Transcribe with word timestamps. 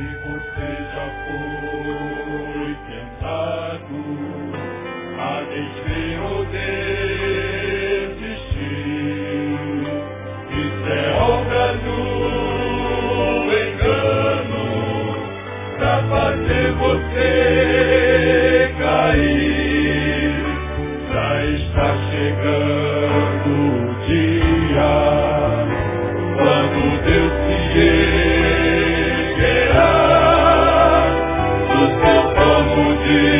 se 0.00 0.16
você 0.16 0.68
já 0.94 1.06
foi 1.26 2.74
tentado. 2.88 4.39
you. 33.10 33.39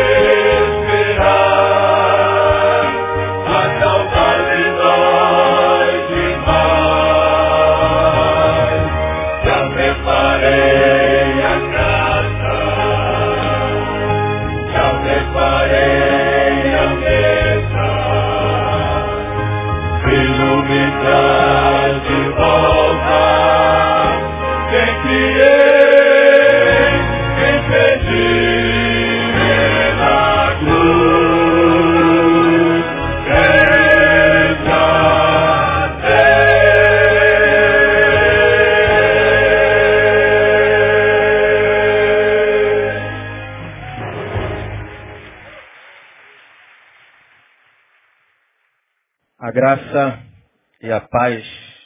paz 51.01 51.43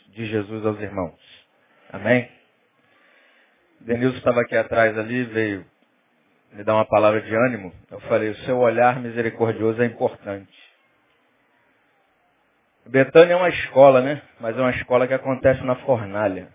de 0.10 0.26
Jesus 0.26 0.66
aos 0.66 0.78
irmãos. 0.78 1.18
Amém? 1.90 2.30
Denilson 3.80 4.18
estava 4.18 4.42
aqui 4.42 4.58
atrás 4.58 4.98
ali, 4.98 5.24
veio 5.24 5.66
me 6.52 6.66
dar 6.66 6.76
uma 6.76 6.84
palavra 6.86 7.22
de 7.22 7.34
ânimo. 7.34 7.72
Eu 7.90 8.02
falei, 8.02 8.32
o 8.32 8.36
seu 8.40 8.58
olhar 8.58 9.00
misericordioso 9.00 9.82
é 9.82 9.86
importante. 9.86 10.52
Betânia 12.88 13.36
é 13.36 13.38
uma 13.38 13.48
escola, 13.48 14.02
né? 14.02 14.22
Mas 14.42 14.58
é 14.58 14.60
uma 14.60 14.72
escola 14.72 15.08
que 15.08 15.14
acontece 15.14 15.64
na 15.64 15.78
fornalha. 15.78 16.50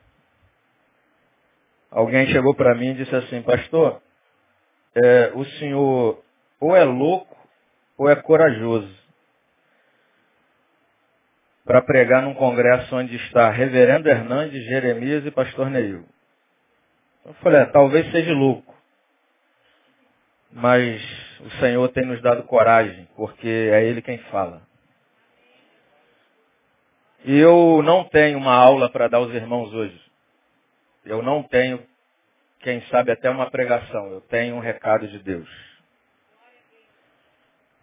Alguém 1.91 2.27
chegou 2.27 2.55
para 2.55 2.75
mim 2.75 2.91
e 2.91 2.97
disse 2.97 3.17
assim, 3.17 3.41
pastor, 3.41 4.03
é, 4.95 5.33
o 5.35 5.47
senhor 5.47 6.23
ou 6.61 6.77
é 6.77 6.85
louco 6.85 7.39
ou 7.97 8.07
é 8.07 8.17
corajoso 8.17 9.00
para 11.71 11.83
pregar 11.83 12.23
num 12.23 12.35
congresso 12.35 12.97
onde 12.97 13.15
está 13.15 13.49
Reverendo 13.49 14.09
Hernandes, 14.09 14.65
Jeremias 14.65 15.25
e 15.25 15.31
Pastor 15.31 15.71
Neil. 15.71 16.05
Eu 17.25 17.33
falei, 17.35 17.61
é, 17.61 17.67
talvez 17.67 18.11
seja 18.11 18.33
louco, 18.33 18.75
mas 20.51 21.01
o 21.39 21.51
Senhor 21.61 21.89
tem 21.91 22.05
nos 22.05 22.21
dado 22.23 22.43
coragem, 22.43 23.07
porque 23.15 23.47
é 23.47 23.85
Ele 23.85 24.03
quem 24.03 24.19
fala. 24.33 24.63
E 27.25 27.39
eu 27.39 27.81
não 27.85 28.03
tenho 28.03 28.37
uma 28.37 28.57
aula 28.57 28.91
para 28.91 29.07
dar 29.07 29.19
aos 29.19 29.33
irmãos 29.33 29.73
hoje. 29.73 30.03
Eu 31.05 31.23
não 31.23 31.41
tenho, 31.45 31.81
quem 32.59 32.81
sabe, 32.89 33.13
até 33.13 33.31
uma 33.31 33.49
pregação. 33.49 34.11
Eu 34.11 34.21
tenho 34.23 34.57
um 34.57 34.61
recado 34.61 35.07
de 35.07 35.21
Deus. 35.21 35.49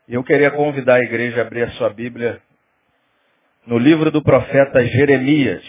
E 0.10 0.16
eu 0.16 0.26
queria 0.26 0.52
convidar 0.52 0.96
a 0.96 1.04
igreja 1.06 1.40
a 1.40 1.46
abrir 1.46 1.64
a 1.64 1.72
sua 1.72 1.90
Bíblia 1.90 2.42
no 3.68 3.78
livro 3.78 4.10
do 4.10 4.24
profeta 4.24 4.82
Jeremias. 4.86 5.62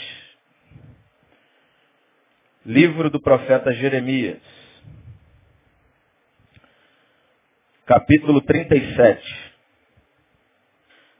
Livro 2.64 3.10
do 3.10 3.20
profeta 3.20 3.72
Jeremias. 3.72 4.38
Capítulo 7.84 8.40
37. 8.42 9.52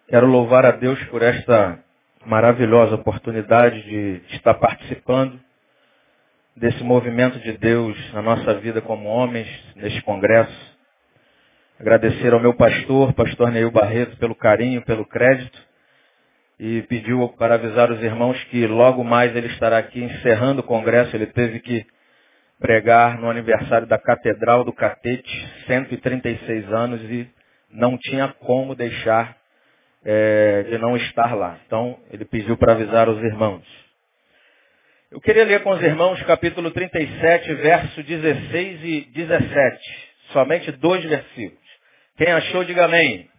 Quero 0.06 0.28
louvar 0.28 0.64
a 0.64 0.70
Deus 0.70 1.02
por 1.06 1.20
esta 1.20 1.82
maravilhosa 2.24 2.94
oportunidade 2.94 3.82
de 3.82 4.22
estar 4.36 4.54
participando 4.54 5.40
desse 6.54 6.84
movimento 6.84 7.40
de 7.40 7.54
Deus 7.54 7.96
na 8.12 8.22
nossa 8.22 8.54
vida 8.54 8.80
como 8.80 9.08
homens, 9.08 9.48
neste 9.74 10.00
congresso. 10.02 10.78
Agradecer 11.80 12.32
ao 12.32 12.40
meu 12.40 12.54
pastor, 12.54 13.12
pastor 13.14 13.50
Neil 13.50 13.72
Barreto, 13.72 14.16
pelo 14.18 14.36
carinho, 14.36 14.80
pelo 14.82 15.04
crédito 15.04 15.67
e 16.58 16.82
pediu 16.82 17.28
para 17.38 17.54
avisar 17.54 17.90
os 17.90 18.02
irmãos 18.02 18.42
que 18.44 18.66
logo 18.66 19.04
mais 19.04 19.34
ele 19.36 19.46
estará 19.46 19.78
aqui 19.78 20.02
encerrando 20.02 20.60
o 20.60 20.64
congresso. 20.64 21.14
Ele 21.14 21.26
teve 21.26 21.60
que 21.60 21.86
pregar 22.58 23.18
no 23.18 23.30
aniversário 23.30 23.86
da 23.86 23.98
Catedral 23.98 24.64
do 24.64 24.72
Catete, 24.72 25.48
136 25.66 26.72
anos, 26.72 27.00
e 27.02 27.28
não 27.70 27.96
tinha 27.96 28.28
como 28.40 28.74
deixar 28.74 29.36
é, 30.04 30.64
de 30.64 30.78
não 30.78 30.96
estar 30.96 31.34
lá. 31.36 31.58
Então, 31.66 31.98
ele 32.10 32.24
pediu 32.24 32.56
para 32.56 32.72
avisar 32.72 33.08
os 33.08 33.22
irmãos. 33.22 33.64
Eu 35.10 35.20
queria 35.20 35.44
ler 35.44 35.62
com 35.62 35.70
os 35.70 35.82
irmãos 35.82 36.20
capítulo 36.24 36.70
37, 36.70 37.54
verso 37.54 38.02
16 38.02 38.84
e 38.84 39.00
17. 39.14 40.08
Somente 40.32 40.72
dois 40.72 41.02
versículos. 41.04 41.68
Quem 42.16 42.32
achou, 42.32 42.64
diga 42.64 42.84
amém. 42.84 43.30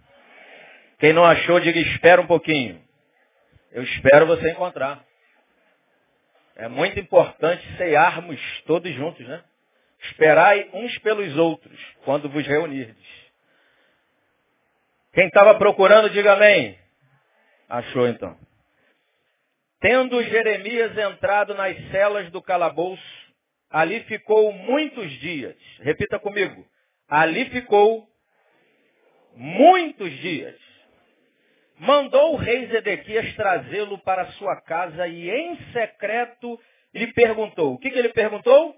Quem 1.00 1.13
não 1.13 1.24
achou, 1.24 1.59
diga 1.59 1.80
espera 1.80 2.22
um 2.22 2.25
pouquinho. 2.25 2.80
Eu 3.72 3.84
espero 3.84 4.25
você 4.25 4.52
encontrar. 4.52 5.04
É 6.56 6.68
muito 6.68 7.00
importante 7.00 7.66
cearmos 7.77 8.39
todos 8.66 8.92
juntos, 8.94 9.25
né? 9.27 9.44
Esperai 10.01 10.69
uns 10.74 10.98
pelos 11.00 11.38
outros 11.38 11.80
quando 12.04 12.30
vos 12.30 12.45
reunirdes. 12.45 13.30
Quem 15.13 15.27
estava 15.27 15.56
procurando, 15.56 16.10
diga 16.10 16.33
amém. 16.33 16.77
Achou 17.68 18.07
então. 18.07 18.38
Tendo 19.80 20.21
Jeremias 20.24 20.98
entrado 20.98 21.54
nas 21.54 21.77
celas 21.92 22.30
do 22.31 22.42
calabouço, 22.42 23.01
ali 23.69 24.01
ficou 24.04 24.51
muitos 24.51 25.12
dias. 25.19 25.56
Repita 25.80 26.19
comigo. 26.19 26.66
Ali 27.07 27.50
ficou 27.50 28.07
muitos 29.36 30.12
dias 30.19 30.69
mandou 31.80 32.34
o 32.34 32.38
rei 32.38 32.68
Zedequias 32.68 33.34
trazê-lo 33.36 33.98
para 34.00 34.31
sua 34.34 34.62
casa 34.62 35.08
e 35.08 35.30
em 35.30 35.58
secreto 35.72 36.60
lhe 36.94 37.12
perguntou. 37.14 37.74
O 37.74 37.78
que, 37.80 37.90
que 37.90 37.98
ele 37.98 38.10
perguntou? 38.10 38.76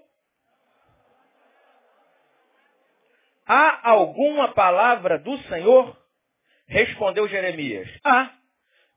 Há 3.46 3.90
alguma 3.90 4.52
palavra 4.54 5.18
do 5.18 5.36
Senhor? 5.48 5.96
Respondeu 6.68 7.28
Jeremias. 7.28 7.88
Há. 8.04 8.22
Ah, 8.22 8.34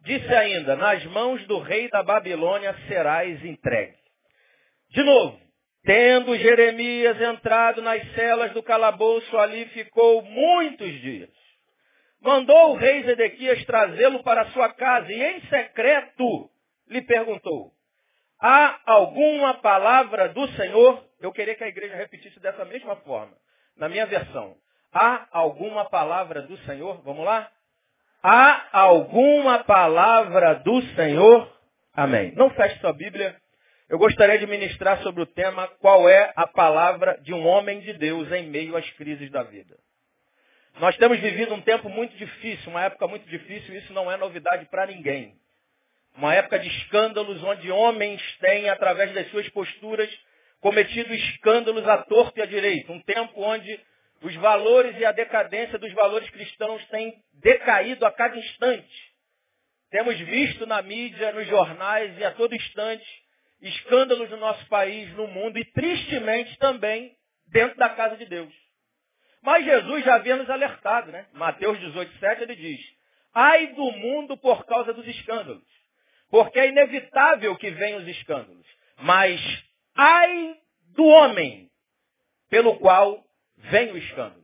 disse 0.01 0.33
ainda, 0.33 0.75
nas 0.75 1.03
mãos 1.05 1.45
do 1.47 1.59
rei 1.59 1.89
da 1.89 2.03
Babilônia 2.03 2.75
serás 2.87 3.43
entregue. 3.43 3.97
De 4.91 5.03
novo, 5.03 5.45
Tendo 5.85 6.35
Jeremias 6.35 7.21
entrado 7.21 7.79
nas 7.79 8.03
celas 8.15 8.51
do 8.53 8.63
calabouço, 8.63 9.37
ali 9.37 9.65
ficou 9.67 10.23
muitos 10.23 10.91
dias. 11.01 11.29
Mandou 12.25 12.71
o 12.71 12.75
rei 12.75 13.03
Zedequias 13.03 13.63
trazê-lo 13.65 14.23
para 14.23 14.47
sua 14.47 14.73
casa 14.73 15.11
e 15.11 15.23
em 15.23 15.41
secreto 15.41 16.49
lhe 16.89 17.03
perguntou, 17.03 17.71
há 18.41 18.79
alguma 18.83 19.53
palavra 19.61 20.29
do 20.29 20.47
Senhor? 20.53 21.05
Eu 21.21 21.31
queria 21.31 21.53
que 21.53 21.63
a 21.63 21.67
igreja 21.67 21.95
repetisse 21.95 22.39
dessa 22.39 22.65
mesma 22.65 22.95
forma, 22.97 23.31
na 23.77 23.87
minha 23.87 24.07
versão. 24.07 24.55
Há 24.91 25.27
alguma 25.31 25.85
palavra 25.85 26.41
do 26.41 26.57
Senhor? 26.65 26.99
Vamos 27.03 27.23
lá? 27.23 27.47
Há 28.23 28.79
alguma 28.79 29.63
palavra 29.63 30.55
do 30.55 30.81
Senhor? 30.95 31.55
Amém. 31.93 32.33
Não 32.35 32.49
feche 32.49 32.79
sua 32.79 32.91
Bíblia. 32.91 33.35
Eu 33.87 33.99
gostaria 33.99 34.39
de 34.39 34.47
ministrar 34.47 34.97
sobre 35.03 35.21
o 35.21 35.27
tema 35.27 35.67
qual 35.79 36.09
é 36.09 36.33
a 36.35 36.47
palavra 36.47 37.19
de 37.21 37.35
um 37.35 37.45
homem 37.45 37.81
de 37.81 37.93
Deus 37.93 38.31
em 38.31 38.47
meio 38.47 38.75
às 38.75 38.89
crises 38.93 39.29
da 39.29 39.43
vida. 39.43 39.77
Nós 40.79 40.97
temos 40.97 41.19
vivido 41.19 41.53
um 41.53 41.61
tempo 41.61 41.89
muito 41.89 42.15
difícil, 42.17 42.69
uma 42.69 42.83
época 42.83 43.07
muito 43.07 43.25
difícil, 43.29 43.75
isso 43.77 43.93
não 43.93 44.11
é 44.11 44.17
novidade 44.17 44.65
para 44.65 44.85
ninguém. 44.85 45.33
Uma 46.17 46.33
época 46.33 46.59
de 46.59 46.67
escândalos 46.67 47.41
onde 47.43 47.71
homens 47.71 48.21
têm, 48.39 48.69
através 48.69 49.13
das 49.13 49.29
suas 49.31 49.47
posturas, 49.49 50.09
cometido 50.59 51.13
escândalos 51.13 51.87
à 51.87 51.99
torta 52.03 52.39
e 52.39 52.43
à 52.43 52.45
direita. 52.45 52.91
Um 52.91 53.01
tempo 53.01 53.41
onde 53.41 53.79
os 54.21 54.35
valores 54.35 54.97
e 54.97 55.05
a 55.05 55.11
decadência 55.11 55.77
dos 55.77 55.93
valores 55.93 56.29
cristãos 56.29 56.85
têm 56.87 57.13
decaído 57.33 58.05
a 58.05 58.11
cada 58.11 58.37
instante. 58.37 59.13
Temos 59.91 60.17
visto 60.19 60.65
na 60.65 60.81
mídia, 60.81 61.31
nos 61.31 61.47
jornais 61.47 62.17
e 62.17 62.23
a 62.23 62.31
todo 62.31 62.55
instante 62.55 63.05
escândalos 63.61 64.29
no 64.29 64.37
nosso 64.37 64.65
país, 64.67 65.09
no 65.13 65.27
mundo 65.27 65.57
e 65.57 65.65
tristemente 65.71 66.57
também 66.57 67.15
dentro 67.47 67.77
da 67.77 67.89
casa 67.89 68.17
de 68.17 68.25
Deus. 68.25 68.64
Mas 69.45 69.63
Jesus 69.63 70.03
já 70.03 70.15
havia 70.15 70.35
nos 70.37 70.49
alertado, 70.49 71.11
né? 71.11 71.27
Mateus 71.33 71.79
18, 71.79 72.17
7, 72.17 72.41
ele 72.41 72.55
diz, 72.55 72.81
ai 73.31 73.67
do 73.67 73.91
mundo 73.91 74.35
por 74.35 74.65
causa 74.65 74.91
dos 74.91 75.07
escândalos. 75.07 75.63
Porque 76.31 76.59
é 76.59 76.69
inevitável 76.69 77.55
que 77.55 77.69
venham 77.69 77.99
os 77.99 78.07
escândalos. 78.07 78.65
Mas 78.97 79.39
ai 79.95 80.57
do 80.95 81.05
homem 81.05 81.69
pelo 82.49 82.79
qual 82.79 83.23
vem 83.55 83.91
o 83.91 83.97
escândalo. 83.97 84.43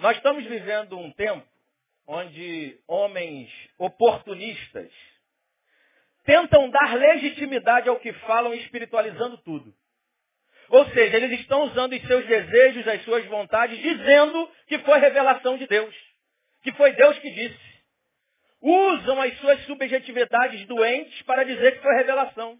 Nós 0.00 0.16
estamos 0.16 0.44
vivendo 0.44 0.96
um 0.96 1.10
tempo 1.10 1.44
onde 2.06 2.78
homens 2.86 3.50
oportunistas 3.76 4.92
tentam 6.24 6.70
dar 6.70 6.94
legitimidade 6.94 7.88
ao 7.88 7.98
que 7.98 8.12
falam, 8.12 8.54
espiritualizando 8.54 9.36
tudo. 9.38 9.74
Ou 10.68 10.86
seja, 10.90 11.16
eles 11.16 11.40
estão 11.40 11.64
usando 11.64 11.92
os 11.92 12.02
seus 12.06 12.24
desejos, 12.26 12.88
as 12.88 13.02
suas 13.02 13.24
vontades, 13.26 13.78
dizendo 13.78 14.50
que 14.66 14.78
foi 14.80 14.98
revelação 14.98 15.56
de 15.56 15.66
Deus. 15.66 15.94
Que 16.62 16.72
foi 16.72 16.92
Deus 16.92 17.18
que 17.18 17.30
disse. 17.30 17.72
Usam 18.60 19.20
as 19.20 19.36
suas 19.38 19.60
subjetividades 19.66 20.64
doentes 20.66 21.20
para 21.22 21.44
dizer 21.44 21.72
que 21.72 21.82
foi 21.82 21.94
revelação. 21.96 22.58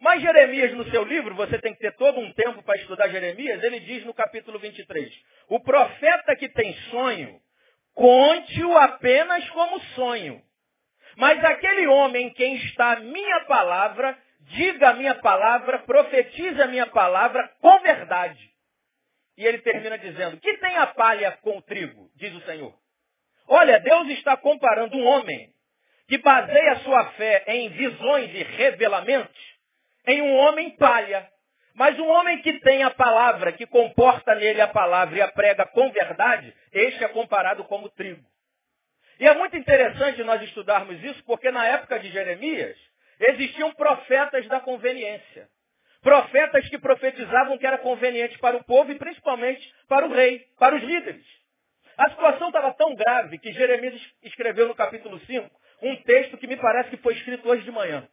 Mas 0.00 0.22
Jeremias, 0.22 0.72
no 0.74 0.88
seu 0.90 1.02
livro, 1.02 1.34
você 1.34 1.58
tem 1.58 1.74
que 1.74 1.80
ter 1.80 1.96
todo 1.96 2.20
um 2.20 2.32
tempo 2.32 2.62
para 2.62 2.76
estudar 2.76 3.08
Jeremias, 3.08 3.62
ele 3.64 3.80
diz 3.80 4.04
no 4.04 4.14
capítulo 4.14 4.58
23, 4.58 5.12
o 5.48 5.58
profeta 5.60 6.36
que 6.36 6.48
tem 6.50 6.72
sonho, 6.90 7.40
conte-o 7.94 8.76
apenas 8.76 9.48
como 9.50 9.80
sonho. 9.96 10.40
Mas 11.16 11.42
aquele 11.42 11.88
homem 11.88 12.26
em 12.28 12.32
quem 12.32 12.54
está 12.56 12.92
a 12.92 13.00
minha 13.00 13.40
palavra, 13.46 14.16
diga 14.48 14.90
a 14.90 14.94
minha 14.94 15.14
palavra, 15.16 15.80
profetize 15.80 16.60
a 16.60 16.66
minha 16.66 16.86
palavra 16.86 17.50
com 17.60 17.80
verdade. 17.80 18.50
E 19.36 19.46
ele 19.46 19.58
termina 19.58 19.96
dizendo, 19.98 20.38
que 20.38 20.56
tem 20.58 20.76
a 20.76 20.86
palha 20.88 21.32
com 21.42 21.58
o 21.58 21.62
trigo, 21.62 22.10
diz 22.16 22.34
o 22.34 22.40
Senhor. 22.42 22.74
Olha, 23.46 23.78
Deus 23.80 24.08
está 24.08 24.36
comparando 24.36 24.96
um 24.96 25.06
homem 25.06 25.52
que 26.08 26.18
baseia 26.18 26.76
sua 26.76 27.04
fé 27.12 27.44
em 27.46 27.68
visões 27.70 28.30
e 28.34 28.42
revelamentos 28.42 29.58
em 30.06 30.22
um 30.22 30.34
homem 30.36 30.70
palha. 30.76 31.28
Mas 31.74 31.96
um 31.98 32.08
homem 32.08 32.42
que 32.42 32.58
tem 32.60 32.82
a 32.82 32.90
palavra, 32.90 33.52
que 33.52 33.64
comporta 33.66 34.34
nele 34.34 34.60
a 34.60 34.66
palavra 34.66 35.16
e 35.16 35.22
a 35.22 35.28
prega 35.28 35.64
com 35.66 35.90
verdade, 35.92 36.52
este 36.72 37.04
é 37.04 37.08
comparado 37.08 37.62
como 37.64 37.88
trigo. 37.90 38.24
E 39.20 39.26
é 39.26 39.34
muito 39.34 39.56
interessante 39.56 40.22
nós 40.24 40.42
estudarmos 40.42 41.02
isso, 41.04 41.22
porque 41.24 41.50
na 41.50 41.64
época 41.66 42.00
de 42.00 42.10
Jeremias, 42.10 42.76
existiam 43.20 43.72
profetas 43.74 44.46
da 44.48 44.60
conveniência. 44.60 45.48
Profetas 46.02 46.68
que 46.68 46.78
profetizavam 46.78 47.58
que 47.58 47.66
era 47.66 47.78
conveniente 47.78 48.38
para 48.38 48.56
o 48.56 48.64
povo 48.64 48.92
e 48.92 48.98
principalmente 48.98 49.74
para 49.88 50.06
o 50.06 50.12
rei, 50.12 50.46
para 50.58 50.76
os 50.76 50.82
líderes. 50.82 51.24
A 51.96 52.10
situação 52.10 52.48
estava 52.48 52.72
tão 52.74 52.94
grave 52.94 53.38
que 53.38 53.52
Jeremias 53.52 54.00
escreveu 54.22 54.68
no 54.68 54.74
capítulo 54.74 55.18
5 55.20 55.50
um 55.82 55.96
texto 56.02 56.36
que 56.38 56.46
me 56.46 56.56
parece 56.56 56.90
que 56.90 56.96
foi 56.98 57.14
escrito 57.14 57.48
hoje 57.48 57.62
de 57.62 57.70
manhã. 57.70 58.08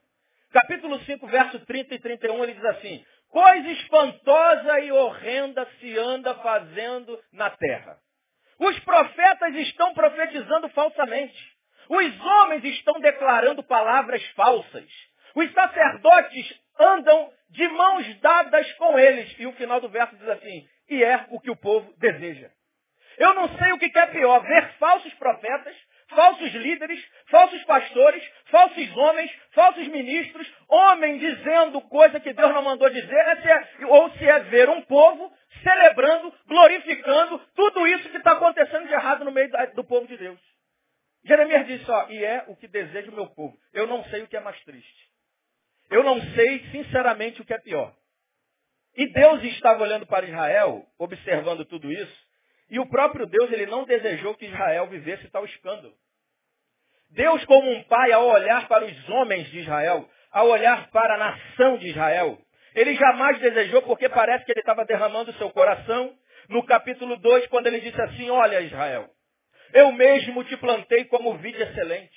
Capítulo 0.52 1.00
5, 1.00 1.28
verso 1.28 1.60
30 1.66 1.96
e 1.96 2.00
31, 2.00 2.44
ele 2.44 2.54
diz 2.54 2.66
assim, 2.66 3.06
Coisa 3.30 3.70
espantosa 3.70 4.80
e 4.80 4.92
horrenda 4.92 5.68
se 5.80 5.98
anda 5.98 6.36
fazendo 6.36 7.20
na 7.34 7.50
terra. 7.50 7.98
Os 8.58 8.80
profetas 8.80 9.54
estão 9.56 9.94
profetizando 9.94 10.70
falsamente. 10.70 11.55
Os 11.90 12.22
homens 12.22 12.64
estão 12.64 13.00
declarando 13.00 13.64
palavras 13.64 14.24
falsas. 14.36 14.90
Os 15.36 15.52
sacerdotes 15.54 16.62
andam 16.80 17.32
de 17.50 17.68
mãos 17.68 18.20
dadas 18.22 18.72
com 18.74 18.98
eles. 18.98 19.36
E 19.38 19.46
o 19.46 19.54
final 19.54 19.80
do 19.80 19.90
verso 19.90 20.16
diz 20.16 20.28
assim, 20.30 20.68
e 20.90 21.04
é 21.04 21.26
o 21.30 21.40
que 21.40 21.52
o 21.52 21.56
povo 21.56 21.94
deseja. 21.98 22.50
Eu 23.18 23.34
não 23.34 23.48
sei 23.58 23.72
o 23.72 23.78
que 23.78 23.98
é 23.98 24.06
pior, 24.08 24.40
ver 24.40 24.74
falsos 24.78 25.14
profetas 25.16 25.76
falsos 26.10 26.54
líderes, 26.54 27.04
falsos 27.28 27.64
pastores, 27.64 28.24
falsos 28.46 28.96
homens, 28.96 29.32
falsos 29.52 29.88
ministros, 29.88 30.52
homem 30.70 31.18
dizendo 31.18 31.82
coisa 31.82 32.20
que 32.20 32.34
Deus 32.34 32.54
não 32.54 32.62
mandou 32.62 32.90
dizer, 32.90 33.16
é, 33.16 33.86
ou 33.88 34.10
se 34.12 34.28
é 34.28 34.40
ver 34.42 34.70
um 34.70 34.82
povo 34.82 35.32
celebrando, 35.64 36.34
glorificando 36.48 37.40
tudo 37.56 37.88
isso 37.88 38.10
que 38.10 38.18
está 38.18 38.34
acontecendo 38.34 38.88
de 38.88 38.94
errado 38.94 39.26
no 39.26 39.32
meio 39.32 39.50
do 39.74 39.84
povo 39.84 40.08
de 40.08 40.18
Deus. 40.18 40.40
Jeremias 41.26 41.66
disse, 41.68 41.90
ó, 41.90 42.08
e 42.10 42.24
é 42.24 42.46
o 42.48 42.56
que 42.56 42.68
deseja 42.68 43.10
o 43.10 43.16
meu 43.16 43.28
povo. 43.28 43.58
Eu 43.74 43.88
não 43.88 44.04
sei 44.06 44.22
o 44.22 44.28
que 44.28 44.38
é 44.38 44.40
mais 44.40 44.62
triste. 44.64 45.10
Eu 45.90 46.04
não 46.04 46.22
sei, 46.34 46.60
sinceramente, 46.72 47.42
o 47.42 47.46
que 47.46 47.54
é 47.54 47.60
pior. 47.60 47.96
E 48.96 49.08
Deus 49.08 49.44
estava 49.44 49.84
olhando 49.84 50.06
para 50.06 50.26
Israel, 50.26 50.86
observando 50.98 51.66
tudo 51.66 51.92
isso, 51.92 52.26
e 52.70 52.80
o 52.80 52.88
próprio 52.88 53.26
Deus, 53.26 53.52
ele 53.52 53.66
não 53.66 53.86
desejou 53.86 54.36
que 54.36 54.46
Israel 54.46 54.88
vivesse 54.88 55.28
tal 55.30 55.46
escândalo. 55.46 55.94
Deus, 57.12 57.44
como 57.46 57.70
um 57.72 57.84
pai, 57.84 58.12
ao 58.12 58.28
olhar 58.28 58.68
para 58.68 58.86
os 58.86 59.10
homens 59.10 59.48
de 59.50 59.60
Israel, 59.60 60.10
ao 60.32 60.48
olhar 60.48 60.90
para 60.90 61.16
a 61.16 61.18
nação 61.18 61.78
de 61.78 61.90
Israel, 61.90 62.40
ele 62.74 62.96
jamais 62.96 63.40
desejou, 63.40 63.82
porque 63.84 64.10
parece 64.10 64.46
que 64.46 64.52
ele 64.52 64.60
estava 64.60 64.86
derramando 64.86 65.34
seu 65.34 65.50
coração 65.52 66.16
no 66.50 66.64
capítulo 66.66 67.18
2, 67.18 67.48
quando 67.48 67.68
ele 67.68 67.80
disse 67.82 68.00
assim, 68.02 68.30
olha 68.30 68.62
Israel, 68.62 69.10
eu 69.74 69.92
mesmo 69.92 70.44
te 70.44 70.58
plantei 70.58 71.06
como 71.06 71.38
vide 71.38 71.62
excelente, 71.62 72.16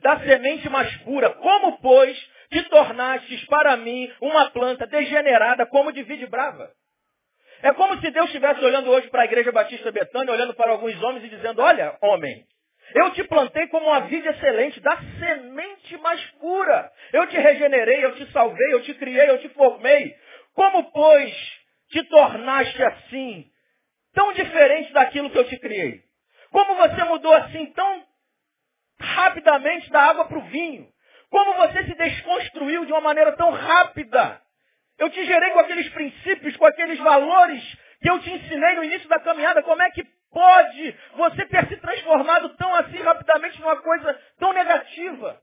da 0.00 0.20
semente 0.20 0.68
mais 0.68 0.94
pura, 0.98 1.30
como, 1.30 1.78
pois, 1.80 2.16
te 2.50 2.62
tornastes 2.64 3.44
para 3.46 3.76
mim 3.76 4.12
uma 4.20 4.50
planta 4.50 4.86
degenerada 4.86 5.66
como 5.66 5.92
de 5.92 6.02
vide 6.02 6.26
brava? 6.26 6.70
É 7.62 7.72
como 7.72 8.00
se 8.00 8.10
Deus 8.10 8.26
estivesse 8.26 8.64
olhando 8.64 8.90
hoje 8.90 9.08
para 9.08 9.22
a 9.22 9.24
igreja 9.24 9.50
Batista 9.50 9.90
Betânia, 9.90 10.32
olhando 10.32 10.54
para 10.54 10.70
alguns 10.70 11.00
homens 11.02 11.24
e 11.24 11.28
dizendo, 11.28 11.60
olha, 11.60 11.96
homem, 12.00 12.44
eu 12.94 13.10
te 13.12 13.24
plantei 13.24 13.66
como 13.66 13.86
uma 13.86 14.00
vida 14.00 14.30
excelente, 14.30 14.80
da 14.80 14.96
semente 15.18 15.96
mais 15.98 16.24
pura. 16.40 16.90
Eu 17.12 17.26
te 17.26 17.36
regenerei, 17.36 18.04
eu 18.04 18.14
te 18.14 18.30
salvei, 18.32 18.72
eu 18.72 18.82
te 18.82 18.94
criei, 18.94 19.28
eu 19.28 19.38
te 19.40 19.48
formei. 19.50 20.14
Como, 20.54 20.90
pois, 20.92 21.34
te 21.90 22.02
tornaste 22.04 22.82
assim, 22.82 23.44
tão 24.14 24.32
diferente 24.32 24.92
daquilo 24.92 25.30
que 25.30 25.38
eu 25.38 25.48
te 25.48 25.58
criei? 25.58 26.07
Como 26.50 26.74
você 26.76 27.04
mudou 27.04 27.32
assim 27.34 27.66
tão 27.72 28.06
rapidamente 29.00 29.90
da 29.90 30.02
água 30.02 30.26
para 30.26 30.38
o 30.38 30.48
vinho? 30.48 30.88
Como 31.30 31.54
você 31.54 31.84
se 31.84 31.94
desconstruiu 31.94 32.84
de 32.86 32.92
uma 32.92 33.00
maneira 33.00 33.32
tão 33.36 33.50
rápida? 33.50 34.40
Eu 34.98 35.10
te 35.10 35.24
gerei 35.24 35.50
com 35.50 35.60
aqueles 35.60 35.88
princípios, 35.90 36.56
com 36.56 36.66
aqueles 36.66 36.98
valores 36.98 37.62
que 38.00 38.10
eu 38.10 38.18
te 38.20 38.30
ensinei 38.30 38.74
no 38.74 38.84
início 38.84 39.08
da 39.08 39.20
caminhada. 39.20 39.62
Como 39.62 39.82
é 39.82 39.90
que 39.90 40.04
pode 40.30 40.98
você 41.14 41.46
ter 41.46 41.68
se 41.68 41.76
transformado 41.76 42.48
tão 42.56 42.74
assim 42.74 42.98
rapidamente 42.98 43.60
numa 43.60 43.76
coisa 43.80 44.20
tão 44.38 44.52
negativa? 44.52 45.40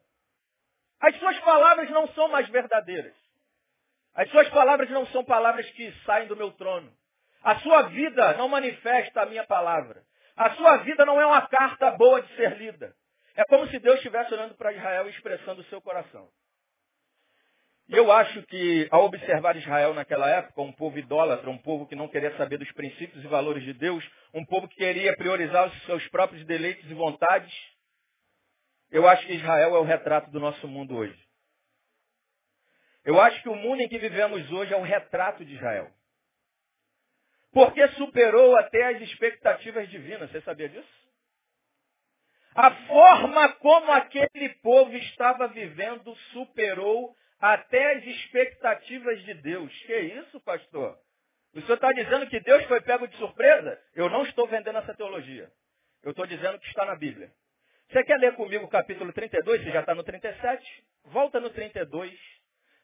As 1.01 1.15
suas 1.17 1.37
palavras 1.39 1.89
não 1.91 2.07
são 2.09 2.27
mais 2.27 2.47
verdadeiras. 2.49 3.13
As 4.15 4.29
suas 4.29 4.49
palavras 4.49 4.89
não 4.89 5.05
são 5.07 5.23
palavras 5.23 5.69
que 5.71 5.91
saem 6.05 6.27
do 6.27 6.35
meu 6.35 6.51
trono. 6.51 6.91
A 7.43 7.59
sua 7.59 7.83
vida 7.83 8.33
não 8.33 8.47
manifesta 8.47 9.21
a 9.21 9.25
minha 9.25 9.45
palavra. 9.45 10.01
A 10.35 10.53
sua 10.55 10.77
vida 10.77 11.05
não 11.05 11.19
é 11.19 11.25
uma 11.25 11.47
carta 11.47 11.91
boa 11.91 12.21
de 12.21 12.35
ser 12.35 12.57
lida. 12.57 12.93
É 13.35 13.43
como 13.45 13.67
se 13.67 13.79
Deus 13.79 13.97
estivesse 13.97 14.33
olhando 14.33 14.55
para 14.55 14.73
Israel 14.73 15.07
e 15.07 15.11
expressando 15.11 15.61
o 15.61 15.65
seu 15.65 15.81
coração. 15.81 16.29
E 17.87 17.95
eu 17.95 18.11
acho 18.11 18.41
que, 18.43 18.87
ao 18.91 19.05
observar 19.05 19.55
Israel 19.55 19.93
naquela 19.93 20.27
época, 20.27 20.61
um 20.61 20.71
povo 20.71 20.97
idólatra, 20.97 21.49
um 21.49 21.57
povo 21.57 21.85
que 21.85 21.95
não 21.95 22.07
queria 22.07 22.35
saber 22.35 22.57
dos 22.57 22.71
princípios 22.71 23.23
e 23.23 23.27
valores 23.27 23.63
de 23.63 23.73
Deus, 23.73 24.03
um 24.33 24.43
povo 24.43 24.67
que 24.67 24.77
queria 24.77 25.15
priorizar 25.15 25.67
os 25.67 25.85
seus 25.85 26.07
próprios 26.07 26.43
deleites 26.45 26.89
e 26.89 26.93
vontades, 26.95 27.53
eu 28.89 29.07
acho 29.07 29.25
que 29.27 29.33
Israel 29.33 29.75
é 29.75 29.79
o 29.79 29.83
retrato 29.83 30.31
do 30.31 30.39
nosso 30.39 30.67
mundo 30.67 30.95
hoje. 30.95 31.19
Eu 33.03 33.21
acho 33.21 33.39
que 33.43 33.49
o 33.49 33.55
mundo 33.55 33.81
em 33.81 33.87
que 33.87 33.99
vivemos 33.99 34.51
hoje 34.51 34.73
é 34.73 34.77
um 34.77 34.81
retrato 34.81 35.45
de 35.45 35.53
Israel. 35.53 35.91
Porque 37.55 37.87
superou 37.93 38.57
até 38.57 38.83
as 38.87 39.01
expectativas 39.01 39.87
divinas. 39.87 40.29
Você 40.29 40.41
sabia 40.41 40.67
disso? 40.67 41.05
A 42.53 42.69
forma 42.85 43.47
como 43.53 43.93
aquele 43.93 44.49
povo 44.61 44.93
estava 44.97 45.47
vivendo 45.47 46.13
superou 46.33 47.15
até 47.39 47.93
as 47.93 48.03
expectativas 48.03 49.23
de 49.23 49.35
Deus. 49.35 49.71
Que 49.83 49.97
isso, 49.97 50.41
pastor? 50.41 50.99
O 51.53 51.61
senhor 51.61 51.75
está 51.75 51.93
dizendo 51.93 52.27
que 52.27 52.41
Deus 52.41 52.65
foi 52.65 52.81
pego 52.81 53.07
de 53.07 53.15
surpresa? 53.15 53.81
Eu 53.95 54.09
não 54.09 54.23
estou 54.23 54.45
vendendo 54.47 54.79
essa 54.79 54.93
teologia. 54.93 55.49
Eu 56.03 56.11
estou 56.11 56.27
dizendo 56.27 56.59
que 56.59 56.67
está 56.67 56.83
na 56.83 56.97
Bíblia. 56.97 57.31
Você 57.89 58.03
quer 58.03 58.19
ler 58.19 58.35
comigo 58.35 58.65
o 58.65 58.69
capítulo 58.69 59.13
32? 59.13 59.63
Você 59.63 59.71
já 59.71 59.79
está 59.79 59.95
no 59.95 60.03
37? 60.03 60.83
Volta 61.05 61.39
no 61.39 61.49
32, 61.51 62.19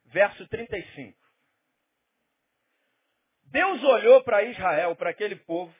verso 0.05 0.47
35. 0.47 1.19
Deus 3.51 3.83
olhou 3.83 4.23
para 4.23 4.43
Israel, 4.43 4.95
para 4.95 5.09
aquele 5.09 5.35
povo, 5.35 5.73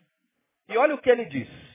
e 0.68 0.78
olha 0.78 0.96
o 0.96 1.02
que 1.02 1.10
ele 1.10 1.26
disse. 1.26 1.72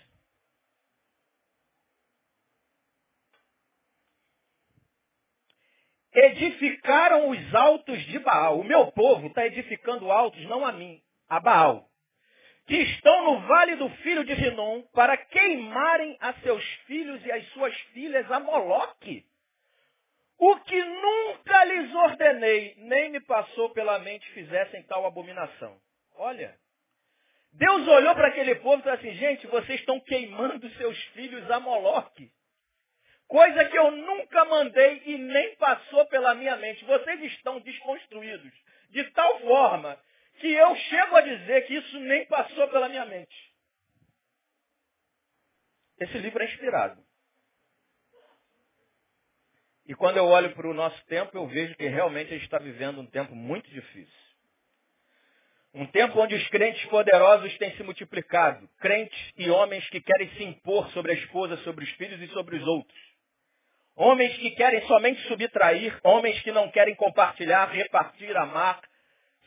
edificaram 6.17 7.29
os 7.29 7.55
altos 7.55 8.03
de 8.07 8.19
Baal. 8.19 8.61
O 8.61 8.65
meu 8.65 8.91
povo 8.93 9.27
está 9.27 9.47
edificando 9.47 10.11
altos, 10.11 10.43
não 10.47 10.65
a 10.65 10.73
mim, 10.73 11.01
a 11.29 11.39
Baal. 11.39 11.87
Que 12.67 12.77
estão 12.77 13.25
no 13.25 13.47
vale 13.47 13.77
do 13.77 13.89
filho 13.97 14.25
de 14.25 14.33
Rinom 14.33 14.83
para 14.95 15.17
queimarem 15.17 16.17
a 16.19 16.33
seus 16.41 16.65
filhos 16.87 17.25
e 17.25 17.31
as 17.31 17.47
suas 17.51 17.77
filhas 17.93 18.31
a 18.33 18.41
Moloque. 18.41 19.25
O 20.39 20.57
que 20.61 20.85
nunca 20.85 21.65
lhes 21.65 21.95
ordenei, 21.95 22.75
nem 22.79 23.11
me 23.11 23.21
passou 23.21 23.71
pela 23.71 23.99
mente 23.99 24.29
fizessem 24.33 24.83
tal 24.85 25.07
abominação. 25.07 25.79
Olha, 26.17 26.59
Deus 27.53 27.87
olhou 27.89 28.15
para 28.15 28.29
aquele 28.29 28.55
povo 28.57 28.81
e 28.81 28.83
falou 28.83 28.99
assim, 28.99 29.15
gente, 29.15 29.47
vocês 29.47 29.81
estão 29.81 30.01
queimando 30.01 30.69
seus 30.77 30.99
filhos 31.09 31.51
a 31.51 31.61
Moloque. 31.61 32.31
Coisa 33.27 33.65
que 33.65 33.77
eu 33.77 33.91
nunca 33.91 34.45
mandei 34.45 35.03
e 35.07 35.19
nem 35.19 35.57
passou 35.57 36.07
pela 36.07 36.35
minha 36.35 36.57
mente. 36.57 36.85
Vocês 36.85 37.21
estão 37.33 37.61
desconstruídos 37.61 38.53
de 38.91 39.05
tal 39.11 39.41
forma 39.41 40.01
que 40.39 40.53
eu 40.53 40.77
chego 40.77 41.17
a 41.17 41.21
dizer 41.23 41.67
que 41.67 41.75
isso 41.75 41.99
nem 42.01 42.27
passou 42.27 42.69
pela 42.69 42.89
minha 42.89 43.05
mente. 43.05 43.35
Esse 45.99 46.19
livro 46.19 46.43
é 46.43 46.47
inspirado. 46.47 47.03
E 49.87 49.95
quando 49.95 50.19
eu 50.19 50.27
olho 50.27 50.55
para 50.55 50.69
o 50.69 50.75
nosso 50.75 51.03
tempo, 51.07 51.37
eu 51.37 51.47
vejo 51.47 51.75
que 51.77 51.87
realmente 51.87 52.29
a 52.29 52.35
gente 52.35 52.45
está 52.45 52.59
vivendo 52.59 53.01
um 53.01 53.07
tempo 53.07 53.35
muito 53.35 53.71
difícil. 53.71 54.26
Um 55.77 55.85
tempo 55.85 56.19
onde 56.19 56.35
os 56.35 56.49
crentes 56.49 56.83
poderosos 56.87 57.55
têm 57.59 57.71
se 57.77 57.83
multiplicado. 57.83 58.67
Crentes 58.81 59.33
e 59.37 59.51
homens 59.51 59.87
que 59.91 60.01
querem 60.01 60.31
se 60.31 60.43
impor 60.43 60.91
sobre 60.93 61.13
a 61.13 61.15
esposa, 61.15 61.59
sobre 61.59 61.85
os 61.85 61.91
filhos 61.91 62.19
e 62.23 62.29
sobre 62.29 62.57
os 62.57 62.67
outros. 62.67 62.99
Homens 63.95 64.35
que 64.39 64.53
querem 64.53 64.81
somente 64.87 65.21
subtrair, 65.29 66.01
homens 66.03 66.41
que 66.41 66.51
não 66.51 66.71
querem 66.71 66.95
compartilhar, 66.95 67.67
repartir, 67.67 68.35
amar, 68.39 68.81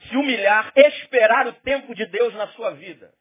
se 0.08 0.16
humilhar, 0.16 0.72
esperar 0.76 1.48
o 1.48 1.54
tempo 1.54 1.96
de 1.96 2.06
Deus 2.06 2.32
na 2.36 2.48
sua 2.50 2.76
vida. 2.76 3.12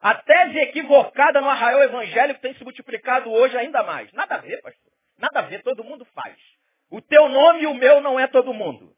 A 0.00 0.14
tese 0.14 0.58
equivocada 0.60 1.42
no 1.42 1.50
arraial 1.50 1.82
evangélico 1.82 2.40
tem 2.40 2.54
se 2.54 2.64
multiplicado 2.64 3.30
hoje 3.30 3.54
ainda 3.54 3.82
mais. 3.82 4.10
Nada 4.14 4.36
a 4.36 4.38
ver, 4.38 4.62
pastor. 4.62 4.92
Nada 5.18 5.40
a 5.40 5.42
ver, 5.42 5.62
todo 5.62 5.84
mundo 5.84 6.06
faz. 6.06 6.36
O 6.90 7.02
teu 7.02 7.28
nome 7.28 7.64
e 7.64 7.66
o 7.66 7.74
meu 7.74 8.00
não 8.00 8.18
é 8.18 8.26
todo 8.26 8.54
mundo. 8.54 8.96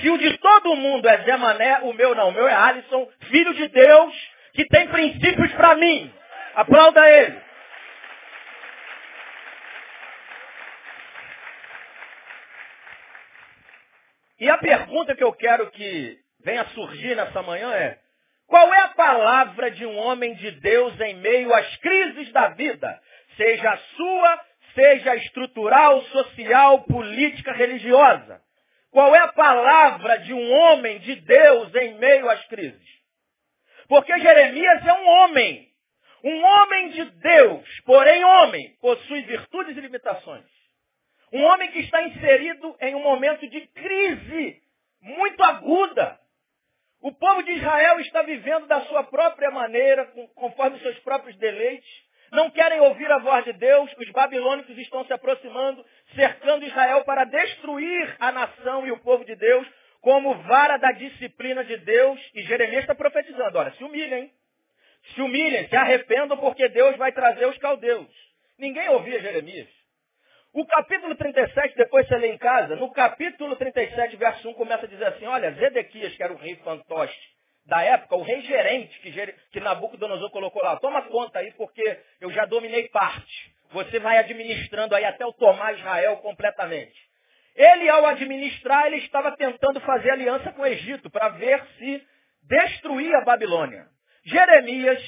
Se 0.00 0.10
o 0.10 0.18
de 0.18 0.38
todo 0.38 0.76
mundo 0.76 1.08
é 1.08 1.24
Zé 1.24 1.36
Mané, 1.36 1.80
o 1.82 1.92
meu 1.92 2.14
não. 2.14 2.28
O 2.28 2.32
meu 2.32 2.46
é 2.46 2.54
Alisson, 2.54 3.08
filho 3.30 3.54
de 3.54 3.68
Deus, 3.68 4.14
que 4.52 4.64
tem 4.66 4.88
princípios 4.88 5.52
para 5.52 5.74
mim. 5.74 6.12
Aplauda 6.54 7.08
ele. 7.08 7.40
E 14.40 14.48
a 14.48 14.56
pergunta 14.56 15.16
que 15.16 15.24
eu 15.24 15.32
quero 15.32 15.68
que 15.70 16.16
venha 16.44 16.64
surgir 16.66 17.16
nessa 17.16 17.42
manhã 17.42 17.72
é, 17.72 17.98
qual 18.46 18.72
é 18.72 18.80
a 18.82 18.88
palavra 18.88 19.70
de 19.70 19.84
um 19.84 19.96
homem 19.98 20.34
de 20.34 20.50
Deus 20.52 20.98
em 21.00 21.14
meio 21.16 21.52
às 21.52 21.76
crises 21.78 22.32
da 22.32 22.48
vida? 22.50 23.00
Seja 23.36 23.70
a 23.70 23.76
sua, 23.76 24.44
seja 24.74 25.16
estrutural, 25.16 26.02
social, 26.04 26.82
política, 26.84 27.52
religiosa. 27.52 28.40
Qual 28.98 29.14
é 29.14 29.20
a 29.20 29.32
palavra 29.32 30.18
de 30.18 30.34
um 30.34 30.50
homem 30.50 30.98
de 30.98 31.14
Deus 31.14 31.72
em 31.72 31.98
meio 31.98 32.28
às 32.28 32.44
crises? 32.46 32.82
Porque 33.86 34.18
Jeremias 34.18 34.84
é 34.84 34.92
um 34.92 35.06
homem. 35.06 35.68
Um 36.24 36.44
homem 36.44 36.88
de 36.88 37.04
Deus, 37.04 37.80
porém 37.86 38.24
homem, 38.24 38.76
possui 38.80 39.22
virtudes 39.22 39.76
e 39.76 39.80
limitações. 39.80 40.44
Um 41.32 41.44
homem 41.44 41.70
que 41.70 41.78
está 41.78 42.02
inserido 42.08 42.76
em 42.80 42.96
um 42.96 43.02
momento 43.04 43.48
de 43.48 43.68
crise 43.68 44.60
muito 45.00 45.44
aguda. 45.44 46.18
O 47.00 47.12
povo 47.12 47.44
de 47.44 47.52
Israel 47.52 48.00
está 48.00 48.22
vivendo 48.22 48.66
da 48.66 48.80
sua 48.86 49.04
própria 49.04 49.52
maneira, 49.52 50.12
conforme 50.34 50.80
seus 50.80 50.98
próprios 51.04 51.36
deleites. 51.36 51.88
Não 52.32 52.50
querem 52.50 52.80
ouvir 52.80 53.10
a 53.12 53.18
voz 53.18 53.44
de 53.44 53.52
Deus. 53.52 53.90
Os 53.96 54.10
babilônicos 54.10 54.76
estão 54.76 55.04
se 55.04 55.12
aproximando, 55.12 55.86
cercando 56.14 56.64
Israel 56.64 57.04
para 57.04 57.24
destruir 57.24 58.16
a 58.18 58.32
nação 58.32 58.86
e 58.86 58.92
o 58.92 58.98
povo 59.00 59.24
de 59.24 59.34
Deus 59.36 59.66
como 60.00 60.34
vara 60.42 60.76
da 60.76 60.92
disciplina 60.92 61.64
de 61.64 61.76
Deus. 61.78 62.20
E 62.34 62.42
Jeremias 62.42 62.82
está 62.82 62.94
profetizando, 62.94 63.58
olha, 63.58 63.72
se 63.72 63.84
humilhem. 63.84 64.32
Se 65.14 65.20
humilhem, 65.20 65.68
se 65.68 65.76
arrependam 65.76 66.36
porque 66.38 66.68
Deus 66.68 66.96
vai 66.96 67.12
trazer 67.12 67.46
os 67.46 67.58
caldeus. 67.58 68.08
Ninguém 68.58 68.88
ouvia 68.88 69.20
Jeremias. 69.20 69.68
O 70.52 70.66
capítulo 70.66 71.14
37, 71.14 71.76
depois 71.76 72.08
você 72.08 72.16
lê 72.16 72.28
em 72.32 72.38
casa, 72.38 72.74
no 72.74 72.90
capítulo 72.90 73.54
37, 73.56 74.16
verso 74.16 74.48
1, 74.48 74.54
começa 74.54 74.86
a 74.86 74.88
dizer 74.88 75.04
assim, 75.04 75.26
olha, 75.26 75.52
Zedequias, 75.52 76.16
que 76.16 76.22
era 76.22 76.32
o 76.32 76.36
rei 76.36 76.56
fantoche 76.56 77.38
da 77.66 77.82
época, 77.82 78.16
o 78.16 78.22
rei 78.22 78.40
gerente 78.40 78.98
que, 79.00 79.12
que 79.52 79.60
Nabucodonosor 79.60 80.30
colocou 80.30 80.62
lá, 80.62 80.76
toma 80.78 81.02
conta 81.02 81.38
aí, 81.38 81.52
porque 81.52 82.00
eu 82.18 82.30
já 82.32 82.46
dominei 82.46 82.88
parte. 82.88 83.37
Você 83.70 83.98
vai 83.98 84.18
administrando 84.18 84.94
aí 84.94 85.04
até 85.04 85.24
eu 85.24 85.32
tomar 85.32 85.74
Israel 85.74 86.16
completamente. 86.18 86.96
Ele, 87.54 87.88
ao 87.88 88.06
administrar, 88.06 88.86
ele 88.86 88.98
estava 88.98 89.36
tentando 89.36 89.80
fazer 89.80 90.10
aliança 90.10 90.52
com 90.52 90.62
o 90.62 90.66
Egito 90.66 91.10
para 91.10 91.30
ver 91.30 91.64
se 91.76 92.06
destruía 92.42 93.18
a 93.18 93.24
Babilônia. 93.24 93.86
Jeremias 94.24 95.02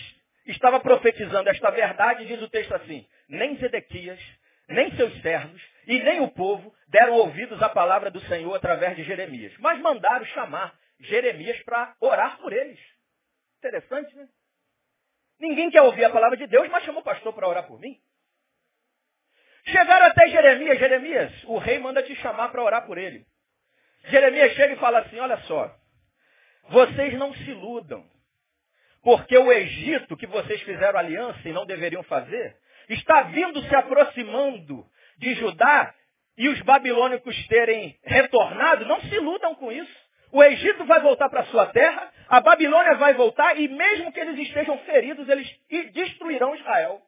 estava 0.46 0.80
profetizando 0.80 1.48
esta 1.48 1.70
verdade, 1.70 2.26
diz 2.26 2.42
o 2.42 2.48
texto 2.48 2.74
assim, 2.74 3.06
nem 3.28 3.56
Zedequias, 3.56 4.20
nem 4.68 4.94
seus 4.96 5.20
servos 5.22 5.62
e 5.86 6.00
nem 6.00 6.20
o 6.20 6.28
povo 6.28 6.74
deram 6.88 7.14
ouvidos 7.14 7.62
à 7.62 7.68
palavra 7.68 8.10
do 8.10 8.20
Senhor 8.22 8.54
através 8.54 8.96
de 8.96 9.04
Jeremias. 9.04 9.52
Mas 9.58 9.80
mandaram 9.80 10.24
chamar 10.26 10.74
Jeremias 10.98 11.62
para 11.62 11.94
orar 12.00 12.38
por 12.38 12.52
eles. 12.52 12.78
Interessante, 13.58 14.14
né? 14.16 14.28
Ninguém 15.38 15.70
quer 15.70 15.82
ouvir 15.82 16.04
a 16.04 16.10
palavra 16.10 16.36
de 16.36 16.46
Deus, 16.46 16.68
mas 16.68 16.84
chamou 16.84 17.00
o 17.00 17.04
pastor 17.04 17.32
para 17.32 17.48
orar 17.48 17.66
por 17.66 17.80
mim. 17.80 17.98
Chegaram 19.66 20.06
até 20.06 20.28
Jeremias. 20.28 20.78
Jeremias, 20.78 21.44
o 21.44 21.58
rei 21.58 21.78
manda 21.78 22.02
te 22.02 22.14
chamar 22.16 22.48
para 22.48 22.62
orar 22.62 22.86
por 22.86 22.98
ele. 22.98 23.24
Jeremias 24.04 24.52
chega 24.54 24.74
e 24.74 24.78
fala 24.78 25.00
assim, 25.00 25.18
olha 25.18 25.38
só. 25.42 25.74
Vocês 26.70 27.14
não 27.14 27.34
se 27.34 27.50
iludam. 27.50 28.04
Porque 29.02 29.36
o 29.36 29.50
Egito, 29.50 30.16
que 30.16 30.26
vocês 30.26 30.60
fizeram 30.62 30.98
aliança 30.98 31.48
e 31.48 31.52
não 31.52 31.66
deveriam 31.66 32.02
fazer, 32.04 32.54
está 32.88 33.22
vindo 33.22 33.62
se 33.62 33.74
aproximando 33.74 34.84
de 35.18 35.34
Judá 35.34 35.94
e 36.36 36.48
os 36.48 36.60
babilônicos 36.62 37.36
terem 37.48 37.98
retornado, 38.04 38.86
não 38.86 39.00
se 39.00 39.14
iludam 39.14 39.54
com 39.54 39.72
isso. 39.72 40.10
O 40.32 40.42
Egito 40.42 40.84
vai 40.84 41.00
voltar 41.00 41.28
para 41.28 41.44
sua 41.46 41.66
terra, 41.66 42.12
a 42.28 42.40
Babilônia 42.40 42.94
vai 42.96 43.14
voltar 43.14 43.58
e 43.58 43.68
mesmo 43.68 44.12
que 44.12 44.20
eles 44.20 44.38
estejam 44.38 44.78
feridos, 44.78 45.28
eles 45.28 45.48
destruirão 45.92 46.54
Israel. 46.54 47.02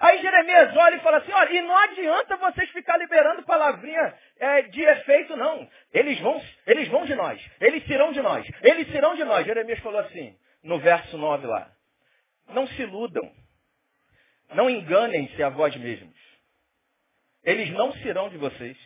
Aí 0.00 0.20
Jeremias 0.22 0.76
olha 0.76 0.96
e 0.96 1.00
fala 1.00 1.18
assim, 1.18 1.32
olha, 1.32 1.52
e 1.52 1.62
não 1.62 1.76
adianta 1.76 2.36
vocês 2.36 2.70
ficar 2.70 2.96
liberando 2.96 3.42
palavrinha 3.42 4.14
é, 4.38 4.62
de 4.62 4.82
efeito, 4.82 5.36
não. 5.36 5.68
Eles 5.92 6.20
vão, 6.20 6.40
eles 6.66 6.88
vão 6.88 7.04
de 7.04 7.14
nós, 7.14 7.44
eles 7.60 7.84
serão 7.86 8.12
de 8.12 8.22
nós, 8.22 8.46
eles 8.62 8.90
serão 8.92 9.14
de 9.14 9.24
nós. 9.24 9.44
Jeremias 9.44 9.80
falou 9.80 10.00
assim, 10.00 10.36
no 10.62 10.78
verso 10.78 11.16
9 11.18 11.46
lá, 11.46 11.70
não 12.48 12.66
se 12.68 12.82
iludam. 12.82 13.30
Não 14.54 14.70
enganem-se 14.70 15.42
a 15.42 15.50
vós 15.50 15.76
mesmos. 15.76 16.16
Eles 17.44 17.70
não 17.70 17.92
serão 17.94 18.28
de 18.28 18.38
vocês. 18.38 18.76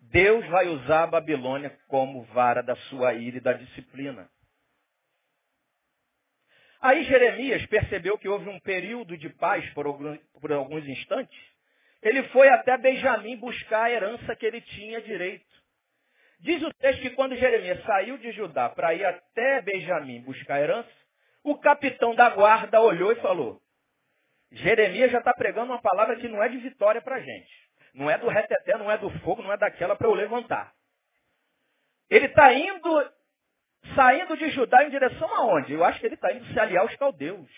Deus 0.00 0.46
vai 0.48 0.68
usar 0.68 1.04
a 1.04 1.06
Babilônia 1.06 1.78
como 1.88 2.22
vara 2.24 2.62
da 2.62 2.76
sua 2.76 3.14
ira 3.14 3.38
e 3.38 3.40
da 3.40 3.52
disciplina. 3.52 4.28
Aí 6.80 7.04
Jeremias 7.04 7.64
percebeu 7.66 8.16
que 8.16 8.28
houve 8.28 8.48
um 8.48 8.58
período 8.60 9.16
de 9.16 9.28
paz 9.28 9.68
por 9.74 9.86
alguns 10.50 10.86
instantes. 10.86 11.38
Ele 12.02 12.22
foi 12.28 12.48
até 12.48 12.76
Benjamim 12.78 13.36
buscar 13.36 13.84
a 13.84 13.90
herança 13.90 14.34
que 14.34 14.46
ele 14.46 14.60
tinha 14.60 15.00
direito. 15.02 15.44
Diz 16.40 16.62
o 16.62 16.72
texto 16.74 17.02
que 17.02 17.10
quando 17.10 17.36
Jeremias 17.36 17.84
saiu 17.84 18.16
de 18.16 18.32
Judá 18.32 18.70
para 18.70 18.94
ir 18.94 19.04
até 19.04 19.60
Benjamim 19.60 20.22
buscar 20.22 20.54
a 20.54 20.60
herança, 20.60 20.90
o 21.44 21.58
capitão 21.58 22.14
da 22.14 22.30
guarda 22.30 22.80
olhou 22.80 23.12
e 23.12 23.16
falou, 23.16 23.60
Jeremias 24.52 25.10
já 25.10 25.18
está 25.18 25.34
pregando 25.34 25.72
uma 25.72 25.82
palavra 25.82 26.16
que 26.16 26.28
não 26.28 26.42
é 26.42 26.48
de 26.48 26.58
vitória 26.58 27.02
para 27.02 27.16
a 27.16 27.20
gente. 27.20 27.70
Não 27.92 28.10
é 28.10 28.16
do 28.16 28.28
reteté, 28.28 28.76
não 28.78 28.90
é 28.90 28.96
do 28.96 29.10
fogo, 29.20 29.42
não 29.42 29.52
é 29.52 29.56
daquela 29.56 29.94
para 29.96 30.06
eu 30.06 30.14
levantar. 30.14 30.72
Ele 32.08 32.26
está 32.26 32.52
indo, 32.54 33.12
saindo 33.94 34.36
de 34.36 34.50
Judá 34.50 34.84
em 34.84 34.90
direção 34.90 35.32
aonde? 35.34 35.72
Eu 35.72 35.84
acho 35.84 36.00
que 36.00 36.06
ele 36.06 36.14
está 36.14 36.32
indo 36.32 36.46
se 36.46 36.58
aliar 36.58 36.82
aos 36.82 36.96
caldeus. 36.96 37.50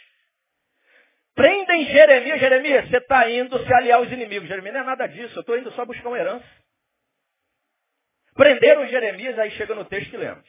Prendem 1.34 1.86
Jeremias, 1.86 2.40
Jeremias, 2.40 2.88
você 2.88 2.98
está 2.98 3.30
indo 3.30 3.58
se 3.64 3.72
aliar 3.72 3.98
aos 3.98 4.10
inimigos. 4.10 4.48
Jeremias 4.48 4.74
não 4.74 4.82
é 4.82 4.84
nada 4.84 5.06
disso, 5.06 5.36
eu 5.36 5.40
estou 5.40 5.58
indo 5.58 5.72
só 5.72 5.84
buscar 5.84 6.08
uma 6.08 6.18
herança. 6.18 6.46
Prenderam 8.34 8.86
Jeremias, 8.86 9.38
aí 9.38 9.50
chega 9.52 9.74
no 9.74 9.84
texto 9.84 10.10
que 10.10 10.16
lemos. 10.16 10.46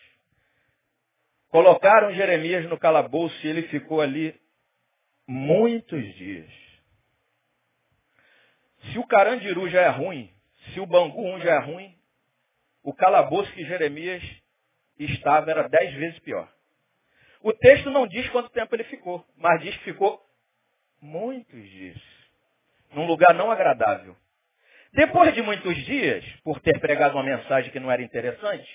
Colocaram 1.49 2.13
Jeremias 2.13 2.67
no 2.67 2.77
calabouço 2.77 3.35
e 3.45 3.49
ele 3.49 3.63
ficou 3.63 4.01
ali 4.01 4.39
muitos 5.27 6.03
dias. 6.15 6.49
Se 8.91 8.99
o 8.99 9.07
Carandiru 9.07 9.69
já 9.69 9.81
é 9.81 9.89
ruim, 9.89 10.33
se 10.73 10.79
o 10.79 10.85
Bangu 10.85 11.39
já 11.39 11.55
é 11.55 11.59
ruim, 11.59 11.95
o 12.81 12.93
calabouço 12.93 13.51
que 13.53 13.65
Jeremias 13.65 14.23
estava 14.97 15.51
era 15.51 15.69
dez 15.69 15.93
vezes 15.93 16.19
pior. 16.19 16.51
O 17.41 17.53
texto 17.53 17.89
não 17.89 18.07
diz 18.07 18.29
quanto 18.29 18.49
tempo 18.49 18.75
ele 18.75 18.83
ficou, 18.85 19.25
mas 19.35 19.61
diz 19.61 19.75
que 19.77 19.83
ficou 19.83 20.22
muitos 21.03 21.69
dias. 21.69 22.01
Num 22.93 23.05
lugar 23.05 23.33
não 23.33 23.51
agradável. 23.51 24.15
Depois 24.93 25.33
de 25.33 25.41
muitos 25.41 25.75
dias, 25.85 26.23
por 26.43 26.59
ter 26.61 26.79
pregado 26.79 27.15
uma 27.15 27.23
mensagem 27.23 27.71
que 27.71 27.79
não 27.79 27.91
era 27.91 28.01
interessante, 28.01 28.69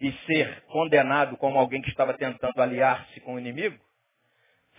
e 0.00 0.12
ser 0.26 0.62
condenado 0.62 1.36
como 1.36 1.58
alguém 1.58 1.80
que 1.80 1.90
estava 1.90 2.14
tentando 2.14 2.60
aliar-se 2.60 3.20
com 3.20 3.34
o 3.34 3.38
inimigo, 3.38 3.78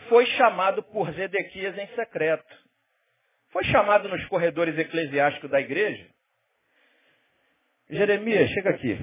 foi 0.09 0.25
chamado 0.25 0.83
por 0.83 1.11
Zedequias 1.13 1.77
em 1.77 1.87
secreto. 1.95 2.65
Foi 3.51 3.63
chamado 3.65 4.09
nos 4.09 4.25
corredores 4.25 4.77
eclesiásticos 4.77 5.49
da 5.49 5.61
igreja. 5.61 6.09
Jeremias, 7.89 8.49
chega 8.49 8.71
aqui. 8.71 8.97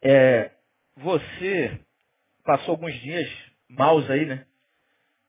É, 0.00 0.52
você 0.96 1.78
passou 2.44 2.72
alguns 2.72 2.94
dias 3.00 3.28
maus 3.68 4.08
aí, 4.08 4.24
né? 4.24 4.47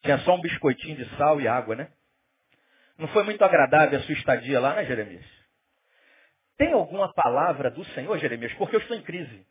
Tinha 0.01 0.17
só 0.19 0.35
um 0.35 0.41
biscoitinho 0.41 0.95
de 0.95 1.17
sal 1.17 1.41
e 1.41 1.47
água, 1.47 1.75
né? 1.75 1.91
Não 2.97 3.07
foi 3.09 3.23
muito 3.23 3.43
agradável 3.43 3.99
a 3.99 4.03
sua 4.03 4.13
estadia 4.13 4.59
lá, 4.59 4.75
né, 4.75 4.85
Jeremias? 4.85 5.25
Tem 6.57 6.73
alguma 6.73 7.13
palavra 7.13 7.71
do 7.71 7.83
Senhor, 7.93 8.17
Jeremias? 8.17 8.53
Porque 8.53 8.75
eu 8.75 8.81
estou 8.81 8.97
em 8.97 9.01
crise. 9.01 9.47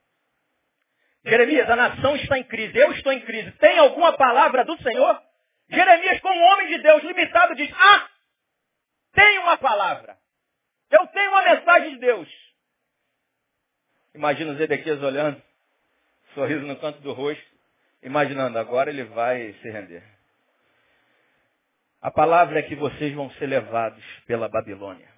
Jeremias, 1.25 1.69
a 1.69 1.76
nação 1.76 2.17
está 2.17 2.38
em 2.38 2.45
crise, 2.45 2.76
eu 2.76 2.93
estou 2.93 3.12
em 3.12 3.21
crise. 3.21 3.50
Tem 3.52 3.78
alguma 3.78 4.17
palavra 4.17 4.64
do 4.64 4.76
Senhor? 4.83 5.23
Jeremias, 5.71 6.21
como 6.21 6.40
homem 6.40 6.69
de 6.69 6.83
Deus 6.83 7.02
limitado, 7.02 7.55
diz: 7.55 7.71
Ah, 7.75 8.09
tem 9.14 9.38
uma 9.38 9.57
palavra. 9.59 10.17
Eu 10.90 11.07
tenho 11.09 11.31
uma 11.31 11.43
mensagem 11.43 11.95
de 11.95 12.00
Deus. 12.00 12.28
Imagina 14.14 14.52
o 14.52 14.56
Zedequias 14.56 15.02
olhando, 15.02 15.43
sorriso 16.34 16.67
no 16.67 16.76
canto 16.76 17.00
do 17.00 17.13
rosto, 17.13 17.45
imaginando, 18.02 18.58
agora 18.58 18.91
ele 18.91 19.04
vai 19.04 19.52
se 19.54 19.71
render. 19.71 20.18
A 22.00 22.11
palavra 22.11 22.61
é 22.61 22.63
que 22.63 22.76
vocês 22.76 23.13
vão 23.15 23.30
ser 23.32 23.47
levados 23.47 24.04
pela 24.26 24.49
Babilônia. 24.49 25.08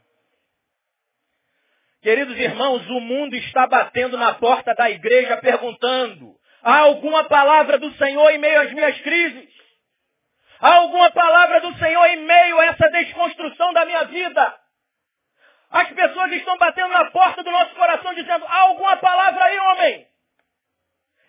Queridos 2.03 2.39
irmãos, 2.39 2.89
o 2.89 3.01
mundo 3.01 3.37
está 3.37 3.67
batendo 3.67 4.17
na 4.17 4.35
porta 4.35 4.75
da 4.75 4.91
igreja 4.91 5.37
perguntando: 5.37 6.35
há 6.63 6.79
alguma 6.79 7.25
palavra 7.25 7.79
do 7.79 7.93
Senhor 7.97 8.31
em 8.31 8.39
meio 8.39 8.63
às 8.63 8.73
minhas 8.73 8.99
crises? 9.03 9.51
Há 10.59 10.77
alguma 10.77 11.11
palavra 11.11 11.61
do 11.61 11.75
Senhor 11.79 12.07
em 12.07 12.25
meio 12.25 12.59
a 12.59 12.67
essa 12.67 12.89
desconstrução 12.89 13.73
da 13.75 13.85
minha 13.85 14.05
vida? 14.05 14.61
As 15.71 15.89
pessoas 15.91 16.33
estão 16.33 16.57
batendo 16.57 16.89
na 16.89 17.11
porta 17.11 17.43
do 17.43 17.51
nosso 17.51 17.75
coração 17.75 18.15
dizendo: 18.15 18.47
há 18.47 18.61
alguma 18.61 18.97
palavra 18.97 19.45
aí, 19.45 19.59
homem? 19.59 20.07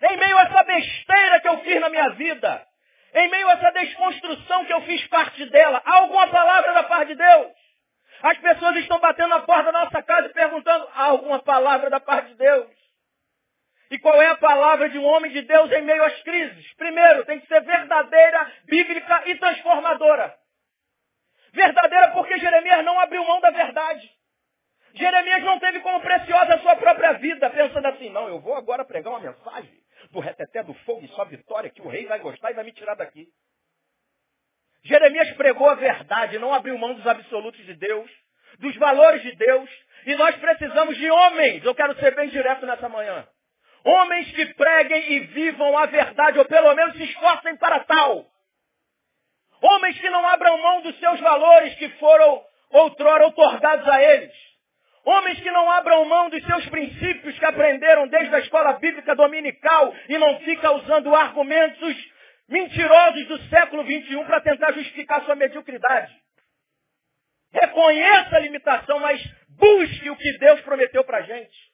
Em 0.04 0.18
meio 0.18 0.38
a 0.38 0.42
essa 0.44 0.64
besteira 0.64 1.42
que 1.42 1.48
eu 1.50 1.60
fiz 1.60 1.82
na 1.82 1.90
minha 1.90 2.10
vida, 2.12 2.66
em 3.14 3.30
meio 3.30 3.48
a 3.50 3.54
essa 3.54 3.72
desconstrução 3.72 4.66
que 4.66 4.74
eu 4.74 4.82
fiz 4.82 5.06
parte 5.08 5.46
dela, 5.46 5.82
há 5.86 5.96
alguma 5.98 6.28
palavra 6.28 6.74
da 6.74 6.84
parte 6.84 7.10
de 7.10 7.16
Deus? 7.16 7.52
As 8.24 8.38
pessoas 8.38 8.76
estão 8.78 9.00
batendo 9.00 9.30
na 9.30 9.42
porta 9.42 9.72
da 9.72 9.86
nossa 9.86 10.04
casa 10.04 10.28
e 10.28 10.34
perguntando, 10.34 10.88
há 10.94 11.06
alguma 11.06 11.40
palavra 11.40 11.90
da 11.90 12.00
parte 12.00 12.30
de 12.30 12.36
Deus? 12.36 12.70
E 13.90 14.00
qual 14.00 14.22
é 14.22 14.28
a 14.28 14.38
palavra 14.38 14.90
de 14.90 14.98
um 14.98 15.06
homem 15.06 15.32
de 15.32 15.42
Deus 15.42 15.70
em 15.72 15.82
meio 15.82 16.04
às 16.04 16.22
crises? 16.22 16.74
Primeiro, 16.76 17.26
tem 17.26 17.42
que 17.42 17.48
ser 17.48 17.62
verdadeira, 17.62 18.52
bíblica 18.66 19.24
e 19.26 19.36
transformadora. 19.36 20.34
Verdadeira 21.52 22.12
porque 22.12 22.38
Jeremias 22.38 22.86
não 22.86 22.98
abriu 23.00 23.26
mão 23.26 23.42
da 23.42 23.50
verdade. 23.50 24.10
Jeremias 24.94 25.44
não 25.44 25.60
teve 25.60 25.82
como 25.82 26.00
preciosa 26.00 26.56
a 26.56 26.60
sua 26.60 26.76
própria 26.78 27.14
vida, 27.14 27.50
pensando 27.50 27.86
assim, 27.88 28.10
não, 28.10 28.30
eu 28.30 28.40
vou 28.40 28.56
agora 28.56 28.86
pregar 28.86 29.12
uma 29.12 29.20
mensagem 29.20 29.82
do 30.12 30.20
reteté 30.20 30.64
do 30.64 30.74
fogo 30.86 31.04
e 31.04 31.08
só 31.10 31.26
vitória, 31.26 31.70
que 31.70 31.82
o 31.82 31.88
rei 31.88 32.06
vai 32.06 32.20
gostar 32.20 32.52
e 32.52 32.54
vai 32.54 32.64
me 32.64 32.72
tirar 32.72 32.96
daqui. 32.96 33.28
Jeremias 34.84 35.32
pregou 35.34 35.70
a 35.70 35.76
verdade, 35.76 36.40
não 36.40 36.54
abriu 36.54 36.78
mão 36.78 36.94
dos 36.94 37.06
absolutos 37.06 37.64
de 37.66 37.76
Deus, 37.76 38.10
dos 38.60 38.76
valores 38.78 39.22
de 39.22 39.36
Deus, 39.36 39.70
e 40.06 40.16
nós 40.16 40.36
precisamos 40.38 40.98
de 40.98 41.10
homens, 41.10 41.64
eu 41.64 41.76
quero 41.76 41.98
ser 42.00 42.16
bem 42.16 42.30
direto 42.30 42.66
nessa 42.66 42.90
manhã. 42.90 43.28
Homens 43.84 44.32
que 44.32 44.54
preguem 44.54 45.14
e 45.14 45.20
vivam 45.20 45.78
a 45.78 45.86
verdade, 45.86 46.40
ou 46.40 46.46
pelo 46.46 46.74
menos 46.76 46.96
se 46.96 47.04
esforcem 47.04 47.56
para 47.58 47.84
tal. 47.84 48.28
Homens 49.62 50.00
que 50.00 50.10
não 50.10 50.28
abram 50.28 50.58
mão 50.58 50.82
dos 50.82 50.98
seus 51.00 51.20
valores 51.20 51.76
que 51.76 51.90
foram 51.98 52.44
outrora 52.72 53.28
otorgados 53.28 53.88
a 53.88 54.02
eles. 54.02 54.51
Homens 55.04 55.40
que 55.40 55.52
não 55.52 55.70
abram 55.72 56.06
mão 56.06 56.30
dos 56.30 56.44
seus 56.46 56.68
princípios 56.70 57.38
que 57.38 57.46
aprenderam 57.46 58.08
desde 58.08 58.36
a 58.36 58.40
escola 58.40 58.74
bíblica 58.74 59.16
dominical 59.16 59.94
e 60.08 60.18
não 60.18 60.40
ficam 60.40 60.76
usando 60.76 61.16
argumentos 61.16 61.96
mentirosos 62.48 63.28
do 63.28 63.42
século 63.50 63.84
XXI 63.84 64.26
para 64.26 64.42
tentar 64.42 64.74
justificar 64.74 65.24
sua 65.24 65.36
mediocridade. 65.36 66.14
Reconheça 67.52 68.36
a 68.36 68.40
limitação, 68.40 69.00
mas 69.00 69.22
busque 69.50 70.10
o 70.10 70.16
que 70.16 70.38
Deus 70.38 70.62
prometeu 70.62 71.04
para 71.04 71.18
a 71.18 71.22
gente. 71.22 71.72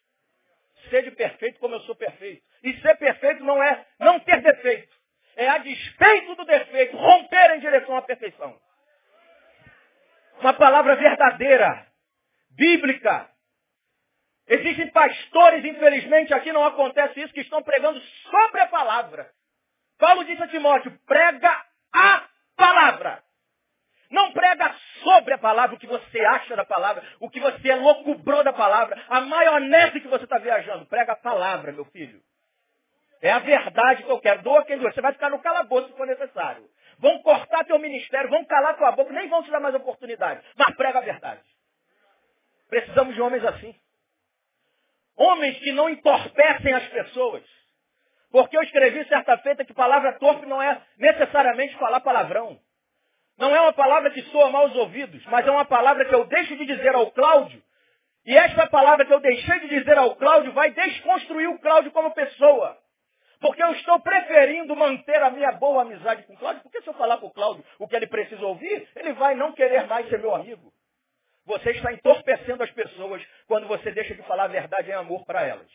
Sede 0.90 1.12
perfeito 1.12 1.60
como 1.60 1.76
eu 1.76 1.82
sou 1.82 1.96
perfeito. 1.96 2.42
E 2.64 2.74
ser 2.82 2.96
perfeito 2.96 3.44
não 3.44 3.62
é 3.62 3.86
não 4.00 4.20
ter 4.20 4.42
defeito. 4.42 4.96
É 5.36 5.50
a 5.50 5.58
despeito 5.60 6.36
do 6.36 6.46
defeito, 6.46 6.98
romper 6.98 7.56
em 7.56 7.60
direção 7.60 7.96
à 7.96 8.02
perfeição. 8.02 8.58
Uma 10.40 10.54
palavra 10.54 10.96
verdadeira, 10.96 11.87
bíblica. 12.58 13.30
Existem 14.48 14.90
pastores, 14.92 15.64
infelizmente, 15.64 16.34
aqui 16.34 16.52
não 16.52 16.66
acontece 16.66 17.22
isso, 17.22 17.34
que 17.34 17.42
estão 17.42 17.62
pregando 17.62 18.02
sobre 18.02 18.62
a 18.62 18.68
palavra. 18.68 19.30
Paulo 20.00 20.24
disse 20.26 20.42
a 20.42 20.48
Timóteo, 20.48 20.98
prega 21.06 21.66
a 21.94 22.24
palavra. 22.56 23.24
Não 24.10 24.32
prega 24.32 24.74
sobre 25.04 25.34
a 25.34 25.38
palavra 25.38 25.76
o 25.76 25.80
que 25.80 25.88
você 25.88 26.20
acha 26.22 26.56
da 26.56 26.64
palavra, 26.64 27.04
o 27.20 27.30
que 27.30 27.42
você 27.42 27.76
loucubrou 27.76 28.42
da 28.42 28.54
palavra, 28.54 29.04
a 29.10 29.20
maionese 29.20 30.00
que 30.00 30.08
você 30.08 30.24
está 30.24 30.38
viajando. 30.38 30.86
Prega 30.86 31.12
a 31.12 31.18
palavra, 31.18 31.74
meu 31.74 31.84
filho. 31.86 32.22
É 33.22 33.32
a 33.32 33.40
verdade 33.40 34.04
que 34.04 34.10
eu 34.10 34.20
quero. 34.20 34.44
Doa 34.44 34.64
quem 34.64 34.78
doa. 34.78 34.92
Você 34.94 35.02
vai 35.02 35.12
ficar 35.12 35.30
no 35.30 35.40
calabouço 35.40 35.90
se 35.90 35.98
for 35.98 36.08
necessário. 36.08 36.64
Vão 37.00 37.22
cortar 37.22 37.66
teu 37.66 37.78
ministério, 37.80 38.30
vão 38.30 38.46
calar 38.46 38.78
tua 38.78 38.92
boca, 38.92 39.12
nem 39.12 39.28
vão 39.28 39.44
te 39.44 39.52
dar 39.52 39.60
mais 39.60 39.76
oportunidade. 39.76 40.42
Mas 40.56 40.76
prega 40.76 41.00
a 41.00 41.02
verdade. 41.02 41.42
Precisamos 42.70 43.16
de 43.16 43.22
homens 43.22 43.44
assim. 43.46 43.76
Homens 45.16 45.58
que 45.60 45.72
não 45.72 45.90
entorpecem 45.90 46.74
as 46.74 46.88
pessoas. 46.90 47.44
Porque 48.32 48.58
eu 48.58 48.62
escrevi 48.62 49.06
certa 49.06 49.38
feita 49.40 49.66
que 49.66 49.74
palavra 49.74 50.20
torpe 50.20 50.46
não 50.46 50.62
é 50.62 50.82
necessariamente 50.98 51.76
falar 51.78 52.02
palavrão. 52.02 52.60
Não 53.38 53.56
é 53.56 53.62
uma 53.62 53.74
palavra 53.74 54.12
que 54.12 54.22
soa 54.24 54.50
mal 54.50 54.64
aos 54.64 54.76
ouvidos, 54.76 55.24
mas 55.28 55.46
é 55.48 55.52
uma 55.52 55.66
palavra 55.66 56.06
que 56.06 56.14
eu 56.14 56.26
deixo 56.26 56.56
de 56.58 56.66
dizer 56.66 56.94
ao 56.96 57.12
Cláudio. 57.12 57.62
E 58.26 58.36
esta 58.36 58.68
palavra 58.68 59.06
que 59.06 59.14
eu 59.14 59.20
deixei 59.20 59.60
de 59.60 59.70
dizer 59.70 59.98
ao 59.98 60.16
Cláudio 60.16 60.52
vai 60.52 60.72
desconstruir 60.72 61.48
o 61.48 61.60
Cláudio 61.60 61.92
como 61.92 62.14
pessoa. 62.14 62.78
Porque 63.40 63.64
eu 63.64 63.72
estou 63.74 64.00
preferindo 64.00 64.76
manter 64.76 65.22
a 65.22 65.30
minha 65.30 65.52
boa 65.54 65.84
amizade 65.84 66.24
com 66.24 66.34
o 66.34 66.38
Cláudio. 66.38 66.64
Porque 66.64 66.82
se 66.82 66.90
eu 66.90 66.94
falar 66.96 67.18
para 67.18 67.28
o 67.28 67.34
Cláudio 67.34 67.64
o 67.80 67.88
que 67.88 67.96
ele 67.96 68.08
precisa 68.08 68.46
ouvir, 68.46 68.90
ele 68.96 69.14
vai 69.14 69.36
não 69.36 69.54
querer 69.54 69.86
mais 69.86 70.10
ser 70.10 70.20
meu 70.20 70.34
amigo. 70.34 70.74
Você 71.48 71.72
está 71.72 71.92
entorpecendo 71.94 72.62
as 72.62 72.70
pessoas 72.72 73.26
quando 73.48 73.68
você 73.68 73.90
deixa 73.92 74.14
de 74.14 74.22
falar 74.24 74.44
a 74.44 74.48
verdade 74.48 74.92
em 74.92 74.94
amor 74.94 75.26
para 75.26 75.44
elas. 75.44 75.68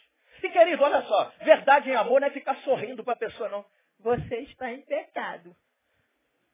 E 0.43 0.49
querido, 0.51 0.85
olha 0.85 1.03
só, 1.03 1.33
verdade 1.41 1.91
em 1.91 1.95
amor 1.95 2.21
não 2.21 2.29
é 2.29 2.31
ficar 2.31 2.57
sorrindo 2.57 3.03
para 3.03 3.15
a 3.15 3.17
pessoa, 3.17 3.49
não. 3.49 3.65
Você 4.01 4.37
está 4.37 4.71
em 4.71 4.83
pecado. 4.83 5.55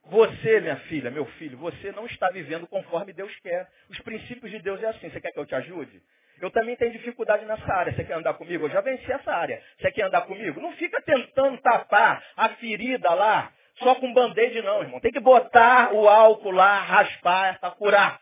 Você, 0.04 0.60
minha 0.60 0.76
filha, 0.76 1.10
meu 1.10 1.26
filho, 1.26 1.58
você 1.58 1.92
não 1.92 2.06
está 2.06 2.30
vivendo 2.30 2.66
conforme 2.66 3.12
Deus 3.12 3.34
quer. 3.40 3.68
Os 3.90 3.98
princípios 4.00 4.50
de 4.50 4.60
Deus 4.60 4.82
é 4.82 4.86
assim. 4.86 5.10
Você 5.10 5.20
quer 5.20 5.32
que 5.32 5.38
eu 5.38 5.46
te 5.46 5.54
ajude? 5.54 6.00
Eu 6.40 6.50
também 6.50 6.76
tenho 6.76 6.92
dificuldade 6.92 7.44
nessa 7.44 7.70
área. 7.72 7.92
Você 7.92 8.04
quer 8.04 8.14
andar 8.14 8.34
comigo? 8.34 8.66
Eu 8.66 8.70
já 8.70 8.80
venci 8.80 9.10
essa 9.10 9.32
área. 9.32 9.62
Você 9.78 9.90
quer 9.90 10.02
andar 10.02 10.22
comigo? 10.22 10.60
Não 10.60 10.72
fica 10.72 11.02
tentando 11.02 11.58
tapar 11.58 12.24
a 12.36 12.50
ferida 12.50 13.12
lá 13.12 13.52
só 13.78 13.94
com 13.96 14.12
band-aid 14.12 14.62
não, 14.62 14.82
irmão. 14.82 15.00
Tem 15.00 15.12
que 15.12 15.20
botar 15.20 15.92
o 15.92 16.08
álcool 16.08 16.50
lá, 16.50 16.80
raspar 16.80 17.58
para 17.60 17.70
curar. 17.72 18.20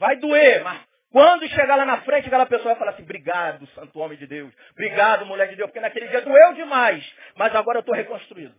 Vai 0.00 0.16
doer, 0.16 0.64
mas 0.64 0.80
quando 1.12 1.46
chegar 1.48 1.76
lá 1.76 1.84
na 1.84 2.00
frente, 2.00 2.26
aquela 2.26 2.46
pessoa 2.46 2.70
vai 2.70 2.76
falar 2.76 2.92
assim, 2.92 3.02
obrigado, 3.02 3.66
santo 3.74 3.98
homem 3.98 4.16
de 4.16 4.26
Deus. 4.26 4.50
Obrigado, 4.70 5.26
mulher 5.26 5.48
de 5.48 5.56
Deus, 5.56 5.68
porque 5.68 5.78
naquele 5.78 6.08
dia 6.08 6.22
doeu 6.22 6.54
demais. 6.54 7.04
Mas 7.36 7.54
agora 7.54 7.78
eu 7.78 7.80
estou 7.80 7.94
reconstruído. 7.94 8.54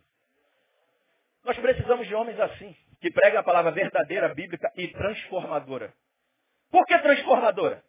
Nós 1.43 1.57
precisamos 1.57 2.07
de 2.07 2.13
homens 2.13 2.39
assim, 2.39 2.75
que 3.01 3.09
pregam 3.09 3.39
a 3.39 3.43
palavra 3.43 3.71
verdadeira, 3.71 4.29
bíblica 4.35 4.71
e 4.77 4.87
transformadora. 4.89 5.91
Por 6.69 6.85
que 6.85 6.95
transformadora? 6.99 7.83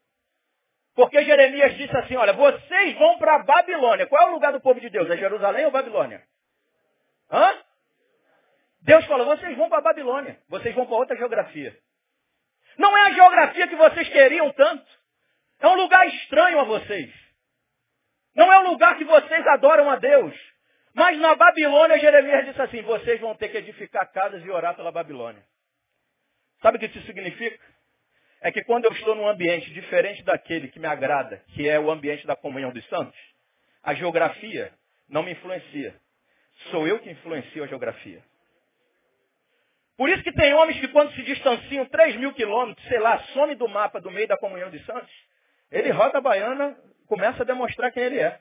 Porque 0.95 1.23
Jeremias 1.23 1.77
disse 1.77 1.95
assim, 1.95 2.17
olha, 2.17 2.33
vocês 2.33 2.97
vão 2.97 3.19
para 3.19 3.37
a 3.37 3.43
Babilônia. 3.43 4.07
Qual 4.07 4.29
é 4.29 4.31
o 4.31 4.35
lugar 4.35 4.53
do 4.53 4.63
povo 4.63 4.81
de 4.81 4.89
Deus? 4.89 5.11
É 5.11 5.17
Jerusalém 5.19 5.67
ou 5.67 5.71
Babilônia? 5.71 6.23
Hã? 7.31 7.55
Deus 8.81 9.05
falou, 9.05 9.27
vocês 9.27 9.55
vão 9.59 9.69
para 9.69 9.79
a 9.79 9.83
Babilônia. 9.83 10.39
Vocês 10.49 10.75
vão 10.75 10.87
para 10.87 10.97
outra 10.97 11.17
geografia. 11.17 11.77
Não 12.79 12.97
é 12.97 13.09
a 13.09 13.13
geografia 13.13 13.69
que 13.69 13.77
vocês 13.77 14.09
queriam 14.09 14.51
tanto. 14.53 14.87
É 15.61 15.69
um 15.69 15.75
lugar 15.75 16.07
estranho 16.09 16.61
a 16.61 16.65
vocês. 16.65 17.13
Não 18.35 18.53
é 18.53 18.59
um 18.61 18.71
lugar 18.71 18.97
que 18.97 19.05
vocês 19.05 19.47
adoram 19.47 19.91
a 19.91 19.97
Deus. 19.97 20.35
Mas 20.95 21.19
na 21.19 21.35
Babilônia, 21.35 21.99
Jeremias 21.99 22.47
disse 22.47 22.61
assim, 22.61 22.83
vocês 22.83 23.21
vão 23.21 23.35
ter 23.35 23.49
que 23.49 23.59
edificar 23.59 24.11
casas 24.13 24.45
e 24.45 24.51
orar 24.51 24.75
pela 24.75 24.93
Babilônia. 24.93 25.43
Sabe 26.61 26.77
o 26.77 26.81
que 26.81 26.87
isso 26.87 27.07
significa? 27.07 27.59
É 28.41 28.51
que 28.51 28.65
quando 28.65 28.85
eu 28.85 28.93
estou 28.93 29.15
num 29.15 29.29
ambiente 29.29 29.73
diferente 29.73 30.23
daquele 30.25 30.69
que 30.69 30.81
me 30.81 30.87
agrada, 30.87 31.43
que 31.55 31.69
é 31.69 31.79
o 31.79 31.91
ambiente 31.91 32.27
da 32.27 32.37
comunhão 32.37 32.73
dos 32.73 32.87
santos, 32.89 33.19
a 33.83 33.95
geografia 33.95 34.73
não 35.09 35.23
me 35.23 35.33
influencia. 35.33 35.95
Sou 36.71 36.87
eu 36.87 36.99
que 36.99 37.11
influencio 37.11 37.65
a 37.65 37.67
geografia. 37.67 38.23
Por 39.97 40.09
isso 40.09 40.23
que 40.23 40.33
tem 40.33 40.55
homens 40.55 40.81
que 40.81 40.89
quando 40.89 41.13
se 41.15 41.23
distanciam 41.23 41.85
3 41.87 42.17
mil 42.17 42.33
quilômetros, 42.33 42.87
sei 42.89 42.99
lá, 42.99 43.19
some 43.35 43.55
do 43.55 43.69
mapa 43.69 44.01
do 44.01 44.11
meio 44.11 44.27
da 44.27 44.37
comunhão 44.37 44.71
de 44.71 44.83
santos, 44.85 45.13
ele 45.71 45.91
roda 45.91 46.19
a 46.19 46.21
baiana, 46.21 46.77
começa 47.07 47.43
a 47.43 47.47
demonstrar 47.47 47.93
quem 47.93 48.03
ele 48.05 48.19
é. 48.19 48.41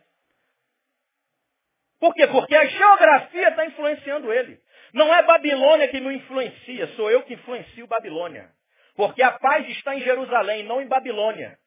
Por 1.99 2.13
quê? 2.15 2.25
Porque 2.27 2.55
a 2.55 2.65
geografia 2.65 3.49
está 3.49 3.65
influenciando 3.65 4.33
ele. 4.33 4.59
Não 4.93 5.13
é 5.13 5.21
Babilônia 5.23 5.87
que 5.87 5.99
me 5.99 6.15
influencia, 6.15 6.87
sou 6.95 7.11
eu 7.11 7.23
que 7.23 7.35
influencio 7.35 7.87
Babilônia. 7.87 8.49
Porque 8.95 9.21
a 9.21 9.31
paz 9.31 9.69
está 9.69 9.95
em 9.95 10.01
Jerusalém, 10.01 10.63
não 10.63 10.81
em 10.81 10.87
Babilônia. 10.87 11.57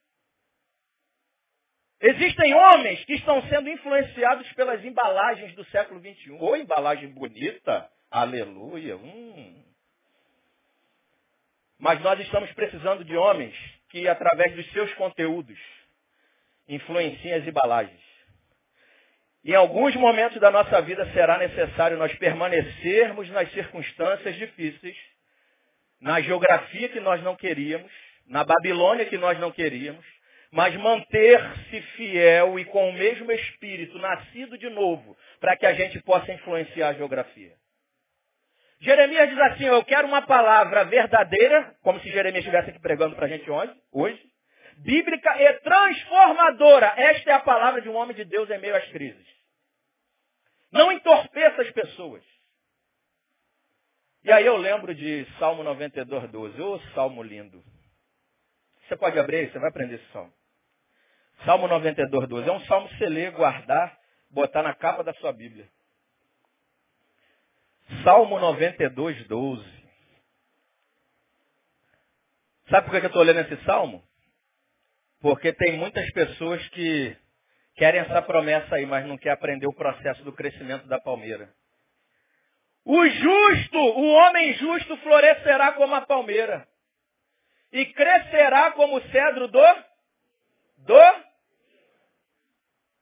Existem 2.01 2.53
homens 2.53 3.03
que 3.05 3.14
estão 3.14 3.40
sendo 3.49 3.68
influenciados 3.70 4.53
pelas 4.53 4.85
embalagens 4.85 5.55
do 5.55 5.64
século 5.66 6.01
XXI. 6.01 6.33
Ou 6.38 6.57
embalagem 6.57 7.09
bonita, 7.09 7.88
aleluia. 8.11 8.97
Hum. 8.97 9.64
Mas 11.78 12.00
nós 12.00 12.18
estamos 12.20 12.50
precisando 12.52 13.04
de 13.04 13.16
homens 13.16 13.54
que, 13.90 14.08
através 14.08 14.54
dos 14.54 14.70
seus 14.72 14.92
conteúdos, 14.94 15.58
influenciem 16.68 17.34
as 17.34 17.46
embalagens. 17.46 18.00
Em 19.44 19.54
alguns 19.54 19.94
momentos 19.96 20.40
da 20.40 20.50
nossa 20.50 20.80
vida 20.80 21.04
será 21.12 21.37
necessário 21.37 21.98
nós 21.98 22.14
permanecermos 22.14 23.28
nas 23.30 23.50
circunstâncias 23.52 24.37
difíceis, 24.37 24.96
na 26.00 26.20
geografia 26.20 26.88
que 26.88 27.00
nós 27.00 27.22
não 27.22 27.37
queríamos, 27.37 27.92
na 28.26 28.42
Babilônia 28.42 29.04
que 29.04 29.18
nós 29.18 29.38
não 29.38 29.52
queríamos, 29.52 30.04
mas 30.50 30.74
manter-se 30.76 31.80
fiel 31.96 32.58
e 32.58 32.64
com 32.64 32.88
o 32.88 32.92
mesmo 32.92 33.30
espírito, 33.32 33.98
nascido 33.98 34.56
de 34.56 34.70
novo, 34.70 35.16
para 35.40 35.56
que 35.56 35.66
a 35.66 35.74
gente 35.74 36.00
possa 36.02 36.32
influenciar 36.32 36.88
a 36.88 36.94
geografia. 36.94 37.52
Jeremias 38.85 39.31
diz 39.31 39.38
assim, 39.38 39.64
eu 39.64 39.83
quero 39.85 40.07
uma 40.07 40.20
palavra 40.23 40.85
verdadeira, 40.85 41.75
como 41.83 41.99
se 42.01 42.11
Jeremias 42.11 42.44
estivesse 42.44 42.68
aqui 42.68 42.79
pregando 42.79 43.16
para 43.16 43.25
a 43.25 43.29
gente 43.29 43.51
hoje, 43.51 43.75
hoje, 43.90 44.23
bíblica 44.77 45.42
e 45.42 45.53
transformadora. 45.61 46.92
Esta 46.94 47.31
é 47.31 47.33
a 47.33 47.40
palavra 47.40 47.81
de 47.81 47.88
um 47.88 47.97
homem 47.97 48.14
de 48.14 48.25
Deus 48.25 48.51
em 48.51 48.59
meio 48.59 48.77
às 48.77 48.87
crises. 48.88 49.27
Não 50.70 50.92
entorpeça 50.92 51.62
as 51.62 51.70
pessoas. 51.70 52.23
E 54.23 54.31
aí 54.31 54.44
eu 54.44 54.57
lembro 54.59 54.94
de 54.94 55.27
Salmo 55.38 55.62
92, 55.62 56.31
12. 56.31 56.61
Ô, 56.61 56.75
oh, 56.75 56.81
Salmo 56.94 57.23
lindo. 57.23 57.62
Você 58.87 58.97
pode 58.97 59.18
abrir, 59.18 59.51
você 59.51 59.59
vai 59.59 59.70
aprender 59.70 59.94
esse 59.94 60.12
Salmo. 60.12 60.33
Salmo 61.47 61.68
92, 61.68 62.29
12. 62.29 62.49
É 62.49 62.53
um 62.53 62.61
salmo 62.66 62.88
que 62.88 62.99
você 62.99 63.07
lê, 63.07 63.31
guardar, 63.31 63.99
botar 64.31 64.62
na 64.62 64.75
capa 64.75 65.03
da 65.03 65.14
sua 65.14 65.33
Bíblia. 65.33 65.66
Salmo 68.03 68.38
92, 68.38 69.27
12. 69.27 69.85
Sabe 72.70 72.87
por 72.87 72.99
que 72.99 73.07
eu 73.07 73.09
estou 73.09 73.23
lendo 73.23 73.40
esse 73.40 73.62
salmo? 73.64 74.03
Porque 75.20 75.53
tem 75.53 75.77
muitas 75.77 76.11
pessoas 76.12 76.66
que 76.68 77.16
querem 77.77 78.01
essa 78.01 78.23
promessa 78.23 78.77
aí, 78.77 78.87
mas 78.87 79.07
não 79.07 79.18
quer 79.18 79.31
aprender 79.31 79.66
o 79.66 79.75
processo 79.75 80.23
do 80.25 80.33
crescimento 80.33 80.87
da 80.87 81.01
palmeira. 81.01 81.53
O 82.85 83.07
justo, 83.07 83.79
o 83.79 84.12
homem 84.12 84.53
justo 84.55 84.97
florescerá 84.99 85.73
como 85.73 85.94
a 85.94 86.03
palmeira. 86.03 86.68
E 87.73 87.87
crescerá 87.87 88.73
como 88.73 88.99
o 88.99 89.03
cedro 89.11 89.49
do 89.49 89.61
do 90.79 91.25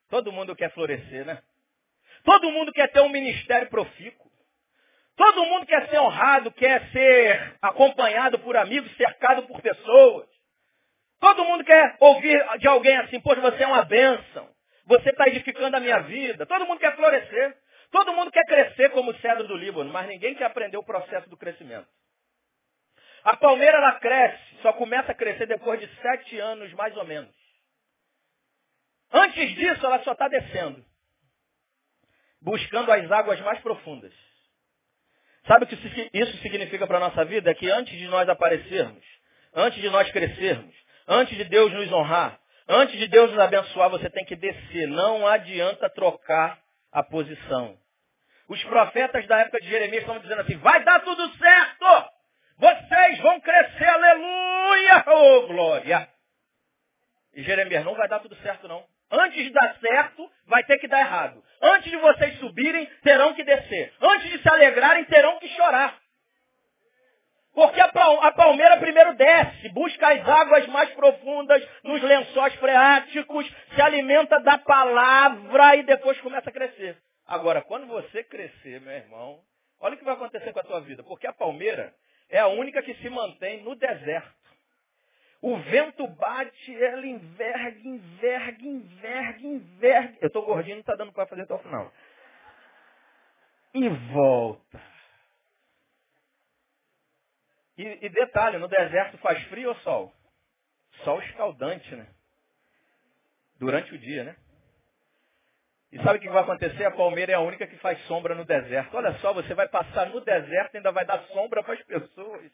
Todo 0.09 0.33
mundo 0.33 0.55
quer 0.55 0.73
florescer, 0.73 1.27
né? 1.27 1.43
Todo 2.25 2.51
mundo 2.51 2.73
quer 2.73 2.91
ter 2.93 3.01
um 3.01 3.09
ministério 3.09 3.69
profícuo. 3.69 4.32
Todo 5.17 5.45
mundo 5.45 5.67
quer 5.67 5.89
ser 5.89 5.99
honrado, 5.99 6.51
quer 6.53 6.91
ser 6.91 7.57
acompanhado 7.61 8.39
por 8.39 8.57
amigos, 8.57 8.95
cercado 8.97 9.43
por 9.47 9.61
pessoas. 9.61 10.29
Todo 11.21 11.45
mundo 11.45 11.65
quer 11.65 11.97
ouvir 12.01 12.59
de 12.59 12.67
alguém 12.67 12.97
assim, 12.99 13.21
poxa, 13.21 13.41
você 13.41 13.63
é 13.63 13.67
uma 13.67 13.85
bênção. 13.85 14.51
Você 14.87 15.11
está 15.11 15.29
edificando 15.29 15.77
a 15.77 15.81
minha 15.81 16.01
vida. 16.01 16.47
Todo 16.47 16.67
mundo 16.67 16.81
quer 16.81 16.97
florescer. 16.97 17.57
Todo 17.91 18.13
mundo 18.15 18.31
quer 18.31 18.45
crescer 18.45 18.91
como 18.91 19.11
o 19.11 19.19
cedro 19.19 19.47
do 19.47 19.55
Líbano, 19.55 19.93
mas 19.93 20.09
ninguém 20.09 20.35
quer 20.35 20.47
aprender 20.47 20.79
o 20.79 20.85
processo 20.85 21.29
do 21.29 21.37
crescimento. 21.37 21.87
A 23.23 23.37
palmeira, 23.37 23.77
ela 23.77 24.01
cresce, 24.01 24.57
só 24.63 24.73
começa 24.73 25.13
a 25.13 25.15
crescer 25.15 25.47
depois 25.47 25.79
de 25.79 25.87
sete 26.01 26.39
anos, 26.41 26.73
mais 26.73 26.97
ou 26.97 27.05
menos. 27.05 27.33
Antes 29.13 29.55
disso, 29.55 29.85
ela 29.85 30.03
só 30.03 30.13
está 30.13 30.27
descendo. 30.27 30.83
Buscando 32.41 32.91
as 32.91 33.13
águas 33.13 33.39
mais 33.43 33.61
profundas. 33.61 34.13
Sabe 35.47 35.65
o 35.65 35.67
que 35.67 35.75
isso 36.13 36.37
significa 36.39 36.87
para 36.87 36.99
a 36.99 37.01
nossa 37.01 37.25
vida? 37.25 37.51
É 37.51 37.55
que 37.55 37.69
antes 37.71 37.97
de 37.99 38.07
nós 38.07 38.29
aparecermos, 38.29 39.05
antes 39.55 39.81
de 39.81 39.91
nós 39.91 40.11
crescermos, 40.11 40.75
antes 41.07 41.37
de 41.37 41.45
Deus 41.45 41.73
nos 41.73 41.93
honrar, 41.93 42.39
antes 42.69 42.97
de 42.99 43.09
Deus 43.09 43.31
nos 43.31 43.41
abençoar, 43.41 43.91
você 43.91 44.09
tem 44.09 44.25
que 44.25 44.37
descer. 44.37 44.87
Não 44.87 45.27
adianta 45.27 45.91
trocar 45.91 46.59
a 46.93 47.03
posição. 47.03 47.77
Os 48.49 48.63
profetas 48.65 49.27
da 49.27 49.41
época 49.41 49.61
de 49.61 49.69
Jeremias 49.69 50.03
estão 50.03 50.19
dizendo 50.19 50.43
assim, 50.43 50.57
vai 50.59 50.85
dar 50.85 51.01
tudo 51.01 51.29
certo! 51.37 52.11
Vocês 52.59 53.19
vão 53.19 53.41
crescer, 53.41 53.89
aleluia! 53.89 55.05
Oh, 55.07 55.47
glória! 55.49 56.09
E 57.35 57.43
Jeremias, 57.43 57.85
não 57.85 57.95
vai 57.95 58.07
dar 58.09 58.21
tudo 58.21 58.37
certo 58.37 58.69
não. 58.69 58.85
Antes 59.13 59.45
de 59.45 59.51
dar 59.51 59.77
certo, 59.79 60.31
vai 60.47 60.65
ter 60.65 60.79
que 60.79 60.89
dar 60.89 61.01
errado. 61.01 61.45
Antes 61.61 61.91
de 61.91 61.97
vocês 61.99 62.39
subirem, 62.39 62.87
terão 63.03 63.35
que 63.35 63.45
descer. 63.45 63.93
Antes 64.01 64.31
de 64.31 64.39
se 64.39 64.49
alegrarem, 64.49 65.05
terão 65.05 65.39
que 65.39 65.49
chorar. 65.49 66.01
Porque 67.55 67.79
a 67.79 68.33
palmeira 68.33 68.79
primeiro 68.79 69.15
desce, 69.15 69.69
busca 69.69 70.09
as 70.09 70.27
águas 70.27 70.67
mais 70.69 70.91
profundas 70.95 71.63
nos 71.85 72.03
lençóis 72.03 72.55
freáticos, 72.55 73.47
se 73.75 73.83
alimenta 73.83 74.41
da 74.41 74.57
palavra 74.57 75.77
e 75.77 75.83
depois 75.83 76.19
começa 76.23 76.49
a 76.49 76.53
crescer. 76.53 76.97
Agora, 77.27 77.61
quando 77.61 77.87
você 77.87 78.25
crescer, 78.25 78.81
meu 78.81 78.95
irmão, 78.95 79.41
olha 79.79 79.95
o 79.95 79.99
que 79.99 80.05
vai 80.05 80.15
acontecer 80.15 80.51
com 80.55 80.61
a 80.61 80.65
tua 80.65 80.81
vida. 80.81 81.03
Porque 81.03 81.27
a 81.27 81.33
palmeira 81.35 81.95
é 82.31 82.39
a 82.39 82.49
única 82.49 82.83
que 82.83 82.95
se 82.95 83.11
mantém 83.11 83.63
no 83.63 83.75
deserto. 83.77 84.42
O 85.43 85.57
vento 85.59 86.07
bate, 86.07 86.83
ela 86.85 87.05
enverga, 87.05 87.81
enverga, 87.81 88.63
enverga, 88.65 89.41
enverga. 89.41 90.19
Eu 90.21 90.29
estou 90.29 90.47
gordinho, 90.47 90.77
não 90.77 90.81
está 90.83 90.95
dando 90.95 91.13
para 91.13 91.27
fazer 91.27 91.43
até 91.43 91.53
o 91.53 91.59
final. 91.59 91.93
E 93.75 93.89
volta. 93.89 94.81
E, 97.77 98.07
e, 98.07 98.09
detalhe, 98.09 98.59
no 98.59 98.69
deserto 98.69 99.19
faz 99.19 99.43
frio 99.49 99.71
ou 99.71 99.75
sol? 99.77 100.15
Sol 101.03 101.21
escaldante, 101.23 101.93
né? 101.97 102.07
Durante 103.59 103.93
o 103.93 103.99
dia, 103.99 104.23
né? 104.23 104.37
E 105.91 106.01
sabe 106.05 106.19
o 106.19 106.23
que 106.23 106.29
vai 106.29 106.45
acontecer? 106.45 106.85
A 106.85 106.93
palmeira 106.93 107.33
é 107.33 107.35
a 107.35 107.41
única 107.41 107.67
que 107.67 107.77
faz 107.79 107.99
sombra 108.07 108.37
no 108.37 108.45
deserto. 108.45 108.97
Olha 108.97 109.13
só, 109.19 109.33
você 109.33 109.55
vai 109.55 109.69
passar 109.69 110.09
no 110.11 110.21
deserto 110.21 110.75
e 110.75 110.77
ainda 110.77 110.93
vai 110.93 111.05
dar 111.05 111.21
sombra 111.25 111.65
para 111.65 111.75
as 111.75 111.83
pessoas. 111.83 112.53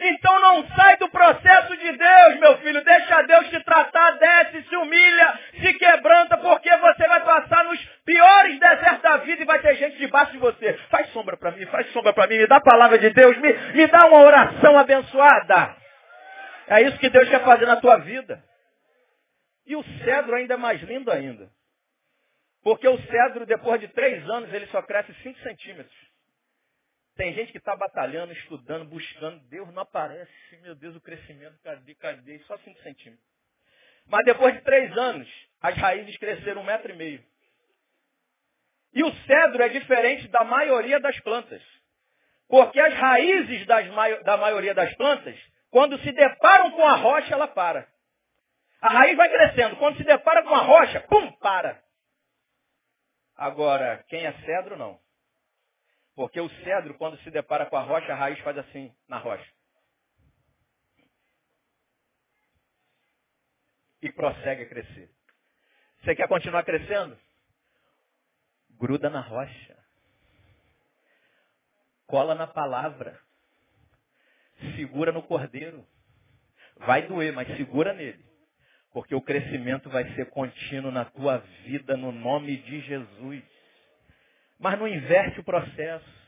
Então 0.00 0.40
não 0.40 0.68
sai 0.68 0.96
do 0.96 1.08
processo 1.08 1.76
de 1.76 1.92
Deus, 1.92 2.38
meu 2.38 2.56
filho. 2.58 2.84
Deixa 2.84 3.22
Deus 3.22 3.48
te 3.48 3.60
tratar, 3.64 4.12
desce, 4.12 4.62
se 4.68 4.76
humilha, 4.76 5.38
se 5.60 5.74
quebranta, 5.74 6.36
porque 6.38 6.76
você 6.76 7.08
vai 7.08 7.24
passar 7.24 7.64
nos 7.64 7.84
piores 8.04 8.60
desertos 8.60 9.02
da 9.02 9.16
vida 9.18 9.42
e 9.42 9.46
vai 9.46 9.58
ter 9.58 9.74
gente 9.74 9.98
debaixo 9.98 10.32
de 10.32 10.38
você. 10.38 10.74
Faz 10.88 11.08
sombra 11.10 11.36
para 11.36 11.50
mim, 11.50 11.66
faz 11.66 11.90
sombra 11.92 12.12
para 12.12 12.28
mim, 12.28 12.38
me 12.38 12.46
dá 12.46 12.56
a 12.56 12.60
palavra 12.60 12.98
de 12.98 13.10
Deus, 13.10 13.36
me, 13.38 13.52
me 13.52 13.86
dá 13.88 14.06
uma 14.06 14.20
oração 14.20 14.78
abençoada. 14.78 15.76
É 16.68 16.82
isso 16.82 16.98
que 16.98 17.10
Deus 17.10 17.28
quer 17.28 17.42
fazer 17.44 17.66
na 17.66 17.76
tua 17.76 17.96
vida. 17.96 18.42
E 19.66 19.74
o 19.74 19.82
cedro 20.04 20.34
ainda 20.36 20.54
é 20.54 20.56
mais 20.56 20.80
lindo 20.82 21.10
ainda. 21.10 21.50
Porque 22.62 22.86
o 22.86 22.98
cedro, 23.02 23.46
depois 23.46 23.80
de 23.80 23.88
três 23.88 24.28
anos, 24.28 24.52
ele 24.52 24.66
só 24.66 24.80
cresce 24.82 25.12
5 25.22 25.38
centímetros. 25.40 26.07
Tem 27.18 27.34
gente 27.34 27.50
que 27.50 27.58
está 27.58 27.74
batalhando, 27.74 28.32
estudando, 28.32 28.84
buscando. 28.84 29.40
Deus 29.48 29.68
não 29.74 29.82
aparece. 29.82 30.30
Meu 30.62 30.76
Deus, 30.76 30.94
o 30.94 31.00
crescimento, 31.00 31.58
cadê, 31.64 31.92
cadê? 31.96 32.38
Só 32.46 32.56
5 32.58 32.80
centímetros. 32.80 33.26
Mas 34.06 34.24
depois 34.24 34.54
de 34.54 34.60
três 34.60 34.96
anos, 34.96 35.28
as 35.60 35.76
raízes 35.76 36.16
cresceram 36.16 36.62
um 36.62 36.64
metro 36.64 36.92
e 36.92 36.96
meio. 36.96 37.24
E 38.94 39.02
o 39.02 39.12
cedro 39.26 39.60
é 39.64 39.68
diferente 39.68 40.28
da 40.28 40.44
maioria 40.44 41.00
das 41.00 41.18
plantas. 41.18 41.60
Porque 42.48 42.78
as 42.78 42.94
raízes 42.94 43.66
das, 43.66 43.88
da 44.22 44.36
maioria 44.36 44.72
das 44.72 44.94
plantas, 44.94 45.36
quando 45.70 45.98
se 45.98 46.12
deparam 46.12 46.70
com 46.70 46.86
a 46.86 46.94
rocha, 46.94 47.34
ela 47.34 47.48
para. 47.48 47.88
A 48.80 48.90
raiz 48.90 49.16
vai 49.16 49.28
crescendo. 49.28 49.74
Quando 49.74 49.96
se 49.96 50.04
depara 50.04 50.44
com 50.44 50.54
a 50.54 50.62
rocha, 50.62 51.00
pum, 51.00 51.32
para. 51.32 51.82
Agora, 53.36 54.04
quem 54.08 54.24
é 54.24 54.32
cedro, 54.44 54.76
não. 54.76 55.00
Porque 56.18 56.40
o 56.40 56.50
cedro, 56.64 56.94
quando 56.94 57.16
se 57.18 57.30
depara 57.30 57.66
com 57.66 57.76
a 57.76 57.80
rocha, 57.80 58.12
a 58.12 58.16
raiz 58.16 58.36
faz 58.40 58.58
assim 58.58 58.92
na 59.06 59.18
rocha. 59.18 59.48
E 64.02 64.10
prossegue 64.10 64.64
a 64.64 64.68
crescer. 64.68 65.08
Você 66.02 66.16
quer 66.16 66.26
continuar 66.26 66.64
crescendo? 66.64 67.16
Gruda 68.70 69.08
na 69.08 69.20
rocha. 69.20 69.78
Cola 72.08 72.34
na 72.34 72.48
palavra. 72.48 73.16
Segura 74.74 75.12
no 75.12 75.22
cordeiro. 75.22 75.86
Vai 76.78 77.06
doer, 77.06 77.32
mas 77.32 77.46
segura 77.56 77.92
nele. 77.92 78.26
Porque 78.90 79.14
o 79.14 79.22
crescimento 79.22 79.88
vai 79.88 80.02
ser 80.16 80.28
contínuo 80.30 80.90
na 80.90 81.04
tua 81.04 81.38
vida, 81.62 81.96
no 81.96 82.10
nome 82.10 82.56
de 82.56 82.80
Jesus 82.80 83.57
mas 84.58 84.78
não 84.78 84.88
inverte 84.88 85.40
o 85.40 85.44
processo. 85.44 86.18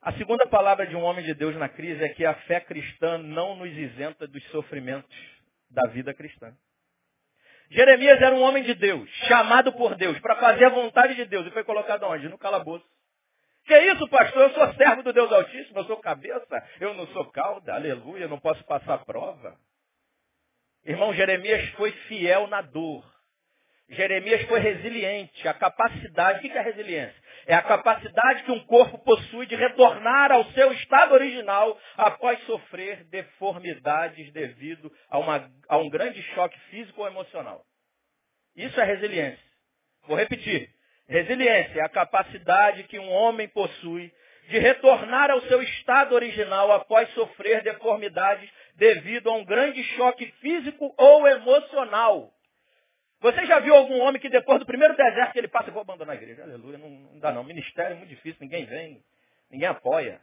A 0.00 0.12
segunda 0.14 0.46
palavra 0.46 0.86
de 0.86 0.96
um 0.96 1.02
homem 1.02 1.24
de 1.24 1.32
Deus 1.32 1.54
na 1.56 1.68
crise 1.68 2.02
é 2.02 2.08
que 2.08 2.24
a 2.24 2.34
fé 2.34 2.60
cristã 2.60 3.18
não 3.18 3.54
nos 3.54 3.70
isenta 3.70 4.26
dos 4.26 4.42
sofrimentos 4.50 5.16
da 5.70 5.86
vida 5.88 6.12
cristã. 6.12 6.52
Jeremias 7.70 8.20
era 8.20 8.34
um 8.34 8.42
homem 8.42 8.64
de 8.64 8.74
Deus, 8.74 9.08
chamado 9.28 9.72
por 9.72 9.94
Deus 9.94 10.18
para 10.18 10.36
fazer 10.36 10.66
a 10.66 10.70
vontade 10.70 11.14
de 11.14 11.24
Deus 11.24 11.46
e 11.46 11.50
foi 11.50 11.64
colocado 11.64 12.02
onde? 12.02 12.28
No 12.28 12.36
calabouço. 12.36 12.84
Que 13.64 13.78
isso, 13.78 14.08
pastor? 14.08 14.42
Eu 14.42 14.50
sou 14.50 14.74
servo 14.74 15.02
do 15.02 15.12
Deus 15.12 15.30
Altíssimo, 15.30 15.78
eu 15.78 15.84
sou 15.84 15.96
cabeça, 15.98 16.68
eu 16.80 16.94
não 16.94 17.06
sou 17.08 17.30
cauda, 17.30 17.74
aleluia, 17.74 18.26
não 18.26 18.40
posso 18.40 18.62
passar 18.64 19.04
prova. 19.04 19.56
Irmão, 20.84 21.14
Jeremias 21.14 21.70
foi 21.70 21.92
fiel 22.08 22.48
na 22.48 22.60
dor. 22.60 23.04
Jeremias 23.92 24.42
foi 24.48 24.58
resiliente. 24.58 25.46
A 25.46 25.54
capacidade, 25.54 26.38
o 26.38 26.40
que 26.40 26.56
é 26.56 26.62
resiliência? 26.62 27.22
É 27.46 27.54
a 27.54 27.62
capacidade 27.62 28.44
que 28.44 28.50
um 28.50 28.60
corpo 28.60 28.98
possui 28.98 29.46
de 29.46 29.54
retornar 29.54 30.32
ao 30.32 30.44
seu 30.52 30.72
estado 30.72 31.12
original 31.12 31.78
após 31.96 32.40
sofrer 32.44 33.04
deformidades 33.04 34.32
devido 34.32 34.90
a, 35.10 35.18
uma, 35.18 35.50
a 35.68 35.76
um 35.76 35.90
grande 35.90 36.22
choque 36.34 36.58
físico 36.70 37.02
ou 37.02 37.06
emocional. 37.06 37.62
Isso 38.56 38.80
é 38.80 38.84
resiliência. 38.84 39.44
Vou 40.06 40.16
repetir. 40.16 40.70
Resiliência 41.08 41.80
é 41.80 41.84
a 41.84 41.88
capacidade 41.88 42.84
que 42.84 42.98
um 42.98 43.10
homem 43.10 43.48
possui 43.48 44.10
de 44.48 44.58
retornar 44.58 45.30
ao 45.30 45.40
seu 45.42 45.62
estado 45.62 46.14
original 46.14 46.72
após 46.72 47.08
sofrer 47.10 47.62
deformidades 47.62 48.48
devido 48.76 49.28
a 49.28 49.34
um 49.34 49.44
grande 49.44 49.82
choque 49.96 50.26
físico 50.40 50.94
ou 50.96 51.26
emocional. 51.26 52.32
Você 53.22 53.46
já 53.46 53.60
viu 53.60 53.72
algum 53.72 54.00
homem 54.00 54.20
que 54.20 54.28
depois 54.28 54.58
do 54.58 54.66
primeiro 54.66 54.96
deserto 54.96 55.32
que 55.32 55.38
ele 55.38 55.48
passa, 55.48 55.68
eu 55.68 55.72
vou 55.72 55.82
abandonar 55.82 56.16
a 56.16 56.18
igreja. 56.20 56.42
Aleluia, 56.42 56.76
não, 56.76 56.90
não 56.90 57.18
dá 57.20 57.30
não. 57.30 57.44
Ministério 57.44 57.92
é 57.92 57.94
muito 57.94 58.08
difícil, 58.08 58.38
ninguém 58.40 58.64
vem, 58.66 59.00
ninguém 59.48 59.68
apoia. 59.68 60.20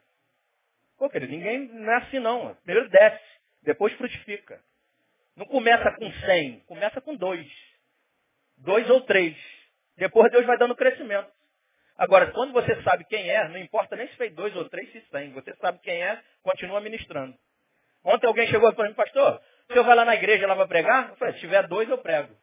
Pô, 0.97 1.09
querido, 1.09 1.31
ninguém 1.31 1.59
não 1.69 1.93
é 1.93 1.95
assim 1.95 2.19
não. 2.19 2.53
Primeiro 2.65 2.89
desce, 2.89 3.23
depois 3.63 3.93
frutifica. 3.93 4.61
Não 5.33 5.45
começa 5.45 5.89
com 5.93 6.11
cem, 6.25 6.59
começa 6.67 6.99
com 6.99 7.15
dois. 7.15 7.47
Dois 8.57 8.89
ou 8.89 8.99
três. 9.01 9.37
Depois 9.95 10.29
Deus 10.29 10.45
vai 10.45 10.57
dando 10.57 10.75
crescimento. 10.75 11.31
Agora, 11.97 12.31
quando 12.31 12.51
você 12.51 12.81
sabe 12.83 13.05
quem 13.05 13.29
é, 13.29 13.47
não 13.47 13.57
importa 13.57 13.95
nem 13.95 14.09
se 14.09 14.15
fez 14.17 14.35
dois 14.35 14.53
ou 14.57 14.67
três, 14.67 14.91
se 14.91 14.99
tem. 15.09 15.31
Você 15.31 15.55
sabe 15.55 15.79
quem 15.79 16.03
é, 16.03 16.21
continua 16.43 16.81
ministrando. 16.81 17.33
Ontem 18.03 18.27
alguém 18.27 18.47
chegou 18.47 18.73
para 18.73 18.89
mim, 18.89 18.93
pastor, 18.93 19.41
o 19.69 19.73
senhor 19.73 19.85
vai 19.85 19.95
lá 19.95 20.03
na 20.03 20.15
igreja 20.15 20.45
lá 20.45 20.55
para 20.55 20.67
pregar? 20.67 21.09
Eu 21.09 21.15
falei, 21.15 21.35
se 21.35 21.39
tiver 21.39 21.65
dois, 21.67 21.87
eu 21.87 21.97
prego. 21.97 22.35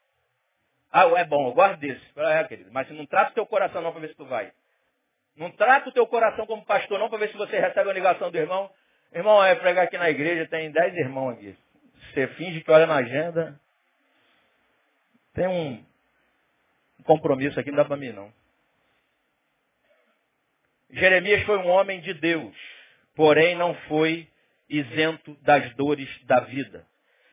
Ah, 0.90 1.04
é 1.16 1.24
bom, 1.24 1.48
eu 1.48 1.52
gosto 1.52 1.76
desse. 1.78 2.00
É, 2.16 2.44
querido, 2.44 2.70
mas 2.72 2.88
não 2.90 3.06
trata 3.06 3.30
o 3.32 3.34
teu 3.34 3.46
coração 3.46 3.82
não 3.82 3.92
para 3.92 4.00
ver 4.00 4.08
se 4.08 4.14
tu 4.14 4.24
vai. 4.24 4.52
Não 5.36 5.50
trata 5.50 5.88
o 5.88 5.92
teu 5.92 6.06
coração 6.06 6.46
como 6.46 6.64
pastor 6.64 6.98
não 6.98 7.10
para 7.10 7.18
ver 7.18 7.28
se 7.28 7.36
você 7.36 7.58
recebe 7.58 7.90
a 7.90 7.92
ligação 7.92 8.30
do 8.30 8.38
irmão. 8.38 8.70
Irmão, 9.12 9.44
é 9.44 9.54
pregar 9.54 9.84
aqui 9.84 9.98
na 9.98 10.10
igreja, 10.10 10.48
tem 10.48 10.70
dez 10.70 10.94
irmãos 10.94 11.32
aqui. 11.32 11.56
Você 12.12 12.26
finge 12.28 12.62
que 12.62 12.70
olha 12.70 12.86
na 12.86 12.96
agenda. 12.96 13.60
Tem 15.34 15.46
um 15.46 15.84
compromisso 17.04 17.60
aqui, 17.60 17.70
não 17.70 17.76
dá 17.76 17.84
para 17.84 17.96
mim 17.96 18.10
não. 18.10 18.32
Jeremias 20.90 21.42
foi 21.42 21.58
um 21.58 21.68
homem 21.68 22.00
de 22.00 22.14
Deus, 22.14 22.56
porém 23.14 23.54
não 23.54 23.74
foi 23.88 24.28
isento 24.68 25.34
das 25.42 25.74
dores 25.74 26.08
da 26.24 26.40
vida. 26.40 26.86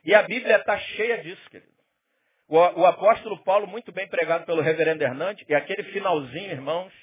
E 0.03 0.13
a 0.13 0.23
Bíblia 0.23 0.57
está 0.57 0.77
cheia 0.77 1.23
disso, 1.23 1.49
querido. 1.49 1.72
O, 2.47 2.57
o 2.57 2.85
apóstolo 2.85 3.41
Paulo, 3.43 3.67
muito 3.67 3.91
bem 3.91 4.07
pregado 4.07 4.45
pelo 4.45 4.61
reverendo 4.61 5.03
Hernandes, 5.03 5.45
e 5.47 5.55
aquele 5.55 5.83
finalzinho, 5.91 6.51
irmãos, 6.51 6.93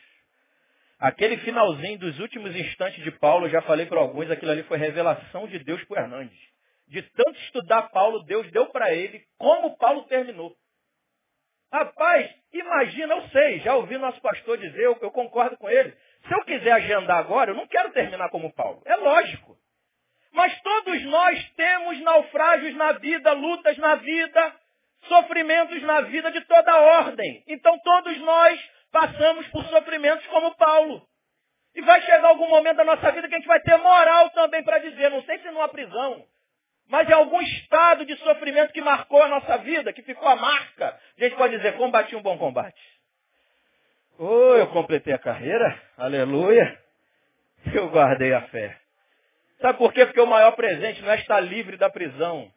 aquele 0.98 1.38
finalzinho 1.38 1.98
dos 1.98 2.18
últimos 2.18 2.55
instantes 2.55 3.03
de 3.03 3.11
Paulo, 3.12 3.48
já 3.48 3.62
falei 3.62 3.87
para 3.87 4.00
alguns, 4.00 4.31
aquilo 4.31 4.53
ali 4.53 4.62
foi 4.64 4.79
revelação 4.79 5.46
de 5.48 5.59
Deus 5.61 5.83
para 5.85 6.03
Hernandes. 6.03 6.38
De 6.88 7.03
tanto 7.03 7.38
estudar 7.40 7.90
Paulo, 7.90 8.24
Deus 8.24 8.50
deu 8.50 8.66
para 8.66 8.92
ele 8.92 9.22
como 9.38 9.76
Paulo 9.76 10.03
terminou. 10.05 10.55
Rapaz, 11.72 12.29
imagina, 12.53 13.14
eu 13.14 13.29
sei, 13.29 13.61
já 13.61 13.76
ouvi 13.76 13.96
nosso 13.96 14.20
pastor 14.20 14.59
dizer, 14.59 14.83
eu, 14.83 14.98
eu 15.00 15.11
concordo 15.11 15.57
com 15.57 15.70
ele. 15.70 15.96
Se 16.26 16.35
eu 16.35 16.44
quiser 16.44 16.72
agendar 16.72 17.18
agora, 17.18 17.53
eu 17.53 17.55
não 17.55 17.66
quero 17.66 17.92
terminar 17.92 18.29
como 18.31 18.53
Paulo. 18.53 18.83
É 18.85 18.96
lógico. 18.96 19.57
Mas 20.33 20.61
todos 20.62 21.03
nós 21.05 21.50
temos 21.53 22.00
naufrágios 22.00 22.74
na 22.74 22.92
vida, 22.92 23.33
lutas 23.33 23.79
na 23.79 23.94
vida, 23.96 24.60
sofrimentos 25.09 25.83
na 25.83 26.03
vida 26.03 26.31
de 26.31 26.41
toda 26.43 26.81
ordem. 26.81 27.43
Então 27.49 27.79
todos 27.81 28.19
nós 28.19 28.61
passamos 28.93 29.47
por 29.49 29.65
sofrimentos 29.67 30.27
como 30.27 30.55
Paulo. 30.57 31.03
E 31.75 31.83
vai 31.83 32.01
chegar 32.03 32.25
algum 32.29 32.49
momento 32.49 32.79
da 32.79 32.85
nossa 32.85 33.13
vida 33.13 33.29
que 33.29 33.35
a 33.35 33.39
gente 33.39 33.47
vai 33.47 33.61
ter 33.61 33.77
moral 33.77 34.31
também 34.31 34.63
para 34.65 34.79
dizer, 34.79 35.11
não 35.11 35.23
sei 35.23 35.39
se 35.39 35.51
numa 35.51 35.69
prisão, 35.69 36.25
mas 36.89 37.09
em 37.09 37.13
algum 37.13 37.41
estado 37.41 38.05
de 38.05 38.17
sofrimento 38.17 38.73
que 38.73 38.81
marcou 38.81 39.23
a 39.23 39.29
nossa 39.29 39.59
vida, 39.59 39.93
que 39.93 40.03
ficou 40.03 40.27
a 40.29 40.35
marca, 40.35 40.99
a 41.17 41.23
gente 41.23 41.37
pode 41.37 41.57
dizer, 41.57 41.77
combati 41.77 42.17
um 42.17 42.23
bom 42.23 42.37
combate. 42.37 42.81
Oh, 44.19 44.55
eu 44.57 44.67
completei 44.69 45.15
a 45.15 45.19
carreira, 45.19 45.81
aleluia. 45.97 46.79
Eu 47.73 47.89
guardei 47.91 48.35
a 48.35 48.43
fé. 48.49 48.77
Sabe 49.61 49.79
por 49.79 49.93
quê? 49.93 50.05
Porque 50.05 50.21
o 50.21 50.27
maior 50.27 50.53
presente 50.53 51.01
não 51.03 51.13
é 51.13 51.17
estar 51.17 51.41
livre 51.41 51.77
da 51.77 51.89
prisão, 51.89 52.51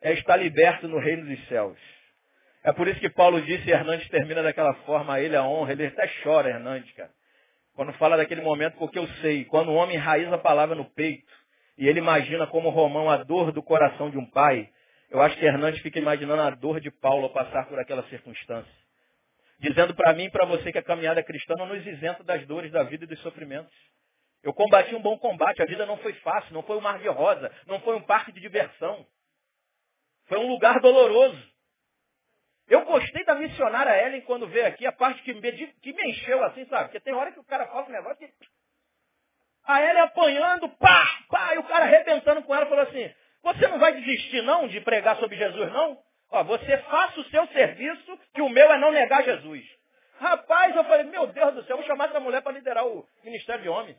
é 0.00 0.12
estar 0.12 0.36
liberto 0.36 0.86
no 0.88 0.98
reino 0.98 1.26
dos 1.26 1.48
céus. 1.48 1.78
É 2.62 2.72
por 2.72 2.88
isso 2.88 3.00
que 3.00 3.08
Paulo 3.08 3.40
disse, 3.42 3.68
e 3.68 3.72
Hernandes 3.72 4.08
termina 4.08 4.42
daquela 4.42 4.74
forma, 4.84 5.14
a 5.14 5.20
ele 5.20 5.36
a 5.36 5.42
honra, 5.42 5.72
ele 5.72 5.86
até 5.86 6.08
chora, 6.22 6.50
Hernandes, 6.50 6.92
cara. 6.92 7.10
Quando 7.74 7.92
fala 7.94 8.16
daquele 8.16 8.40
momento, 8.40 8.76
porque 8.76 8.98
eu 8.98 9.06
sei, 9.20 9.44
quando 9.44 9.68
o 9.68 9.74
homem 9.74 9.96
enraiza 9.96 10.34
a 10.34 10.38
palavra 10.38 10.74
no 10.74 10.84
peito, 10.84 11.32
e 11.76 11.86
ele 11.88 12.00
imagina 12.00 12.46
como 12.46 12.70
Romão 12.70 13.08
a 13.08 13.18
dor 13.18 13.52
do 13.52 13.62
coração 13.62 14.10
de 14.10 14.18
um 14.18 14.26
pai, 14.30 14.68
eu 15.10 15.22
acho 15.22 15.36
que 15.38 15.46
Hernandes 15.46 15.80
fica 15.80 15.98
imaginando 15.98 16.42
a 16.42 16.50
dor 16.50 16.80
de 16.80 16.90
Paulo 16.90 17.24
ao 17.24 17.32
passar 17.32 17.66
por 17.68 17.78
aquela 17.78 18.02
circunstância. 18.08 18.72
Dizendo 19.60 19.94
para 19.94 20.12
mim 20.12 20.24
e 20.24 20.30
para 20.30 20.46
você 20.46 20.70
que 20.70 20.78
a 20.78 20.82
caminhada 20.82 21.22
cristã 21.22 21.54
não 21.56 21.66
nos 21.66 21.84
isenta 21.86 22.22
das 22.22 22.46
dores 22.46 22.70
da 22.70 22.82
vida 22.82 23.04
e 23.04 23.08
dos 23.08 23.18
sofrimentos. 23.20 23.72
Eu 24.42 24.52
combati 24.52 24.94
um 24.94 25.02
bom 25.02 25.18
combate. 25.18 25.62
A 25.62 25.66
vida 25.66 25.84
não 25.84 25.96
foi 25.98 26.12
fácil, 26.14 26.54
não 26.54 26.62
foi 26.62 26.76
um 26.76 26.80
mar 26.80 26.98
de 26.98 27.08
rosa, 27.08 27.50
não 27.66 27.80
foi 27.80 27.96
um 27.96 28.02
parque 28.02 28.30
de 28.30 28.40
diversão. 28.40 29.04
Foi 30.28 30.38
um 30.38 30.46
lugar 30.46 30.80
doloroso. 30.80 31.48
Eu 32.68 32.84
gostei 32.84 33.24
da 33.24 33.34
missionária 33.34 34.06
Ellen 34.06 34.20
quando 34.22 34.46
veio 34.46 34.66
aqui, 34.66 34.86
a 34.86 34.92
parte 34.92 35.22
que 35.22 35.32
me, 35.32 35.52
que 35.52 35.92
me 35.92 36.10
encheu 36.10 36.44
assim, 36.44 36.66
sabe? 36.66 36.84
Porque 36.84 37.00
tem 37.00 37.14
hora 37.14 37.32
que 37.32 37.40
o 37.40 37.44
cara 37.44 37.66
faz 37.66 37.88
um 37.88 37.92
negócio 37.92 38.18
que... 38.18 38.30
A 39.64 39.82
Ellen 39.82 40.02
apanhando, 40.02 40.68
pá, 40.76 41.06
pá, 41.28 41.54
e 41.54 41.58
o 41.58 41.64
cara 41.64 41.84
arrebentando 41.84 42.42
com 42.42 42.54
ela, 42.54 42.66
falou 42.66 42.84
assim, 42.84 43.10
você 43.42 43.68
não 43.68 43.78
vai 43.78 43.92
desistir 43.94 44.42
não 44.42 44.68
de 44.68 44.80
pregar 44.82 45.16
sobre 45.16 45.36
Jesus 45.36 45.72
não? 45.72 45.98
Ó, 46.30 46.44
você 46.44 46.76
faça 46.78 47.20
o 47.20 47.24
seu 47.24 47.46
serviço, 47.48 48.18
que 48.34 48.42
o 48.42 48.48
meu 48.50 48.70
é 48.70 48.78
não 48.78 48.92
negar 48.92 49.24
Jesus. 49.24 49.64
Rapaz, 50.18 50.74
eu 50.76 50.84
falei, 50.84 51.04
meu 51.04 51.26
Deus 51.28 51.54
do 51.54 51.64
céu, 51.64 51.76
vou 51.76 51.86
chamar 51.86 52.10
essa 52.10 52.20
mulher 52.20 52.42
para 52.42 52.52
liderar 52.52 52.86
o 52.86 53.06
ministério 53.24 53.62
de 53.62 53.68
homem. 53.68 53.96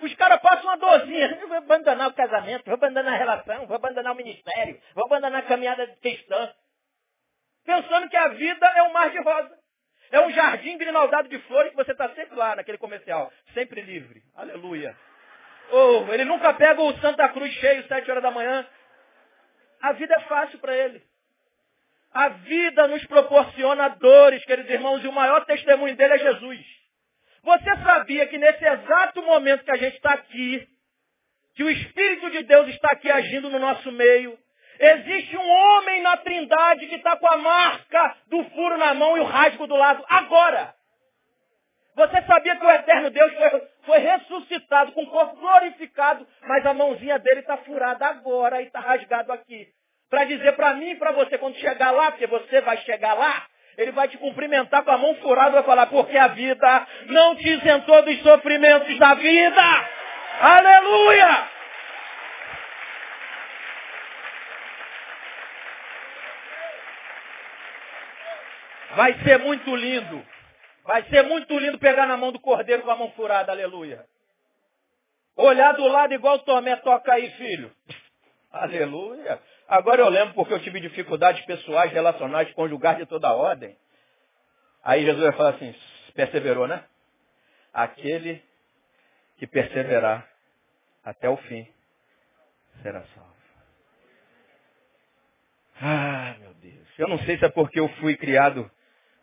Os 0.00 0.14
caras 0.14 0.40
passam 0.40 0.64
uma 0.64 0.76
dorzinha. 0.76 1.38
Eu 1.40 1.48
vou 1.48 1.56
abandonar 1.56 2.08
o 2.08 2.14
casamento, 2.14 2.64
vou 2.64 2.74
abandonar 2.74 3.14
a 3.14 3.16
relação, 3.16 3.66
vou 3.66 3.76
abandonar 3.76 4.12
o 4.12 4.16
ministério, 4.16 4.80
vou 4.94 5.06
abandonar 5.06 5.40
a 5.40 5.46
caminhada 5.46 5.86
cristã. 6.02 6.52
Pensando 7.64 8.08
que 8.08 8.16
a 8.16 8.28
vida 8.28 8.66
é 8.76 8.82
um 8.82 8.92
mar 8.92 9.10
de 9.10 9.18
rosa. 9.18 9.58
É 10.12 10.20
um 10.20 10.30
jardim 10.30 10.78
grinaldado 10.78 11.28
de 11.28 11.38
flores 11.40 11.70
que 11.70 11.76
você 11.76 11.92
está 11.92 12.08
sempre 12.10 12.36
lá 12.36 12.54
naquele 12.54 12.78
comercial. 12.78 13.32
Sempre 13.54 13.80
livre. 13.80 14.22
Aleluia. 14.36 14.96
Oh, 15.72 16.12
ele 16.12 16.24
nunca 16.24 16.54
pega 16.54 16.80
o 16.80 16.96
Santa 16.98 17.28
Cruz 17.30 17.52
cheio, 17.54 17.86
sete 17.88 18.08
horas 18.08 18.22
da 18.22 18.30
manhã. 18.30 18.64
A 19.82 19.92
vida 19.92 20.14
é 20.14 20.20
fácil 20.20 20.58
para 20.60 20.76
ele. 20.76 21.02
A 22.12 22.28
vida 22.28 22.86
nos 22.86 23.04
proporciona 23.06 23.88
dores, 23.88 24.44
queridos 24.44 24.70
irmãos, 24.70 25.02
e 25.02 25.08
o 25.08 25.12
maior 25.12 25.44
testemunho 25.44 25.96
dele 25.96 26.14
é 26.14 26.18
Jesus. 26.18 26.75
Você 27.46 27.76
sabia 27.76 28.26
que 28.26 28.38
nesse 28.38 28.64
exato 28.64 29.22
momento 29.22 29.64
que 29.64 29.70
a 29.70 29.76
gente 29.76 29.94
está 29.94 30.14
aqui, 30.14 30.66
que 31.54 31.62
o 31.62 31.70
Espírito 31.70 32.28
de 32.32 32.42
Deus 32.42 32.66
está 32.70 32.88
aqui 32.90 33.08
agindo 33.08 33.48
no 33.48 33.60
nosso 33.60 33.92
meio, 33.92 34.36
existe 34.80 35.36
um 35.36 35.48
homem 35.48 36.02
na 36.02 36.16
trindade 36.16 36.88
que 36.88 36.96
está 36.96 37.16
com 37.16 37.32
a 37.32 37.36
marca 37.36 38.16
do 38.26 38.42
furo 38.50 38.76
na 38.76 38.92
mão 38.94 39.16
e 39.16 39.20
o 39.20 39.24
rasgo 39.24 39.64
do 39.68 39.76
lado 39.76 40.04
agora. 40.08 40.74
Você 41.94 42.20
sabia 42.22 42.56
que 42.56 42.66
o 42.66 42.70
eterno 42.70 43.10
Deus 43.10 43.32
foi, 43.32 43.68
foi 43.84 43.98
ressuscitado 43.98 44.90
com 44.90 45.04
o 45.04 45.10
corpo 45.10 45.36
glorificado, 45.36 46.26
mas 46.48 46.66
a 46.66 46.74
mãozinha 46.74 47.16
dele 47.20 47.40
está 47.40 47.58
furada 47.58 48.06
agora 48.06 48.60
e 48.60 48.66
está 48.66 48.80
rasgado 48.80 49.32
aqui. 49.32 49.68
Para 50.10 50.24
dizer 50.24 50.56
para 50.56 50.74
mim 50.74 50.90
e 50.90 50.96
para 50.96 51.12
você, 51.12 51.38
quando 51.38 51.54
chegar 51.58 51.92
lá, 51.92 52.10
porque 52.10 52.26
você 52.26 52.60
vai 52.62 52.76
chegar 52.78 53.14
lá, 53.14 53.46
ele 53.76 53.92
vai 53.92 54.08
te 54.08 54.16
cumprimentar 54.16 54.82
com 54.82 54.90
a 54.90 54.98
mão 54.98 55.14
furada 55.16 55.50
e 55.50 55.52
vai 55.54 55.62
falar, 55.62 55.86
porque 55.86 56.16
a 56.16 56.28
vida 56.28 56.86
não 57.06 57.36
te 57.36 57.48
isentou 57.48 58.02
dos 58.02 58.22
sofrimentos 58.22 58.98
da 58.98 59.14
vida. 59.14 59.88
Aleluia! 60.40 61.48
Vai 68.96 69.12
ser 69.22 69.38
muito 69.40 69.76
lindo. 69.76 70.26
Vai 70.84 71.02
ser 71.04 71.22
muito 71.24 71.58
lindo 71.58 71.78
pegar 71.78 72.06
na 72.06 72.16
mão 72.16 72.32
do 72.32 72.40
cordeiro 72.40 72.82
com 72.82 72.90
a 72.90 72.96
mão 72.96 73.10
furada, 73.10 73.52
aleluia. 73.52 74.06
Olhar 75.36 75.72
do 75.72 75.86
lado 75.86 76.14
igual 76.14 76.36
o 76.36 76.44
Tomé 76.44 76.76
toca 76.76 77.12
aí, 77.12 77.30
filho. 77.32 77.70
Aleluia. 78.50 79.38
Agora 79.68 80.02
eu 80.02 80.08
lembro 80.08 80.34
porque 80.34 80.54
eu 80.54 80.60
tive 80.60 80.80
dificuldades 80.80 81.44
pessoais, 81.44 81.92
relacionais, 81.92 82.52
conjugais 82.52 82.98
de 82.98 83.06
toda 83.06 83.32
ordem. 83.32 83.76
Aí 84.82 85.04
Jesus 85.04 85.22
vai 85.22 85.32
falar 85.32 85.50
assim, 85.50 85.74
perseverou, 86.14 86.68
né? 86.68 86.84
Aquele 87.72 88.42
que 89.38 89.46
perseverar 89.46 90.26
até 91.04 91.28
o 91.28 91.36
fim 91.36 91.66
será 92.82 93.02
salvo. 93.14 93.36
Ah, 95.80 96.36
meu 96.38 96.54
Deus. 96.54 96.86
Eu 96.96 97.08
não 97.08 97.18
sei 97.20 97.36
se 97.36 97.44
é 97.44 97.48
porque 97.48 97.78
eu 97.78 97.88
fui 98.00 98.16
criado, 98.16 98.70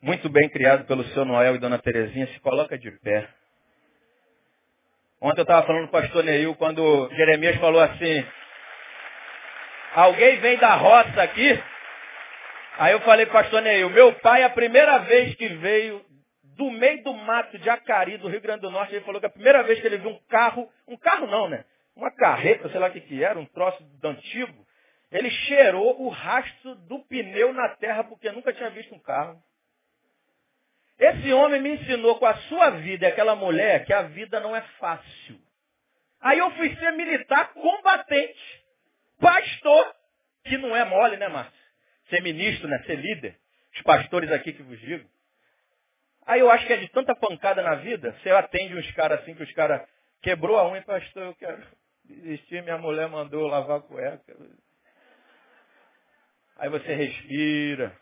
muito 0.02 0.30
bem 0.30 0.50
criado 0.50 0.86
pelo 0.86 1.04
seu 1.06 1.26
Noel 1.26 1.56
e 1.56 1.60
dona 1.60 1.80
Terezinha, 1.80 2.28
se 2.28 2.40
coloca 2.42 2.78
de 2.78 2.92
pé. 3.00 3.28
Ontem 5.20 5.40
eu 5.40 5.44
estava 5.44 5.66
falando 5.66 5.90
com 5.90 5.98
o 5.98 6.02
pastor 6.02 6.24
Neil, 6.24 6.54
quando 6.56 7.10
Jeremias 7.16 7.56
falou 7.56 7.82
assim, 7.82 8.26
Alguém 9.96 10.38
vem 10.40 10.58
da 10.58 10.76
roça 10.76 11.22
aqui? 11.22 11.64
Aí 12.80 12.94
eu 12.94 13.02
falei, 13.02 13.28
pastor 13.28 13.62
Neil, 13.62 13.90
meu 13.92 14.14
pai, 14.16 14.44
a 14.44 14.50
primeira 14.50 14.98
vez 15.00 15.36
que 15.36 15.48
veio 15.48 16.04
do 16.56 16.72
meio 16.72 17.04
do 17.04 17.14
mato 17.14 17.58
de 17.60 17.70
Acari, 17.70 18.18
do 18.18 18.28
Rio 18.28 18.42
Grande 18.42 18.62
do 18.62 18.72
Norte, 18.72 18.96
ele 18.96 19.06
falou 19.06 19.20
que 19.20 19.28
a 19.28 19.32
primeira 19.32 19.62
vez 19.64 19.80
que 19.80 19.86
ele 19.86 19.98
viu 19.98 20.10
um 20.10 20.20
carro, 20.28 20.68
um 20.88 20.98
carro 20.98 21.28
não, 21.28 21.48
né? 21.48 21.64
Uma 21.96 22.10
carreta, 22.10 22.70
sei 22.70 22.80
lá 22.80 22.88
o 22.88 22.92
que, 22.92 23.02
que 23.02 23.24
era, 23.24 23.38
um 23.38 23.46
troço 23.46 23.84
do 23.84 24.08
antigo, 24.08 24.66
ele 25.12 25.30
cheirou 25.30 26.02
o 26.02 26.10
rastro 26.10 26.74
do 26.74 27.00
pneu 27.06 27.54
na 27.54 27.70
terra 27.70 28.04
porque 28.04 28.32
nunca 28.32 28.52
tinha 28.52 28.72
visto 28.72 28.96
um 28.96 29.00
carro. 29.00 29.40
Esse 30.98 31.32
homem 31.34 31.62
me 31.62 31.76
ensinou 31.76 32.18
com 32.18 32.26
a 32.26 32.36
sua 32.36 32.72
vida 32.72 33.06
e 33.06 33.10
aquela 33.10 33.36
mulher 33.36 33.86
que 33.86 33.94
a 33.94 34.04
vida 34.04 34.40
não 34.40 34.56
é 34.56 34.62
fácil. 34.80 35.40
Aí 36.20 36.40
eu 36.40 36.50
fui 36.52 36.76
ser 36.78 36.92
militar 36.94 37.54
combatente 37.54 38.63
pastor, 39.24 39.96
que 40.44 40.58
não 40.58 40.76
é 40.76 40.84
mole, 40.84 41.18
né, 41.18 41.28
Márcio? 41.30 41.54
Ser 42.10 42.22
ministro, 42.22 42.68
né? 42.68 42.84
Ser 42.86 42.96
líder. 42.96 43.38
Os 43.74 43.82
pastores 43.82 44.32
aqui 44.32 44.54
que 44.54 44.62
vos 44.62 44.80
digo. 44.80 45.10
Aí 46.26 46.40
eu 46.40 46.50
acho 46.50 46.66
que 46.68 46.74
é 46.74 46.78
de 46.78 46.88
tanta 46.90 47.16
pancada 47.16 47.62
na 47.62 47.76
vida, 47.76 48.16
você 48.22 48.30
atende 48.30 48.76
uns 48.76 48.90
caras 48.92 49.22
assim, 49.22 49.34
que 49.34 49.44
os 49.44 49.52
caras 49.54 49.86
quebrou 50.22 50.58
a 50.58 50.70
unha, 50.70 50.82
pastor, 50.82 51.24
eu 51.24 51.36
quero 51.36 51.62
desistir, 52.06 52.62
minha 52.64 52.78
mulher 52.78 53.10
mandou 53.10 53.48
lavar 53.48 53.80
a 53.80 53.82
cueca. 53.82 54.36
Aí 56.58 56.70
você 56.70 56.94
respira. 56.94 57.98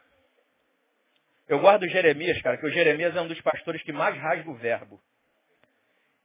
Eu 1.48 1.60
guardo 1.60 1.88
Jeremias, 1.88 2.40
cara, 2.42 2.58
que 2.58 2.66
o 2.66 2.72
Jeremias 2.72 3.16
é 3.16 3.22
um 3.22 3.28
dos 3.28 3.42
pastores 3.42 3.82
que 3.82 3.92
mais 3.92 4.16
rasga 4.18 4.50
o 4.50 4.56
verbo. 4.56 5.02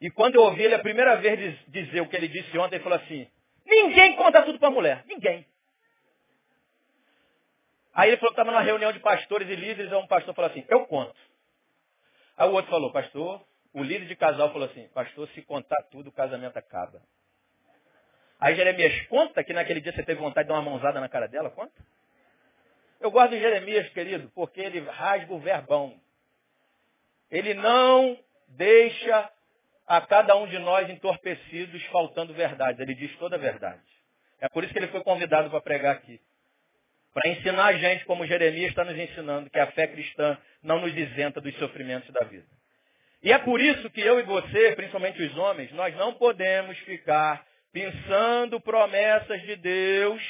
E 0.00 0.10
quando 0.10 0.34
eu 0.34 0.42
ouvi 0.42 0.62
ele 0.62 0.74
a 0.74 0.80
primeira 0.80 1.16
vez 1.16 1.58
dizer 1.68 2.02
o 2.02 2.08
que 2.08 2.16
ele 2.16 2.28
disse 2.28 2.58
ontem, 2.58 2.76
ele 2.76 2.84
falou 2.84 2.98
assim, 2.98 3.26
Ninguém 3.66 4.16
conta 4.16 4.42
tudo 4.42 4.58
para 4.58 4.68
a 4.68 4.72
mulher. 4.72 5.04
Ninguém. 5.06 5.46
Aí 7.92 8.10
ele 8.10 8.18
falou 8.18 8.34
que 8.34 8.40
estava 8.40 8.50
numa 8.50 8.62
reunião 8.62 8.92
de 8.92 9.00
pastores 9.00 9.48
e 9.48 9.56
líderes, 9.56 9.90
aí 9.90 9.98
um 9.98 10.06
pastor 10.06 10.34
falou 10.34 10.50
assim, 10.50 10.64
eu 10.68 10.86
conto. 10.86 11.16
Aí 12.36 12.48
o 12.48 12.52
outro 12.52 12.70
falou, 12.70 12.92
pastor, 12.92 13.42
o 13.72 13.82
líder 13.82 14.06
de 14.06 14.14
casal 14.14 14.52
falou 14.52 14.68
assim, 14.68 14.86
pastor, 14.88 15.26
se 15.30 15.42
contar 15.42 15.82
tudo, 15.90 16.08
o 16.08 16.12
casamento 16.12 16.56
acaba. 16.58 17.02
Aí 18.38 18.54
Jeremias, 18.54 19.06
conta 19.06 19.42
que 19.42 19.54
naquele 19.54 19.80
dia 19.80 19.92
você 19.92 20.02
teve 20.02 20.20
vontade 20.20 20.46
de 20.46 20.52
dar 20.52 20.60
uma 20.60 20.70
mãozada 20.70 21.00
na 21.00 21.08
cara 21.08 21.26
dela, 21.26 21.50
conta. 21.50 21.72
Eu 23.00 23.10
guardo 23.10 23.32
Jeremias, 23.32 23.88
querido, 23.90 24.30
porque 24.34 24.60
ele 24.60 24.80
rasga 24.80 25.32
o 25.32 25.38
verbão. 25.38 25.98
Ele 27.30 27.54
não 27.54 28.18
deixa 28.48 29.30
a 29.86 30.00
cada 30.00 30.36
um 30.36 30.46
de 30.46 30.58
nós 30.58 30.88
entorpecidos, 30.90 31.82
faltando 31.86 32.34
verdade. 32.34 32.82
Ele 32.82 32.94
diz 32.94 33.14
toda 33.16 33.36
a 33.36 33.38
verdade. 33.38 33.80
É 34.40 34.48
por 34.48 34.64
isso 34.64 34.72
que 34.72 34.78
ele 34.78 34.88
foi 34.88 35.02
convidado 35.02 35.48
para 35.48 35.60
pregar 35.60 35.94
aqui. 35.94 36.20
Para 37.14 37.30
ensinar 37.30 37.66
a 37.66 37.72
gente, 37.72 38.04
como 38.04 38.26
Jeremias 38.26 38.70
está 38.70 38.84
nos 38.84 38.98
ensinando, 38.98 39.48
que 39.48 39.58
a 39.58 39.70
fé 39.72 39.86
cristã 39.86 40.36
não 40.62 40.80
nos 40.80 40.94
isenta 40.94 41.40
dos 41.40 41.54
sofrimentos 41.56 42.12
da 42.12 42.24
vida. 42.24 42.46
E 43.22 43.32
é 43.32 43.38
por 43.38 43.60
isso 43.60 43.88
que 43.90 44.00
eu 44.00 44.20
e 44.20 44.22
você, 44.22 44.74
principalmente 44.76 45.22
os 45.22 45.36
homens, 45.38 45.72
nós 45.72 45.94
não 45.96 46.12
podemos 46.14 46.76
ficar 46.80 47.46
pensando 47.72 48.60
promessas 48.60 49.40
de 49.42 49.56
Deus 49.56 50.22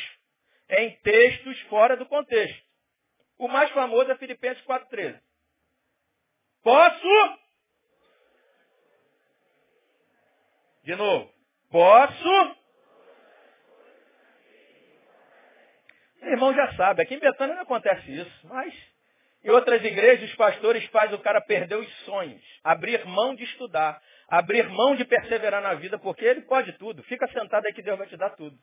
em 0.71 0.91
textos 1.03 1.61
fora 1.63 1.97
do 1.97 2.07
contexto. 2.07 2.63
O 3.39 3.49
mais 3.49 3.71
famoso 3.71 4.11
é 4.11 4.17
Filipenses 4.17 4.63
4,13. 4.65 5.21
Posso 6.63 7.39
De 10.87 10.95
novo. 10.95 11.29
Posso? 11.69 12.57
O 16.23 16.27
irmão 16.27 16.55
já 16.55 16.73
sabe. 16.75 17.03
Aqui 17.03 17.17
em 17.17 17.19
Betânia 17.19 17.57
não 17.57 17.63
acontece 17.65 18.09
isso. 18.09 18.47
Mas 18.47 18.73
em 19.43 19.51
outras 19.51 19.85
igrejas, 19.85 20.31
os 20.31 20.37
pastores 20.37 20.85
fazem 20.87 21.17
o 21.17 21.21
cara 21.21 21.41
perder 21.41 21.75
os 21.75 21.93
sonhos. 22.05 22.41
Abrir 22.63 23.05
mão 23.05 23.35
de 23.35 23.43
estudar. 23.43 24.01
Abrir 24.29 24.69
mão 24.69 24.95
de 24.95 25.05
perseverar 25.05 25.61
na 25.61 25.75
vida, 25.75 25.99
porque 25.99 26.25
ele 26.25 26.43
pode 26.43 26.73
tudo. 26.75 27.03
Fica 27.03 27.27
sentado 27.33 27.67
aí 27.67 27.73
que 27.73 27.83
Deus 27.83 27.99
vai 27.99 28.07
te 28.07 28.17
dar 28.17 28.31
tudo. 28.31 28.57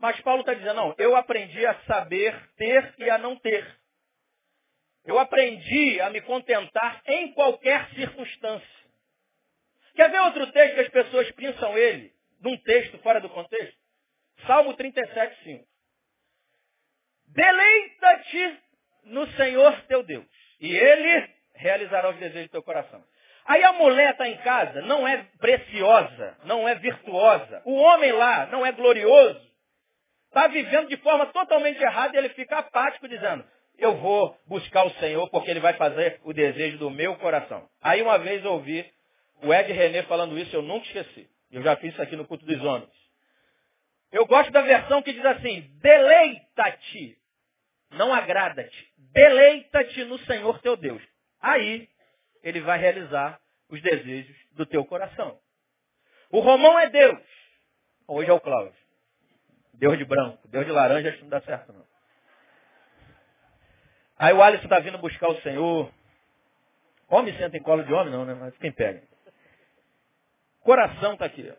Mas 0.00 0.18
Paulo 0.22 0.40
está 0.40 0.54
dizendo, 0.54 0.76
não, 0.76 0.94
eu 0.96 1.14
aprendi 1.14 1.66
a 1.66 1.74
saber 1.80 2.34
ter 2.56 2.94
e 2.98 3.10
a 3.10 3.18
não 3.18 3.36
ter. 3.36 3.66
Eu 5.04 5.18
aprendi 5.18 6.00
a 6.00 6.08
me 6.08 6.22
contentar 6.22 7.02
em 7.06 7.32
qualquer 7.32 7.86
circunstância. 7.90 8.78
Quer 9.98 10.12
ver 10.12 10.20
outro 10.20 10.46
texto 10.52 10.74
que 10.74 10.80
as 10.80 10.88
pessoas 10.90 11.28
pensam 11.32 11.76
ele, 11.76 12.12
num 12.40 12.56
texto 12.58 12.96
fora 12.98 13.20
do 13.20 13.28
contexto? 13.30 13.76
Salmo 14.46 14.72
37, 14.74 15.42
5. 15.42 15.64
Deleita-te 17.34 18.60
no 19.06 19.26
Senhor 19.32 19.82
teu 19.88 20.04
Deus, 20.04 20.24
e 20.60 20.72
Ele 20.72 21.28
realizará 21.56 22.10
os 22.10 22.16
desejos 22.16 22.46
do 22.46 22.52
teu 22.52 22.62
coração. 22.62 23.02
Aí 23.44 23.64
a 23.64 23.72
mulher 23.72 24.12
está 24.12 24.28
em 24.28 24.36
casa, 24.36 24.82
não 24.82 25.08
é 25.08 25.16
preciosa, 25.40 26.38
não 26.44 26.68
é 26.68 26.76
virtuosa. 26.76 27.60
O 27.64 27.74
homem 27.74 28.12
lá 28.12 28.46
não 28.46 28.64
é 28.64 28.70
glorioso. 28.70 29.50
Está 30.28 30.46
vivendo 30.46 30.86
de 30.90 30.96
forma 30.98 31.26
totalmente 31.26 31.82
errada 31.82 32.14
e 32.14 32.18
ele 32.18 32.28
fica 32.34 32.58
apático 32.58 33.08
dizendo, 33.08 33.44
eu 33.76 33.96
vou 33.96 34.38
buscar 34.46 34.86
o 34.86 34.94
Senhor 35.00 35.28
porque 35.30 35.50
ele 35.50 35.58
vai 35.58 35.72
fazer 35.72 36.20
o 36.22 36.32
desejo 36.32 36.78
do 36.78 36.88
meu 36.88 37.16
coração. 37.16 37.68
Aí 37.82 38.00
uma 38.00 38.16
vez 38.18 38.44
ouvi 38.44 38.88
o 39.42 39.52
Ed 39.52 39.72
René 39.72 40.02
falando 40.04 40.38
isso, 40.38 40.54
eu 40.54 40.62
nunca 40.62 40.86
esqueci. 40.86 41.28
Eu 41.50 41.62
já 41.62 41.76
fiz 41.76 41.92
isso 41.92 42.02
aqui 42.02 42.16
no 42.16 42.26
culto 42.26 42.44
dos 42.44 42.62
homens. 42.62 42.90
Eu 44.10 44.26
gosto 44.26 44.50
da 44.50 44.62
versão 44.62 45.02
que 45.02 45.12
diz 45.12 45.24
assim, 45.24 45.60
deleita-te, 45.80 47.18
não 47.90 48.12
agrada-te, 48.12 48.92
deleita-te 48.96 50.04
no 50.04 50.18
Senhor 50.20 50.58
teu 50.60 50.76
Deus. 50.76 51.02
Aí 51.40 51.88
ele 52.42 52.60
vai 52.60 52.78
realizar 52.78 53.40
os 53.68 53.80
desejos 53.82 54.36
do 54.52 54.64
teu 54.66 54.84
coração. 54.84 55.38
O 56.30 56.40
Romão 56.40 56.78
é 56.78 56.88
Deus. 56.88 57.20
Hoje 58.06 58.30
é 58.30 58.32
o 58.32 58.40
Cláudio. 58.40 58.74
Deus 59.74 59.96
de 59.96 60.04
branco. 60.04 60.46
Deus 60.48 60.66
de 60.66 60.72
laranja 60.72 61.08
acho 61.08 61.18
que 61.18 61.24
não 61.24 61.30
dá 61.30 61.40
certo 61.42 61.72
não. 61.72 61.86
Aí 64.18 64.34
o 64.34 64.42
Alisson 64.42 64.64
está 64.64 64.80
vindo 64.80 64.98
buscar 64.98 65.28
o 65.28 65.40
Senhor. 65.42 65.92
Homem 67.08 67.36
senta 67.38 67.56
em 67.56 67.62
colo 67.62 67.84
de 67.84 67.92
homem 67.92 68.12
não, 68.12 68.24
né? 68.24 68.34
Mas 68.34 68.56
quem 68.58 68.72
pega? 68.72 69.07
Coração 70.60 71.14
está 71.14 71.24
aqui. 71.24 71.52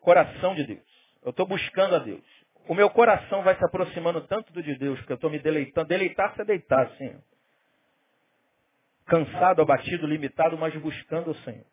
Coração 0.00 0.54
de 0.54 0.64
Deus. 0.64 0.88
Eu 1.22 1.30
estou 1.30 1.46
buscando 1.46 1.96
a 1.96 1.98
Deus. 1.98 2.24
O 2.68 2.74
meu 2.74 2.90
coração 2.90 3.42
vai 3.42 3.56
se 3.56 3.64
aproximando 3.64 4.20
tanto 4.22 4.52
do 4.52 4.62
de 4.62 4.74
Deus, 4.76 5.00
que 5.02 5.12
eu 5.12 5.16
estou 5.16 5.30
me 5.30 5.38
deleitando. 5.38 5.88
Deitar-se 5.88 6.40
é 6.40 6.44
deitar. 6.44 6.86
Ó 6.86 7.38
cansado, 9.08 9.62
abatido, 9.62 10.06
limitado, 10.06 10.56
mas 10.56 10.74
buscando 10.76 11.30
o 11.30 11.34
Senhor. 11.36 11.64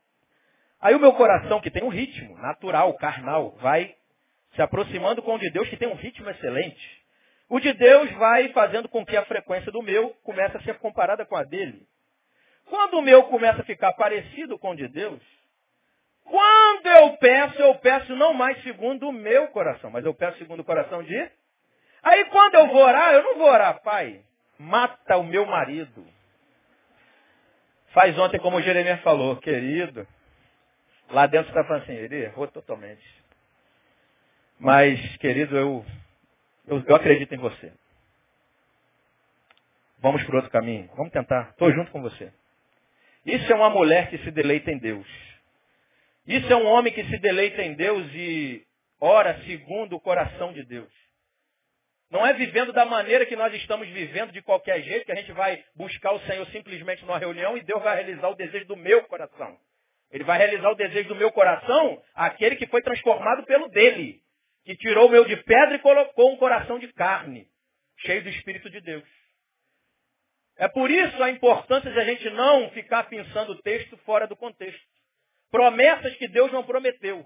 Aí 0.81 0.95
o 0.95 0.99
meu 0.99 1.13
coração, 1.13 1.61
que 1.61 1.69
tem 1.69 1.83
um 1.83 1.89
ritmo 1.89 2.37
natural, 2.37 2.93
carnal, 2.95 3.51
vai 3.61 3.93
se 4.55 4.61
aproximando 4.61 5.21
com 5.21 5.35
o 5.35 5.37
de 5.37 5.49
Deus, 5.51 5.67
que 5.69 5.77
tem 5.77 5.87
um 5.87 5.95
ritmo 5.95 6.29
excelente. 6.29 7.05
O 7.49 7.59
de 7.59 7.73
Deus 7.73 8.09
vai 8.13 8.49
fazendo 8.49 8.89
com 8.89 9.05
que 9.05 9.15
a 9.15 9.25
frequência 9.25 9.71
do 9.71 9.83
meu 9.83 10.11
comece 10.23 10.57
a 10.57 10.61
ser 10.61 10.79
comparada 10.79 11.25
com 11.25 11.35
a 11.35 11.43
dele. 11.43 11.85
Quando 12.65 12.95
o 12.95 13.01
meu 13.01 13.23
começa 13.23 13.61
a 13.61 13.65
ficar 13.65 13.93
parecido 13.93 14.57
com 14.57 14.71
o 14.71 14.75
de 14.75 14.87
Deus, 14.87 15.21
quando 16.25 16.87
eu 16.87 17.17
peço, 17.17 17.61
eu 17.61 17.75
peço 17.75 18.15
não 18.15 18.33
mais 18.33 18.61
segundo 18.63 19.07
o 19.07 19.13
meu 19.13 19.47
coração, 19.47 19.89
mas 19.89 20.03
eu 20.05 20.13
peço 20.13 20.37
segundo 20.37 20.59
o 20.59 20.65
coração 20.65 21.01
de. 21.01 21.31
Aí 22.03 22.25
quando 22.25 22.55
eu 22.55 22.67
vou 22.67 22.83
orar, 22.83 23.13
eu 23.13 23.23
não 23.23 23.37
vou 23.37 23.47
orar, 23.47 23.81
pai, 23.81 24.21
mata 24.59 25.17
o 25.17 25.23
meu 25.23 25.45
marido, 25.45 26.05
Faz 27.95 28.19
ontem 28.19 28.37
como 28.39 28.57
o 28.57 28.61
Jeremias 28.61 28.99
falou, 28.99 29.37
querido. 29.37 30.05
Lá 31.09 31.27
dentro 31.27 31.47
está 31.47 31.63
falando 31.63 31.83
assim, 31.83 31.93
ele 31.93 32.25
errou 32.25 32.45
totalmente. 32.45 33.01
Mas, 34.59 35.15
querido, 35.15 35.55
eu, 35.55 35.85
eu, 36.67 36.83
eu 36.85 36.95
acredito 36.95 37.33
em 37.33 37.37
você. 37.37 37.71
Vamos 39.99 40.21
para 40.25 40.35
outro 40.35 40.51
caminho. 40.51 40.89
Vamos 40.97 41.13
tentar. 41.13 41.51
Estou 41.51 41.71
junto 41.71 41.89
com 41.89 42.01
você. 42.01 42.33
Isso 43.25 43.49
é 43.49 43.55
uma 43.55 43.69
mulher 43.69 44.09
que 44.09 44.17
se 44.17 44.29
deleita 44.29 44.69
em 44.71 44.77
Deus. 44.77 45.07
Isso 46.27 46.51
é 46.51 46.55
um 46.55 46.65
homem 46.65 46.91
que 46.91 47.03
se 47.05 47.17
deleita 47.19 47.61
em 47.61 47.75
Deus 47.75 48.07
e 48.13 48.65
ora 48.99 49.39
segundo 49.45 49.95
o 49.95 50.01
coração 50.01 50.51
de 50.53 50.63
Deus. 50.63 50.91
Não 52.09 52.25
é 52.25 52.33
vivendo 52.33 52.71
da 52.71 52.85
maneira 52.85 53.25
que 53.25 53.35
nós 53.35 53.53
estamos 53.53 53.87
vivendo, 53.89 54.31
de 54.31 54.41
qualquer 54.41 54.81
jeito, 54.81 55.05
que 55.05 55.11
a 55.11 55.15
gente 55.15 55.31
vai 55.33 55.63
buscar 55.75 56.13
o 56.13 56.19
Senhor 56.21 56.45
simplesmente 56.47 57.03
numa 57.03 57.17
reunião 57.17 57.57
e 57.57 57.63
Deus 57.63 57.81
vai 57.83 57.95
realizar 57.95 58.29
o 58.29 58.35
desejo 58.35 58.65
do 58.65 58.77
meu 58.77 59.03
coração. 59.03 59.57
Ele 60.11 60.23
vai 60.23 60.37
realizar 60.37 60.69
o 60.69 60.75
desejo 60.75 61.09
do 61.09 61.15
meu 61.15 61.31
coração, 61.31 62.01
aquele 62.13 62.55
que 62.55 62.67
foi 62.67 62.81
transformado 62.81 63.43
pelo 63.45 63.67
dele, 63.69 64.21
que 64.63 64.75
tirou 64.77 65.07
o 65.07 65.11
meu 65.11 65.25
de 65.25 65.35
pedra 65.37 65.75
e 65.75 65.79
colocou 65.79 66.31
um 66.31 66.37
coração 66.37 66.79
de 66.79 66.91
carne, 66.93 67.47
cheio 67.97 68.23
do 68.23 68.29
Espírito 68.29 68.69
de 68.69 68.81
Deus. 68.81 69.03
É 70.57 70.67
por 70.67 70.89
isso 70.89 71.21
a 71.21 71.29
importância 71.29 71.91
de 71.91 71.99
a 71.99 72.05
gente 72.05 72.29
não 72.29 72.69
ficar 72.71 73.03
pensando 73.09 73.51
o 73.51 73.61
texto 73.61 73.97
fora 73.97 74.25
do 74.25 74.35
contexto. 74.35 74.94
Promessas 75.51 76.15
que 76.15 76.27
Deus 76.27 76.51
não 76.51 76.63
prometeu. 76.63 77.25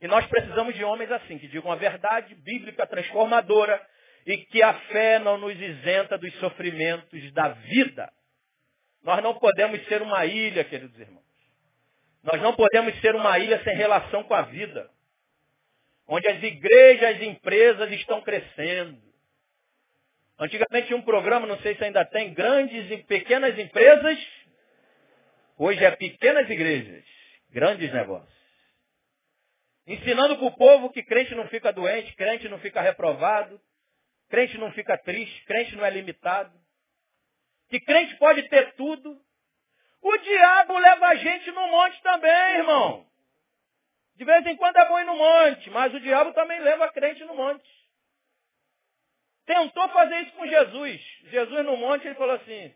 E 0.00 0.06
nós 0.06 0.26
precisamos 0.26 0.74
de 0.74 0.84
homens 0.84 1.10
assim, 1.10 1.38
que 1.38 1.48
digam 1.48 1.72
a 1.72 1.76
verdade 1.76 2.34
bíblica 2.36 2.86
transformadora, 2.86 3.84
e 4.26 4.36
que 4.46 4.62
a 4.62 4.74
fé 4.74 5.18
não 5.18 5.38
nos 5.38 5.58
isenta 5.58 6.18
dos 6.18 6.32
sofrimentos 6.34 7.32
da 7.32 7.48
vida. 7.48 8.12
Nós 9.02 9.22
não 9.22 9.34
podemos 9.38 9.82
ser 9.86 10.02
uma 10.02 10.26
ilha, 10.26 10.64
queridos 10.64 10.98
irmãos. 10.98 11.24
Nós 12.22 12.42
não 12.42 12.54
podemos 12.54 12.94
ser 13.00 13.14
uma 13.14 13.38
ilha 13.38 13.62
sem 13.64 13.74
relação 13.74 14.22
com 14.24 14.34
a 14.34 14.42
vida. 14.42 14.90
Onde 16.06 16.28
as 16.28 16.42
igrejas 16.42 17.20
e 17.20 17.26
empresas 17.26 17.90
estão 17.92 18.20
crescendo. 18.20 19.00
Antigamente 20.38 20.88
tinha 20.88 20.96
um 20.96 21.02
programa, 21.02 21.46
não 21.46 21.58
sei 21.60 21.74
se 21.74 21.84
ainda 21.84 22.04
tem, 22.04 22.32
grandes 22.32 22.90
e 22.90 22.98
pequenas 22.98 23.58
empresas. 23.58 24.18
Hoje 25.56 25.84
é 25.84 25.90
pequenas 25.90 26.48
igrejas, 26.48 27.04
grandes 27.50 27.92
negócios. 27.92 28.38
Ensinando 29.86 30.36
para 30.36 30.46
o 30.46 30.56
povo 30.56 30.90
que 30.90 31.02
crente 31.02 31.34
não 31.34 31.48
fica 31.48 31.72
doente, 31.72 32.14
crente 32.14 32.48
não 32.48 32.58
fica 32.58 32.80
reprovado, 32.80 33.60
Crente 34.28 34.58
não 34.58 34.70
fica 34.72 34.96
triste, 34.98 35.44
crente 35.46 35.74
não 35.74 35.84
é 35.84 35.90
limitado. 35.90 36.56
Que 37.68 37.80
crente 37.80 38.14
pode 38.16 38.46
ter 38.48 38.74
tudo. 38.74 39.20
O 40.00 40.16
diabo 40.18 40.78
leva 40.78 41.06
a 41.06 41.14
gente 41.16 41.50
no 41.50 41.66
monte 41.68 42.00
também, 42.02 42.56
irmão. 42.56 43.06
De 44.16 44.24
vez 44.24 44.46
em 44.46 44.56
quando 44.56 44.76
é 44.76 44.88
bom 44.88 44.98
ir 45.00 45.04
no 45.04 45.16
monte, 45.16 45.70
mas 45.70 45.94
o 45.94 46.00
diabo 46.00 46.32
também 46.34 46.60
leva 46.60 46.84
a 46.84 46.92
crente 46.92 47.24
no 47.24 47.34
monte. 47.34 47.68
Tentou 49.46 49.88
fazer 49.90 50.20
isso 50.22 50.32
com 50.32 50.46
Jesus. 50.46 51.00
Jesus 51.24 51.64
no 51.64 51.76
monte, 51.76 52.06
ele 52.06 52.16
falou 52.16 52.34
assim, 52.34 52.74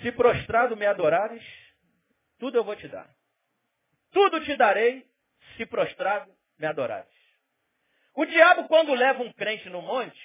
se 0.00 0.12
prostrado 0.12 0.76
me 0.76 0.86
adorares, 0.86 1.42
tudo 2.42 2.58
eu 2.58 2.64
vou 2.64 2.74
te 2.74 2.88
dar. 2.88 3.08
Tudo 4.10 4.44
te 4.44 4.56
darei, 4.56 5.06
se 5.56 5.64
prostrado 5.64 6.28
me 6.58 6.66
adorares. 6.66 7.14
O 8.16 8.26
diabo, 8.26 8.66
quando 8.66 8.92
leva 8.94 9.22
um 9.22 9.32
crente 9.32 9.70
no 9.70 9.80
monte, 9.80 10.20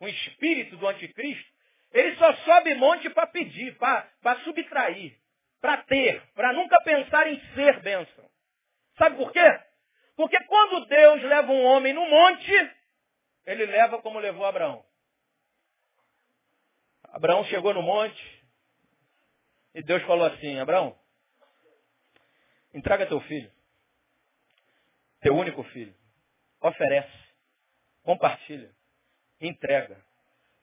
o 0.00 0.08
espírito 0.08 0.76
do 0.78 0.88
anticristo, 0.88 1.48
ele 1.92 2.16
só 2.16 2.34
sobe 2.38 2.74
monte 2.74 3.08
para 3.10 3.28
pedir, 3.28 3.78
para 3.78 4.40
subtrair, 4.42 5.16
para 5.60 5.76
ter, 5.84 6.20
para 6.32 6.52
nunca 6.52 6.76
pensar 6.82 7.28
em 7.28 7.40
ser 7.54 7.78
bênção. 7.82 8.28
Sabe 8.98 9.16
por 9.16 9.30
quê? 9.30 9.60
Porque 10.16 10.42
quando 10.46 10.86
Deus 10.86 11.22
leva 11.22 11.52
um 11.52 11.64
homem 11.66 11.92
no 11.92 12.04
monte, 12.04 12.52
ele 13.46 13.64
leva 13.66 14.02
como 14.02 14.18
levou 14.18 14.44
Abraão. 14.44 14.84
Abraão 17.04 17.44
chegou 17.44 17.72
no 17.72 17.82
monte 17.82 18.44
e 19.72 19.84
Deus 19.84 20.02
falou 20.02 20.26
assim, 20.26 20.58
Abraão, 20.58 20.99
entrega 22.74 23.06
teu 23.06 23.20
filho, 23.22 23.50
teu 25.20 25.36
único 25.36 25.62
filho, 25.64 25.94
oferece. 26.60 27.20
Compartilha, 28.02 28.70
entrega, 29.40 30.02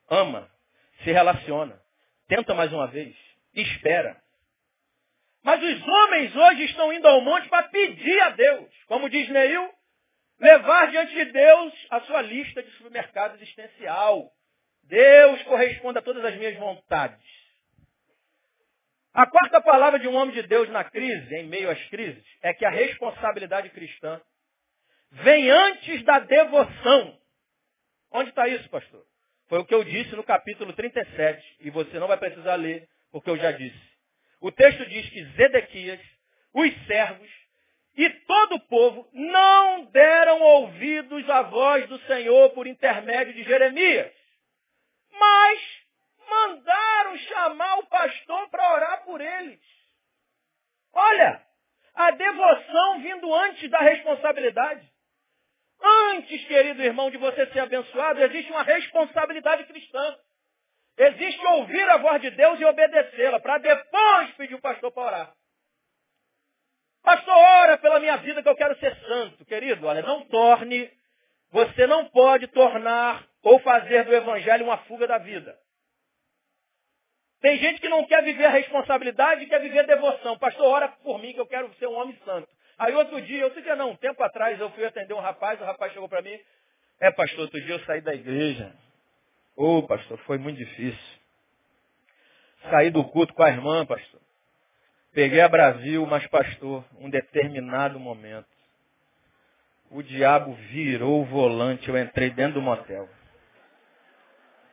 ama, 0.10 0.50
se 1.04 1.12
relaciona, 1.12 1.80
tenta 2.28 2.56
mais 2.56 2.74
uma 2.74 2.88
vez, 2.88 3.16
espera. 3.54 4.22
Mas 5.44 5.62
os 5.62 5.88
homens 5.88 6.36
hoje 6.36 6.66
estão 6.66 6.92
indo 6.92 7.08
ao 7.08 7.22
monte 7.22 7.48
para 7.48 7.70
pedir 7.70 8.20
a 8.22 8.32
Deus, 8.32 8.70
como 8.88 9.10
diz 9.10 9.30
Neil, 9.30 9.72
levar 10.40 10.92
diante 10.92 11.14
de 11.14 11.26
Deus 11.26 11.74
a 11.90 12.02
sua 12.02 12.22
lista 12.22 12.62
de 12.62 12.72
supermercado 12.72 13.36
existencial. 13.36 14.32
Deus 14.84 15.42
corresponde 15.44 16.00
a 16.00 16.02
todas 16.02 16.26
as 16.26 16.36
minhas 16.36 16.58
vontades. 16.58 17.37
A 19.18 19.26
quarta 19.26 19.60
palavra 19.60 19.98
de 19.98 20.08
um 20.08 20.16
homem 20.16 20.36
de 20.36 20.44
Deus 20.44 20.70
na 20.70 20.84
crise, 20.84 21.34
em 21.38 21.48
meio 21.48 21.72
às 21.72 21.84
crises, 21.86 22.24
é 22.40 22.54
que 22.54 22.64
a 22.64 22.70
responsabilidade 22.70 23.68
cristã 23.72 24.22
vem 25.10 25.50
antes 25.50 26.04
da 26.04 26.20
devoção. 26.20 27.20
Onde 28.12 28.30
está 28.30 28.48
isso, 28.48 28.70
pastor? 28.70 29.04
Foi 29.50 29.58
o 29.58 29.66
que 29.66 29.74
eu 29.74 29.84
disse 29.84 30.16
no 30.16 30.24
capítulo 30.24 30.72
37, 30.72 31.58
e 31.62 31.72
você 31.72 31.98
não 31.98 32.08
vai 32.08 32.18
precisar 32.18 32.54
ler, 32.58 32.88
porque 33.12 33.32
eu 33.32 33.38
já 33.38 33.52
disse. 33.52 33.82
O 34.40 34.52
texto 34.52 34.86
diz 34.86 35.10
que 35.10 35.26
Zedequias, 35.32 36.00
os 36.54 36.86
servos 36.86 37.32
e 37.96 38.08
todo 38.12 38.58
o 38.58 38.68
povo 38.68 39.10
não 39.14 39.86
deram 39.86 40.40
ouvidos 40.44 41.28
à 41.28 41.42
voz 41.42 41.90
do 41.90 41.98
Senhor 42.02 42.52
por 42.52 42.68
intermédio 42.68 43.34
de 43.34 43.42
Jeremias, 43.46 44.14
mas 45.12 45.77
mandaram 46.30 47.18
chamar 47.18 47.80
o 47.80 47.88
pastor 47.88 48.50
para 48.50 48.74
orar 48.74 49.04
por 49.04 49.22
eles. 49.22 49.60
Olha, 50.94 51.42
a 51.94 52.12
devoção 52.12 53.00
vindo 53.02 53.34
antes 53.34 53.70
da 53.70 53.80
responsabilidade. 53.80 54.88
Antes, 55.80 56.46
querido 56.46 56.82
irmão, 56.82 57.12
de 57.12 57.18
você 57.18 57.46
ser 57.48 57.60
abençoado, 57.60 58.22
existe 58.24 58.52
uma 58.52 58.64
responsabilidade 58.64 59.64
cristã. 59.66 60.18
Existe 60.98 61.46
ouvir 61.46 61.88
a 61.90 61.98
voz 61.98 62.22
de 62.22 62.32
Deus 62.32 62.60
e 62.60 62.66
obedecê-la, 62.66 63.40
para 63.40 63.60
depois 63.60 64.32
pedir 64.32 64.56
o 64.56 64.62
pastor 64.62 64.92
para 64.92 65.04
orar. 65.04 65.34
Pastor, 67.04 67.36
ora 67.36 67.78
pela 67.78 68.00
minha 68.00 68.18
vida 68.18 68.42
que 68.42 68.50
eu 68.50 68.56
quero 68.56 68.78
ser 68.80 68.96
santo. 69.08 69.46
Querido, 69.46 69.86
olha, 69.86 70.02
não 70.02 70.26
torne, 70.26 70.92
você 71.52 71.86
não 71.88 72.06
pode 72.10 72.48
tornar 72.48 73.26
ou 73.44 73.60
fazer 73.60 74.04
do 74.04 74.14
evangelho 74.14 74.66
uma 74.66 74.78
fuga 74.80 75.08
da 75.08 75.18
vida. 75.20 75.58
Tem 77.42 77.58
gente 77.58 77.80
que 77.80 77.90
não 77.90 78.06
quer 78.06 78.24
viver 78.24 78.46
a 78.46 78.50
responsabilidade 78.50 79.46
quer 79.46 79.62
viver 79.62 79.80
a 79.80 79.84
devoção. 79.84 80.38
Pastor, 80.38 80.66
ora 80.66 80.88
por 80.88 81.20
mim 81.20 81.34
que 81.34 81.40
eu 81.40 81.46
quero 81.46 81.72
ser 81.76 81.88
um 81.88 81.96
homem 81.96 82.18
santo. 82.26 82.48
Aí 82.78 82.94
outro 82.94 83.22
dia, 83.22 83.46
outro 83.46 83.62
dia 83.62 83.76
não, 83.76 83.92
um 83.92 83.96
tempo 83.96 84.22
atrás 84.24 84.60
eu 84.60 84.70
fui 84.72 84.86
atender 84.86 85.14
um 85.14 85.20
rapaz, 85.20 85.60
o 85.60 85.64
rapaz 85.64 85.92
chegou 85.94 86.08
para 86.08 86.22
mim, 86.22 86.38
é 87.00 87.12
pastor, 87.12 87.42
outro 87.42 87.62
dia 87.62 87.76
eu 87.76 87.80
saí 87.82 88.02
da 88.02 88.14
igreja. 88.14 88.74
Ô 89.56 89.78
oh, 89.78 89.84
pastor, 89.84 90.18
foi 90.20 90.38
muito 90.38 90.58
difícil. 90.58 91.20
Saí 92.70 92.90
do 92.90 93.04
culto 93.04 93.34
com 93.34 93.44
a 93.44 93.50
irmã, 93.50 93.86
pastor. 93.86 94.20
Peguei 95.14 95.42
a 95.42 95.50
Brasil, 95.50 96.06
mas 96.06 96.26
pastor, 96.28 96.84
um 97.00 97.10
determinado 97.10 98.00
momento. 98.00 98.48
O 99.90 100.04
diabo 100.04 100.54
virou 100.70 101.22
o 101.22 101.26
volante, 101.26 101.88
eu 101.88 101.98
entrei 101.98 102.30
dentro 102.30 102.56
do 102.56 102.62
motel. 102.62 103.08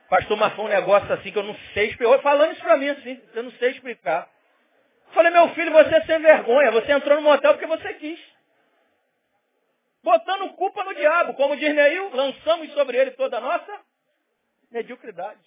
Pastor, 0.09 0.37
mas 0.37 0.53
foi 0.53 0.65
um 0.65 0.69
negócio 0.69 1.11
assim 1.13 1.31
que 1.31 1.37
eu 1.37 1.43
não 1.43 1.55
sei 1.73 1.89
explicar. 1.89 2.21
Falando 2.21 2.51
isso 2.51 2.61
para 2.61 2.77
mim 2.77 2.89
assim, 2.89 3.21
eu 3.33 3.43
não 3.43 3.51
sei 3.51 3.71
explicar. 3.71 4.29
Falei, 5.13 5.31
meu 5.31 5.49
filho, 5.49 5.71
você 5.71 5.95
é 5.95 6.05
sem 6.05 6.19
vergonha. 6.19 6.71
Você 6.71 6.91
entrou 6.91 7.15
no 7.15 7.21
motel 7.21 7.53
porque 7.53 7.65
você 7.65 7.93
quis. 7.95 8.19
Botando 10.03 10.53
culpa 10.53 10.83
no 10.83 10.93
diabo. 10.93 11.33
Como 11.33 11.55
diz 11.57 11.73
Neil, 11.73 12.13
lançamos 12.13 12.71
sobre 12.73 12.97
ele 12.97 13.11
toda 13.11 13.37
a 13.37 13.41
nossa 13.41 13.79
mediocridade. 14.71 15.39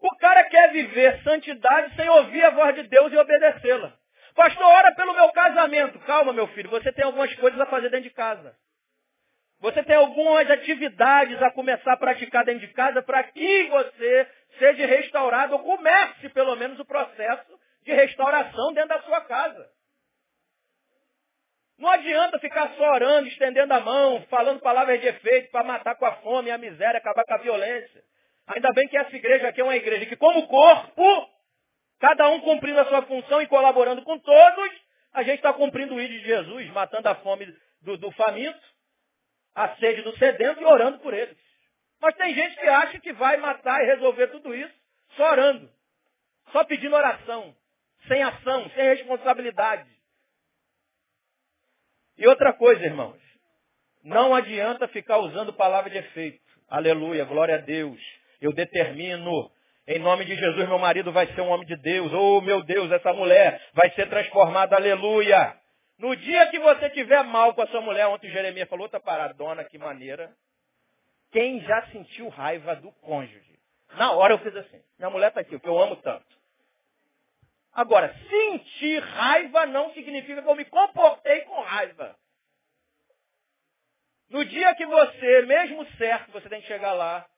O 0.00 0.16
cara 0.16 0.44
quer 0.44 0.72
viver 0.72 1.22
santidade 1.22 1.94
sem 1.94 2.08
ouvir 2.08 2.44
a 2.44 2.50
voz 2.50 2.74
de 2.74 2.82
Deus 2.84 3.12
e 3.12 3.16
obedecê-la. 3.16 3.92
Pastor, 4.34 4.64
ora 4.64 4.94
pelo 4.94 5.14
meu 5.14 5.30
casamento. 5.32 5.98
Calma, 6.00 6.32
meu 6.32 6.46
filho, 6.48 6.70
você 6.70 6.92
tem 6.92 7.04
algumas 7.04 7.34
coisas 7.36 7.60
a 7.60 7.66
fazer 7.66 7.90
dentro 7.90 8.08
de 8.08 8.14
casa. 8.14 8.56
Você 9.60 9.82
tem 9.82 9.96
algumas 9.96 10.50
atividades 10.50 11.40
a 11.42 11.50
começar 11.50 11.92
a 11.92 11.96
praticar 11.96 12.44
dentro 12.44 12.66
de 12.66 12.72
casa 12.72 13.02
para 13.02 13.22
que 13.24 13.64
você 13.64 14.28
seja 14.58 14.86
restaurado, 14.86 15.54
ou 15.54 15.58
comece 15.60 16.28
pelo 16.30 16.56
menos 16.56 16.78
o 16.80 16.84
processo 16.84 17.60
de 17.82 17.92
restauração 17.92 18.72
dentro 18.72 18.88
da 18.88 19.02
sua 19.02 19.20
casa. 19.22 19.68
Não 21.78 21.88
adianta 21.88 22.38
ficar 22.38 22.70
só 22.76 22.90
orando, 22.92 23.28
estendendo 23.28 23.72
a 23.72 23.80
mão, 23.80 24.22
falando 24.28 24.60
palavras 24.60 25.00
de 25.00 25.06
efeito 25.06 25.50
para 25.50 25.64
matar 25.64 25.94
com 25.94 26.04
a 26.04 26.12
fome 26.16 26.50
a 26.50 26.58
miséria, 26.58 26.98
acabar 26.98 27.24
com 27.24 27.34
a 27.34 27.38
violência. 27.38 28.02
Ainda 28.48 28.72
bem 28.72 28.88
que 28.88 28.96
essa 28.96 29.14
igreja 29.14 29.48
aqui 29.48 29.60
é 29.60 29.64
uma 29.64 29.76
igreja 29.76 30.06
que, 30.06 30.16
como 30.16 30.46
corpo, 30.46 31.30
cada 31.98 32.28
um 32.28 32.40
cumprindo 32.40 32.80
a 32.80 32.86
sua 32.86 33.02
função 33.02 33.40
e 33.40 33.46
colaborando 33.46 34.02
com 34.02 34.18
todos, 34.18 34.70
a 35.12 35.22
gente 35.22 35.36
está 35.36 35.52
cumprindo 35.52 35.94
o 35.94 36.00
ídolo 36.00 36.18
de 36.18 36.26
Jesus, 36.26 36.70
matando 36.70 37.08
a 37.08 37.14
fome 37.16 37.46
do, 37.80 37.96
do 37.96 38.10
faminto, 38.12 38.60
a 39.54 39.76
sede 39.76 40.02
do 40.02 40.16
sedento 40.16 40.60
e 40.60 40.64
orando 40.64 40.98
por 40.98 41.14
eles. 41.14 41.36
Mas 42.00 42.14
tem 42.16 42.34
gente 42.34 42.56
que 42.56 42.66
acha 42.66 42.98
que 43.00 43.12
vai 43.12 43.36
matar 43.36 43.82
e 43.82 43.86
resolver 43.86 44.28
tudo 44.28 44.54
isso 44.54 44.74
só 45.16 45.30
orando. 45.30 45.70
Só 46.52 46.64
pedindo 46.64 46.96
oração. 46.96 47.54
Sem 48.08 48.22
ação, 48.22 48.70
sem 48.70 48.84
responsabilidade. 48.84 49.88
E 52.16 52.26
outra 52.26 52.52
coisa, 52.52 52.82
irmãos. 52.84 53.20
Não 54.02 54.34
adianta 54.34 54.88
ficar 54.88 55.18
usando 55.18 55.52
palavra 55.52 55.90
de 55.90 55.98
efeito. 55.98 56.40
Aleluia, 56.68 57.24
glória 57.24 57.56
a 57.56 57.58
Deus. 57.58 58.00
Eu 58.40 58.52
determino. 58.52 59.50
Em 59.86 59.98
nome 59.98 60.24
de 60.24 60.36
Jesus, 60.36 60.68
meu 60.68 60.78
marido 60.78 61.12
vai 61.12 61.26
ser 61.34 61.40
um 61.40 61.48
homem 61.48 61.66
de 61.66 61.76
Deus. 61.76 62.12
Oh, 62.12 62.40
meu 62.40 62.62
Deus, 62.62 62.90
essa 62.92 63.12
mulher 63.12 63.60
vai 63.74 63.90
ser 63.90 64.08
transformada. 64.08 64.76
Aleluia. 64.76 65.54
No 66.00 66.16
dia 66.16 66.46
que 66.46 66.58
você 66.58 66.88
tiver 66.88 67.22
mal 67.24 67.54
com 67.54 67.60
a 67.60 67.66
sua 67.66 67.82
mulher, 67.82 68.06
ontem 68.06 68.30
Jeremias 68.30 68.66
falou, 68.70 68.84
outra 68.84 68.98
paradona, 68.98 69.62
que 69.64 69.76
maneira. 69.76 70.34
Quem 71.30 71.60
já 71.60 71.86
sentiu 71.88 72.30
raiva 72.30 72.74
do 72.76 72.90
cônjuge? 73.02 73.60
Na 73.92 74.12
hora 74.12 74.32
eu 74.32 74.38
fiz 74.38 74.56
assim. 74.56 74.82
Minha 74.98 75.10
mulher 75.10 75.28
está 75.28 75.42
aqui, 75.42 75.54
o 75.54 75.60
que 75.60 75.68
eu 75.68 75.78
amo 75.78 75.96
tanto. 75.96 76.24
Agora, 77.70 78.14
sentir 78.30 78.98
raiva 79.02 79.66
não 79.66 79.92
significa 79.92 80.40
que 80.40 80.48
eu 80.48 80.56
me 80.56 80.64
comportei 80.64 81.42
com 81.42 81.60
raiva. 81.60 82.16
No 84.30 84.42
dia 84.46 84.74
que 84.76 84.86
você, 84.86 85.42
mesmo 85.42 85.84
certo, 85.98 86.32
você 86.32 86.48
tem 86.48 86.62
que 86.62 86.66
chegar 86.66 86.94
lá, 86.94 87.28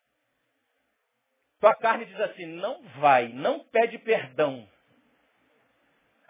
tua 1.58 1.74
carne 1.74 2.04
diz 2.04 2.20
assim, 2.20 2.46
não 2.46 2.80
vai, 3.00 3.26
não 3.28 3.58
pede 3.58 3.98
perdão. 3.98 4.68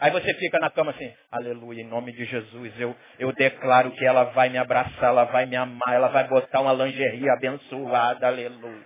Aí 0.02 0.10
você 0.10 0.34
fica 0.34 0.58
na 0.58 0.68
cama 0.68 0.90
assim, 0.90 1.14
aleluia, 1.30 1.80
em 1.80 1.86
nome 1.86 2.10
de 2.10 2.24
Jesus, 2.24 2.72
eu, 2.80 2.92
eu 3.20 3.32
declaro 3.34 3.92
que 3.92 4.04
ela 4.04 4.24
vai 4.24 4.48
me 4.48 4.58
abraçar, 4.58 5.10
ela 5.10 5.22
vai 5.26 5.46
me 5.46 5.54
amar, 5.54 5.94
ela 5.94 6.08
vai 6.08 6.24
botar 6.26 6.60
uma 6.60 6.72
lingerie 6.72 7.30
abençoada, 7.30 8.26
aleluia. 8.26 8.84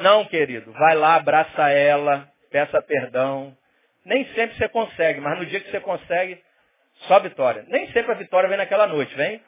Não, 0.00 0.24
querido, 0.24 0.72
vai 0.72 0.96
lá, 0.96 1.14
abraça 1.14 1.70
ela, 1.70 2.28
peça 2.50 2.82
perdão. 2.82 3.56
Nem 4.04 4.26
sempre 4.34 4.56
você 4.56 4.68
consegue, 4.70 5.20
mas 5.20 5.38
no 5.38 5.46
dia 5.46 5.60
que 5.60 5.70
você 5.70 5.78
consegue, 5.78 6.42
só 7.06 7.20
vitória. 7.20 7.64
Nem 7.68 7.86
sempre 7.92 8.10
a 8.10 8.16
vitória 8.16 8.48
vem 8.48 8.58
naquela 8.58 8.88
noite, 8.88 9.14
vem? 9.14 9.40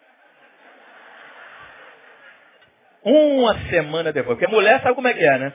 Uma 3.02 3.58
semana 3.68 4.12
depois. 4.12 4.38
Porque 4.38 4.54
mulher 4.54 4.80
sabe 4.80 4.94
como 4.94 5.08
é 5.08 5.12
que 5.12 5.24
é, 5.24 5.38
né? 5.38 5.52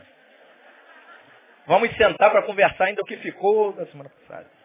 Vamos 1.65 1.95
sentar 1.95 2.29
para 2.29 2.41
conversar 2.41 2.87
ainda 2.87 3.01
o 3.01 3.05
que 3.05 3.15
ficou 3.15 3.71
da 3.71 3.85
semana 3.85 4.09
passada. 4.09 4.56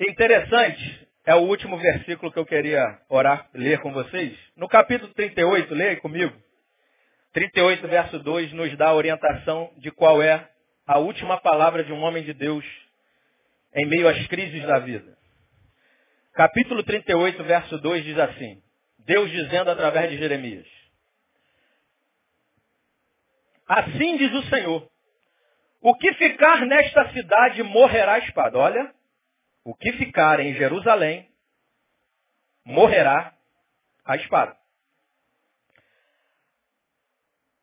Interessante, 0.00 1.08
é 1.26 1.34
o 1.34 1.40
último 1.40 1.76
versículo 1.76 2.32
que 2.32 2.38
eu 2.38 2.46
queria 2.46 2.98
orar, 3.06 3.50
ler 3.52 3.80
com 3.80 3.92
vocês. 3.92 4.34
No 4.56 4.66
capítulo 4.66 5.12
38, 5.12 5.74
leia 5.74 5.96
comigo. 6.00 6.34
38, 7.34 7.86
verso 7.86 8.18
2, 8.18 8.50
nos 8.54 8.74
dá 8.78 8.88
a 8.88 8.94
orientação 8.94 9.70
de 9.76 9.90
qual 9.90 10.22
é 10.22 10.48
a 10.86 10.98
última 10.98 11.38
palavra 11.38 11.84
de 11.84 11.92
um 11.92 12.00
homem 12.00 12.24
de 12.24 12.32
Deus 12.32 12.64
em 13.74 13.84
meio 13.84 14.08
às 14.08 14.26
crises 14.28 14.62
da 14.66 14.78
vida. 14.78 15.18
Capítulo 16.32 16.82
38, 16.82 17.44
verso 17.44 17.76
2 17.76 18.02
diz 18.02 18.18
assim: 18.18 18.62
Deus 19.00 19.30
dizendo 19.30 19.70
através 19.70 20.10
de 20.10 20.16
Jeremias: 20.16 20.66
Assim 23.68 24.16
diz 24.16 24.32
o 24.32 24.42
Senhor: 24.44 24.90
O 25.82 25.94
que 25.94 26.14
ficar 26.14 26.64
nesta 26.64 27.12
cidade 27.12 27.62
morrerá 27.62 28.18
espada. 28.20 28.56
Olha, 28.56 28.94
o 29.64 29.74
que 29.74 29.92
ficar 29.92 30.40
em 30.40 30.54
Jerusalém 30.54 31.30
morrerá 32.64 33.34
a 34.04 34.16
espada. 34.16 34.56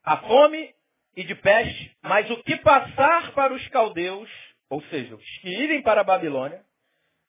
A 0.04 0.18
fome 0.18 0.74
e 1.16 1.24
de 1.24 1.36
peste, 1.36 1.98
mas 2.02 2.30
o 2.30 2.41
que 2.43 2.56
passar 2.58 3.34
para 3.34 3.54
os 3.54 3.68
caldeus, 3.70 4.30
ou 4.70 4.82
seja, 4.84 5.16
os 5.16 5.38
que 5.39 5.50
irem 5.50 5.82
para 5.82 6.02
a 6.02 6.04
Babilônia, 6.04 6.64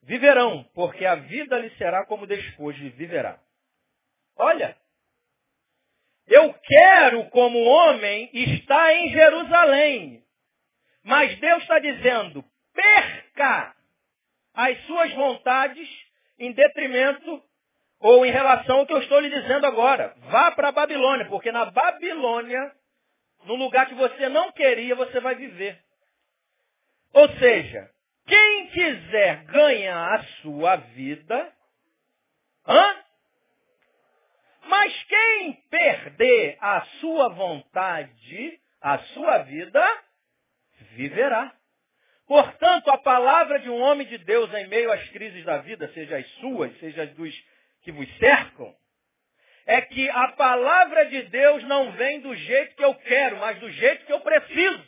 viverão, 0.03 0.65
porque 0.75 1.05
a 1.05 1.17
vida 1.17 1.59
lhe 1.59 1.71
será 1.77 2.05
como 2.07 2.27
despojo 2.27 2.79
viverá. 2.91 3.41
Olha, 4.37 4.77
eu 6.27 6.55
quero 6.55 7.29
como 7.31 7.59
homem 7.59 8.31
estar 8.33 8.93
em 8.93 9.11
Jerusalém, 9.11 10.25
mas 11.03 11.37
Deus 11.41 11.63
está 11.63 11.79
dizendo, 11.79 12.45
perca 12.75 13.75
as 14.59 14.77
suas 14.87 15.15
vontades 15.15 15.89
em 16.37 16.51
detrimento 16.51 17.41
ou 18.01 18.27
em 18.27 18.31
relação 18.33 18.81
ao 18.81 18.87
que 18.87 18.93
eu 18.93 19.01
estou 19.01 19.21
lhe 19.21 19.31
dizendo 19.31 19.65
agora. 19.65 20.17
Vá 20.31 20.51
para 20.51 20.71
a 20.71 20.73
Babilônia, 20.73 21.27
porque 21.27 21.53
na 21.53 21.67
Babilônia, 21.67 22.73
no 23.45 23.55
lugar 23.55 23.87
que 23.87 23.95
você 23.95 24.29
não 24.29 24.51
queria, 24.51 24.97
você 24.97 25.21
vai 25.21 25.37
viver. 25.37 25.81
Ou 27.13 27.29
seja, 27.39 27.89
quem 28.27 28.67
quiser 28.67 29.45
ganhar 29.45 30.15
a 30.15 30.25
sua 30.43 30.75
vida, 30.75 31.53
hã? 32.67 32.97
mas 34.67 35.05
quem 35.05 35.53
perder 35.71 36.59
a 36.61 36.81
sua 37.01 37.29
vontade, 37.29 38.61
a 38.83 38.99
sua 38.99 39.39
vida, 39.39 39.87
viverá. 40.97 41.53
Portanto, 42.29 42.91
a 42.91 42.99
palavra 42.99 43.59
de 43.59 43.71
um 43.71 43.81
homem 43.81 44.07
de 44.07 44.19
Deus 44.19 44.53
em 44.53 44.67
meio 44.67 44.93
às 44.93 45.09
crises 45.09 45.43
da 45.47 45.59
vida, 45.59 45.91
seja 45.95 46.19
as 46.19 46.29
suas, 46.35 46.79
seja 46.79 47.05
as 47.05 47.11
dos 47.15 47.35
que 47.81 47.91
vos 47.91 48.07
cercam, 48.19 48.77
é 49.65 49.81
que 49.81 50.11
a 50.11 50.29
palavra 50.33 51.07
de 51.07 51.23
Deus 51.23 51.65
não 51.65 51.91
vem 51.93 52.21
do 52.21 52.35
jeito 52.37 52.77
que 52.77 52.85
eu 52.85 52.95
quero, 52.95 53.39
mas 53.39 53.59
do 53.59 53.71
jeito 53.71 54.05
que 54.05 54.13
eu 54.13 54.21
preciso. 54.21 54.87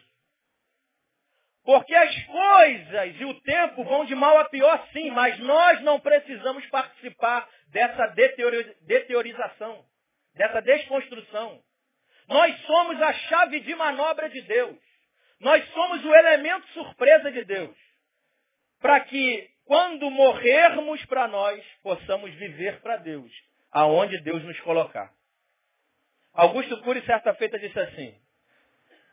Porque 1.65 1.95
as 1.95 2.25
coisas 2.25 3.21
e 3.21 3.25
o 3.25 3.41
tempo 3.41 3.85
vão 3.85 4.05
de 4.05 4.15
mal 4.15 4.37
a 4.39 4.45
pior 4.45 4.87
sim, 4.93 5.11
mas 5.11 5.39
nós 5.39 5.81
não 5.81 5.99
precisamos 5.99 6.67
participar 6.67 7.49
dessa 7.69 8.07
deteorização, 8.83 9.83
dessa 10.35 10.61
desconstrução. 10.61 11.63
Nós 12.29 12.55
somos 12.67 13.01
a 13.01 13.13
chave 13.15 13.61
de 13.61 13.75
manobra 13.75 14.29
de 14.29 14.43
Deus. 14.43 14.90
Nós 15.41 15.67
somos 15.73 16.05
o 16.05 16.15
elemento 16.15 16.67
surpresa 16.69 17.33
de 17.33 17.45
Deus. 17.45 17.77
Para 18.81 19.01
que, 19.01 19.51
quando 19.65 20.11
morrermos 20.11 21.05
para 21.07 21.27
nós, 21.27 21.65
possamos 21.83 22.33
viver 22.35 22.81
para 22.81 22.97
Deus, 22.99 23.31
aonde 23.73 24.21
Deus 24.23 24.43
nos 24.45 24.61
colocar. 24.61 25.13
Augusto 26.33 26.81
Cury, 26.83 27.05
certa 27.05 27.35
feita, 27.35 27.59
disse 27.59 27.79
assim, 27.79 28.15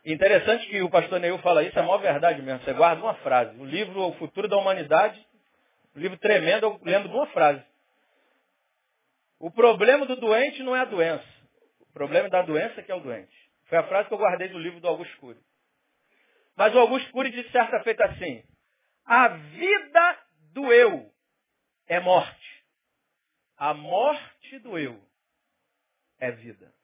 Interessante 0.04 0.66
que 0.68 0.80
o 0.80 0.90
pastor 0.90 1.20
Neil 1.20 1.38
fala 1.38 1.62
isso, 1.62 1.78
é 1.78 1.82
a 1.82 1.84
maior 1.84 1.98
verdade 1.98 2.40
mesmo. 2.40 2.64
Você 2.64 2.72
guarda 2.72 3.02
uma 3.02 3.14
frase. 3.16 3.58
O 3.58 3.64
livro 3.64 4.00
O 4.00 4.14
Futuro 4.14 4.48
da 4.48 4.56
Humanidade, 4.56 5.22
um 5.94 6.00
livro 6.00 6.16
tremendo, 6.18 6.64
eu 6.64 6.80
lembro 6.82 7.08
de 7.08 7.14
uma 7.14 7.26
frase. 7.28 7.62
O 9.38 9.50
problema 9.50 10.06
do 10.06 10.16
doente 10.16 10.62
não 10.62 10.74
é 10.74 10.80
a 10.80 10.84
doença. 10.84 11.26
O 11.80 11.92
problema 11.92 12.28
da 12.28 12.42
doença 12.42 12.80
é 12.80 12.82
que 12.82 12.90
é 12.90 12.94
o 12.94 13.00
doente. 13.00 13.36
Foi 13.66 13.78
a 13.78 13.82
frase 13.84 14.08
que 14.08 14.14
eu 14.14 14.18
guardei 14.18 14.48
do 14.48 14.58
livro 14.58 14.80
do 14.80 14.88
Augusto 14.88 15.16
Cury. 15.18 15.38
Mas 16.58 16.74
o 16.74 16.78
Augusto 16.80 17.12
Cury 17.12 17.30
disse 17.30 17.52
certa 17.52 17.80
feita 17.84 18.04
assim, 18.04 18.42
a 19.04 19.28
vida 19.28 20.18
do 20.52 20.72
eu 20.72 21.08
é 21.86 22.00
morte. 22.00 22.64
A 23.56 23.72
morte 23.72 24.58
do 24.58 24.76
eu 24.76 25.00
é 26.18 26.32
vida. 26.32 26.74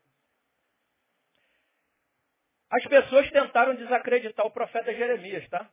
As 2.70 2.84
pessoas 2.86 3.28
tentaram 3.32 3.74
desacreditar 3.74 4.46
o 4.46 4.52
profeta 4.52 4.94
Jeremias, 4.94 5.48
tá? 5.48 5.68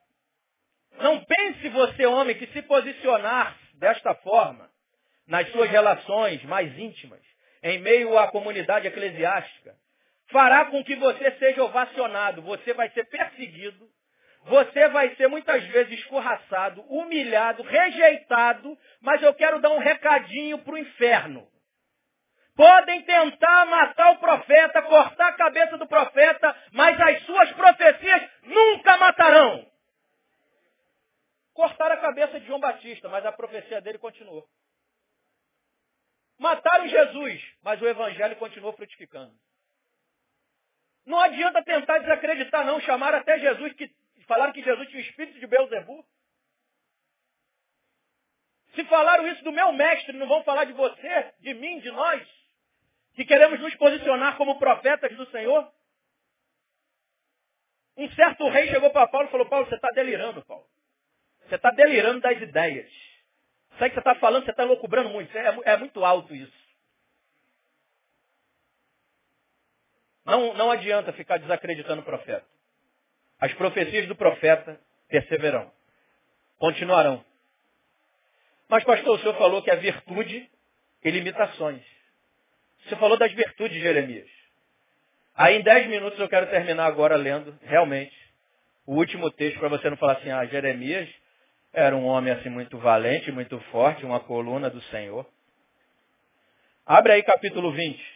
Não 0.98 1.24
pense 1.24 1.70
você, 1.70 2.08
homem, 2.08 2.36
que 2.36 2.48
se 2.48 2.64
posicionar 2.64 3.56
desta 3.76 4.16
forma, 4.16 4.68
nas 5.28 5.48
suas 5.52 5.70
relações 5.70 6.44
mais 6.46 6.76
íntimas, 6.76 7.22
em 7.62 7.80
meio 7.80 8.18
à 8.18 8.32
comunidade 8.32 8.88
eclesiástica, 8.88 9.78
fará 10.32 10.66
com 10.66 10.84
que 10.84 10.96
você 10.96 11.32
seja 11.34 11.64
ovacionado, 11.64 12.42
você 12.42 12.74
vai 12.74 12.90
ser 12.90 13.06
perseguido, 13.06 13.88
você 14.46 14.88
vai 14.90 15.16
ser 15.16 15.28
muitas 15.28 15.64
vezes 15.66 16.00
escorraçado, 16.00 16.82
humilhado, 16.84 17.62
rejeitado, 17.64 18.78
mas 19.02 19.22
eu 19.22 19.34
quero 19.34 19.62
dar 19.62 19.70
um 19.70 19.78
recadinho 19.78 20.58
para 20.60 20.74
o 20.74 20.78
inferno. 20.78 21.48
Podem 22.56 23.02
tentar 23.04 23.66
matar 23.66 24.12
o 24.12 24.20
profeta, 24.20 24.82
cortar 24.82 25.30
a 25.30 25.34
cabeça 25.34 25.78
do 25.78 25.88
profeta, 25.88 26.56
mas 26.72 27.00
as 27.00 27.24
suas 27.24 27.52
profecias 27.54 28.30
nunca 28.44 28.98
matarão. 28.98 29.72
Cortaram 31.54 31.96
a 31.96 32.02
cabeça 32.02 32.40
de 32.40 32.48
João 32.48 32.60
Batista, 32.60 33.08
mas 33.10 33.26
a 33.26 33.32
profecia 33.32 33.82
dele 33.82 33.98
continuou. 33.98 34.46
Mataram 36.38 36.88
Jesus, 36.88 37.42
mas 37.62 37.82
o 37.82 37.88
evangelho 37.88 38.36
continuou 38.38 38.74
frutificando. 38.74 39.34
Não 41.06 41.20
adianta 41.20 41.64
tentar 41.64 42.00
desacreditar, 42.00 42.66
não. 42.66 42.80
Chamaram 42.82 43.20
até 43.20 43.40
Jesus, 43.40 43.74
que 43.74 43.90
falaram 44.28 44.54
que 44.54 44.64
Jesus 44.64 44.88
tinha 44.90 45.02
o 45.02 45.06
espírito 45.06 45.40
de 45.40 45.48
Beuzebu. 45.48 46.06
Se 48.76 48.86
falaram 48.86 49.28
isso 49.28 49.44
do 49.44 49.52
meu 49.52 49.72
mestre, 49.74 50.18
não 50.18 50.28
vão 50.28 50.44
falar 50.44 50.66
de 50.66 50.74
você, 50.74 51.34
de 51.40 51.54
mim, 51.54 51.80
de 51.80 51.92
nós? 51.92 52.42
que 53.14 53.26
queremos 53.26 53.60
nos 53.60 53.76
posicionar 53.76 54.38
como 54.38 54.58
profetas 54.58 55.16
do 55.16 55.30
Senhor. 55.32 55.72
Um 57.98 58.10
certo 58.12 58.48
rei 58.50 58.70
chegou 58.70 58.90
para 58.92 59.08
Paulo 59.08 59.28
e 59.28 59.32
falou, 59.32 59.48
Paulo, 59.48 59.68
você 59.68 59.76
está 59.76 59.90
delirando, 59.90 60.44
Paulo. 60.46 60.66
Você 61.48 61.56
está 61.56 61.72
delirando 61.72 62.22
das 62.22 62.42
ideias. 62.42 62.90
Aí 63.80 63.90
que 63.90 63.96
você 63.96 64.00
está 64.00 64.16
falando, 64.16 64.46
você 64.46 64.52
está 64.52 64.64
loucubrando 64.64 65.10
muito. 65.10 65.36
É, 65.38 65.60
é, 65.66 65.78
muito 65.78 66.04
alto 66.06 66.34
isso. 66.36 66.61
Não, 70.26 70.54
não 70.54 70.72
adianta 70.72 71.14
ficar 71.14 71.38
desacreditando 71.38 72.02
o 72.02 72.06
profeta. 72.06 72.46
As 73.40 73.54
profecias 73.54 74.08
do 74.08 74.16
profeta 74.16 74.80
perseverarão. 75.08 75.72
Continuarão. 76.58 77.26
Mas, 78.70 78.84
pastor, 78.84 79.18
o 79.18 79.20
senhor 79.20 79.36
falou 79.38 79.62
que 79.62 79.72
a 79.72 79.76
virtude 79.76 80.50
e 81.04 81.12
limitações. 81.12 81.82
Você 82.86 82.96
falou 82.96 83.18
das 83.18 83.32
virtudes 83.34 83.76
de 83.76 83.82
Jeremias. 83.82 84.30
Aí 85.36 85.58
em 85.58 85.62
dez 85.62 85.88
minutos 85.88 86.20
eu 86.20 86.30
quero 86.30 86.48
terminar 86.48 86.86
agora 86.86 87.16
lendo, 87.16 87.58
realmente, 87.64 88.16
o 88.86 88.96
último 88.96 89.32
texto 89.32 89.60
para 89.60 89.70
você 89.70 89.90
não 89.90 89.98
falar 89.98 90.14
assim, 90.14 90.30
ah, 90.30 90.46
Jeremias 90.46 91.10
era 91.74 91.96
um 91.96 92.06
homem 92.06 92.34
assim 92.34 92.50
muito 92.50 92.78
valente, 92.78 93.32
muito 93.32 93.60
forte, 93.72 94.06
uma 94.06 94.20
coluna 94.20 94.70
do 94.70 94.82
Senhor. 94.84 95.26
Abre 96.86 97.14
aí 97.14 97.24
capítulo 97.24 97.72
20. 97.72 98.11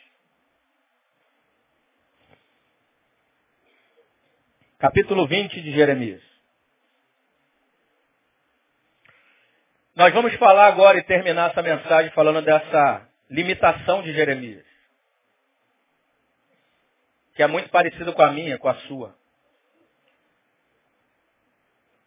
Capítulo 4.85 5.25
20 5.25 5.61
de 5.63 5.71
Jeremias. 5.71 6.21
Nós 9.95 10.13
vamos 10.13 10.31
falar 10.35 10.67
agora 10.67 10.99
e 10.99 11.03
terminar 11.03 11.49
essa 11.49 11.63
mensagem 11.63 12.11
falando 12.11 12.39
dessa 12.43 13.09
limitação 13.27 14.03
de 14.03 14.13
Jeremias, 14.13 14.63
que 17.35 17.41
é 17.41 17.47
muito 17.47 17.67
parecido 17.69 18.13
com 18.13 18.21
a 18.21 18.31
minha, 18.31 18.59
com 18.59 18.69
a 18.69 18.75
sua. 18.81 19.15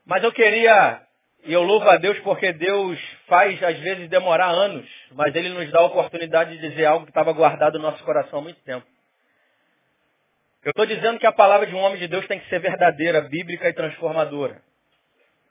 Mas 0.06 0.22
eu 0.22 0.30
queria, 0.30 1.02
e 1.46 1.52
eu 1.52 1.64
louvo 1.64 1.90
a 1.90 1.96
Deus 1.96 2.16
porque 2.20 2.52
Deus 2.52 2.96
faz 3.26 3.60
às 3.60 3.76
vezes 3.80 4.08
demorar 4.08 4.50
anos, 4.50 4.88
mas 5.14 5.34
Ele 5.34 5.48
nos 5.48 5.68
dá 5.72 5.80
a 5.80 5.86
oportunidade 5.86 6.56
de 6.56 6.68
dizer 6.68 6.84
algo 6.84 7.06
que 7.06 7.10
estava 7.10 7.32
guardado 7.32 7.76
no 7.76 7.90
nosso 7.90 8.04
coração 8.04 8.38
há 8.38 8.42
muito 8.42 8.62
tempo. 8.62 8.86
Eu 10.68 10.72
estou 10.72 10.84
dizendo 10.84 11.18
que 11.18 11.26
a 11.26 11.32
palavra 11.32 11.66
de 11.66 11.74
um 11.74 11.78
homem 11.78 11.98
de 11.98 12.06
Deus 12.06 12.26
tem 12.26 12.38
que 12.38 12.46
ser 12.50 12.58
verdadeira, 12.58 13.22
bíblica 13.22 13.70
e 13.70 13.72
transformadora. 13.72 14.60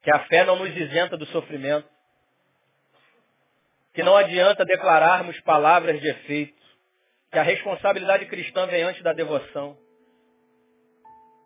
Que 0.03 0.11
a 0.11 0.19
fé 0.25 0.45
não 0.45 0.57
nos 0.57 0.69
isenta 0.77 1.17
do 1.17 1.25
sofrimento 1.27 1.89
que 3.95 4.03
não 4.03 4.15
adianta 4.15 4.63
declararmos 4.63 5.39
palavras 5.39 5.99
de 5.99 6.07
efeito, 6.07 6.61
que 7.31 7.39
a 7.39 7.41
responsabilidade 7.41 8.27
cristã 8.27 8.67
vem 8.67 8.83
antes 8.83 9.01
da 9.01 9.11
devoção, 9.11 9.75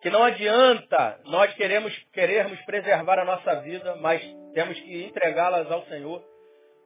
que 0.02 0.10
não 0.10 0.22
adianta 0.22 1.22
nós 1.28 1.54
queremos, 1.54 1.98
querermos 2.12 2.60
preservar 2.66 3.20
a 3.20 3.24
nossa 3.24 3.62
vida, 3.62 3.96
mas 4.02 4.22
temos 4.54 4.78
que 4.82 5.02
entregá-las 5.02 5.72
ao 5.72 5.86
Senhor 5.86 6.22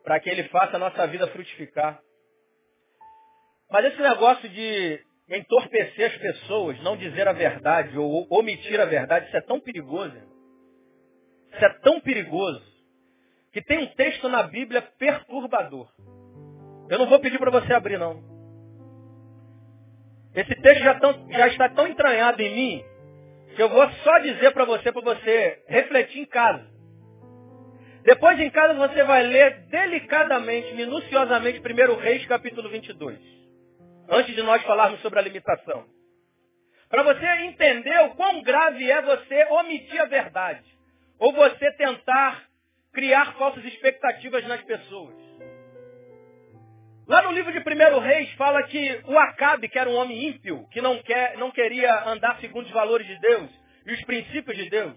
para 0.03 0.19
que 0.19 0.29
Ele 0.29 0.43
faça 0.49 0.75
a 0.75 0.79
nossa 0.79 1.07
vida 1.07 1.25
frutificar. 1.29 1.99
Mas 3.71 3.86
esse 3.86 3.99
negócio 3.99 4.47
de 4.47 5.03
entorpecer 5.30 6.11
as 6.11 6.17
pessoas, 6.17 6.82
não 6.84 6.95
dizer 6.95 7.28
a 7.28 7.34
verdade 7.34 7.97
ou 7.97 8.28
omitir 8.30 8.80
a 8.80 8.86
verdade, 8.86 9.28
isso 9.28 9.38
é 9.38 9.41
tão 9.41 9.59
perigoso. 9.59 10.15
Isso 11.53 11.65
é 11.65 11.69
tão 11.80 11.99
perigoso 11.99 12.63
que 13.51 13.61
tem 13.61 13.78
um 13.78 13.88
texto 13.88 14.28
na 14.28 14.43
Bíblia 14.43 14.82
perturbador. 14.82 15.89
Eu 16.89 16.99
não 16.99 17.07
vou 17.07 17.19
pedir 17.19 17.39
para 17.39 17.51
você 17.51 17.73
abrir, 17.73 17.97
não. 17.97 18.21
Esse 20.36 20.53
texto 20.61 20.84
já, 20.84 20.99
tão, 20.99 21.32
já, 21.32 21.47
está 21.47 21.69
tão 21.69 21.88
entranhado 21.88 22.41
em 22.41 22.53
mim 22.53 22.86
que 23.55 23.63
eu 23.63 23.69
vou 23.69 23.89
só 24.03 24.19
dizer 24.19 24.51
para 24.51 24.65
você, 24.65 24.91
para 24.91 25.01
você 25.01 25.63
refletir 25.67 26.19
em 26.19 26.26
casa. 26.26 26.67
Depois 28.03 28.38
em 28.39 28.49
casa 28.49 28.73
você 28.73 29.03
vai 29.03 29.23
ler 29.23 29.65
delicadamente, 29.69 30.73
minuciosamente, 30.76 31.59
1 31.59 31.95
Reis 31.95 32.26
capítulo 32.28 32.69
22. 32.69 33.44
Antes 34.10 34.36
de 34.36 34.41
nós 34.43 34.62
falarmos 34.64 35.01
sobre 35.01 35.20
a 35.20 35.22
limitação. 35.22 35.86
Para 36.89 37.03
você 37.03 37.26
entender 37.45 37.99
o 38.06 38.16
quão 38.16 38.41
grave 38.41 38.89
é 38.89 39.01
você 39.01 39.45
omitir 39.45 39.99
a 40.01 40.06
verdade. 40.06 40.64
Ou 41.20 41.34
você 41.34 41.72
tentar 41.74 42.43
criar 42.93 43.34
falsas 43.34 43.64
expectativas 43.66 44.45
nas 44.47 44.62
pessoas. 44.62 45.16
Lá 47.08 47.22
no 47.22 47.32
livro 47.32 47.51
de 47.51 47.60
1 47.60 47.99
Reis 47.99 48.32
fala 48.34 48.64
que 48.64 49.01
o 49.06 49.18
Acabe, 49.20 49.70
que 49.70 49.78
era 49.78 49.89
um 49.89 49.95
homem 49.95 50.28
ímpio, 50.28 50.68
que 50.72 50.82
não, 50.82 50.97
quer, 51.03 51.38
não 51.38 51.51
queria 51.51 52.10
andar 52.10 52.39
segundo 52.39 52.66
os 52.66 52.72
valores 52.72 53.06
de 53.06 53.20
Deus 53.20 53.51
e 53.86 53.93
os 53.93 54.03
princípios 54.06 54.58
de 54.58 54.70
Deus, 54.70 54.95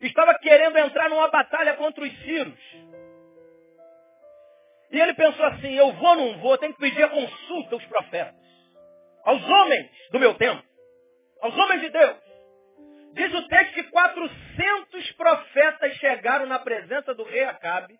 estava 0.00 0.34
querendo 0.38 0.78
entrar 0.78 1.10
numa 1.10 1.28
batalha 1.28 1.74
contra 1.74 2.04
os 2.04 2.18
Círios. 2.20 2.58
E 4.90 5.00
ele 5.00 5.14
pensou 5.14 5.44
assim, 5.46 5.74
eu 5.74 5.92
vou 5.92 6.08
ou 6.10 6.16
não 6.16 6.38
vou, 6.38 6.58
tenho 6.58 6.72
que 6.72 6.80
pedir 6.80 7.02
a 7.02 7.08
consulta 7.08 7.74
aos 7.74 7.84
profetas, 7.86 8.34
aos 9.24 9.42
homens 9.42 9.90
do 10.10 10.20
meu 10.20 10.34
tempo, 10.34 10.62
aos 11.42 11.56
homens 11.56 11.80
de 11.80 11.90
Deus. 11.90 12.16
Diz 13.14 13.34
o 13.34 13.48
texto 13.48 13.74
que 13.74 13.84
400 13.84 15.12
profetas 15.12 15.92
chegaram 15.94 16.46
na 16.46 16.58
presença 16.58 17.14
do 17.14 17.24
rei 17.24 17.44
Acabe 17.44 17.94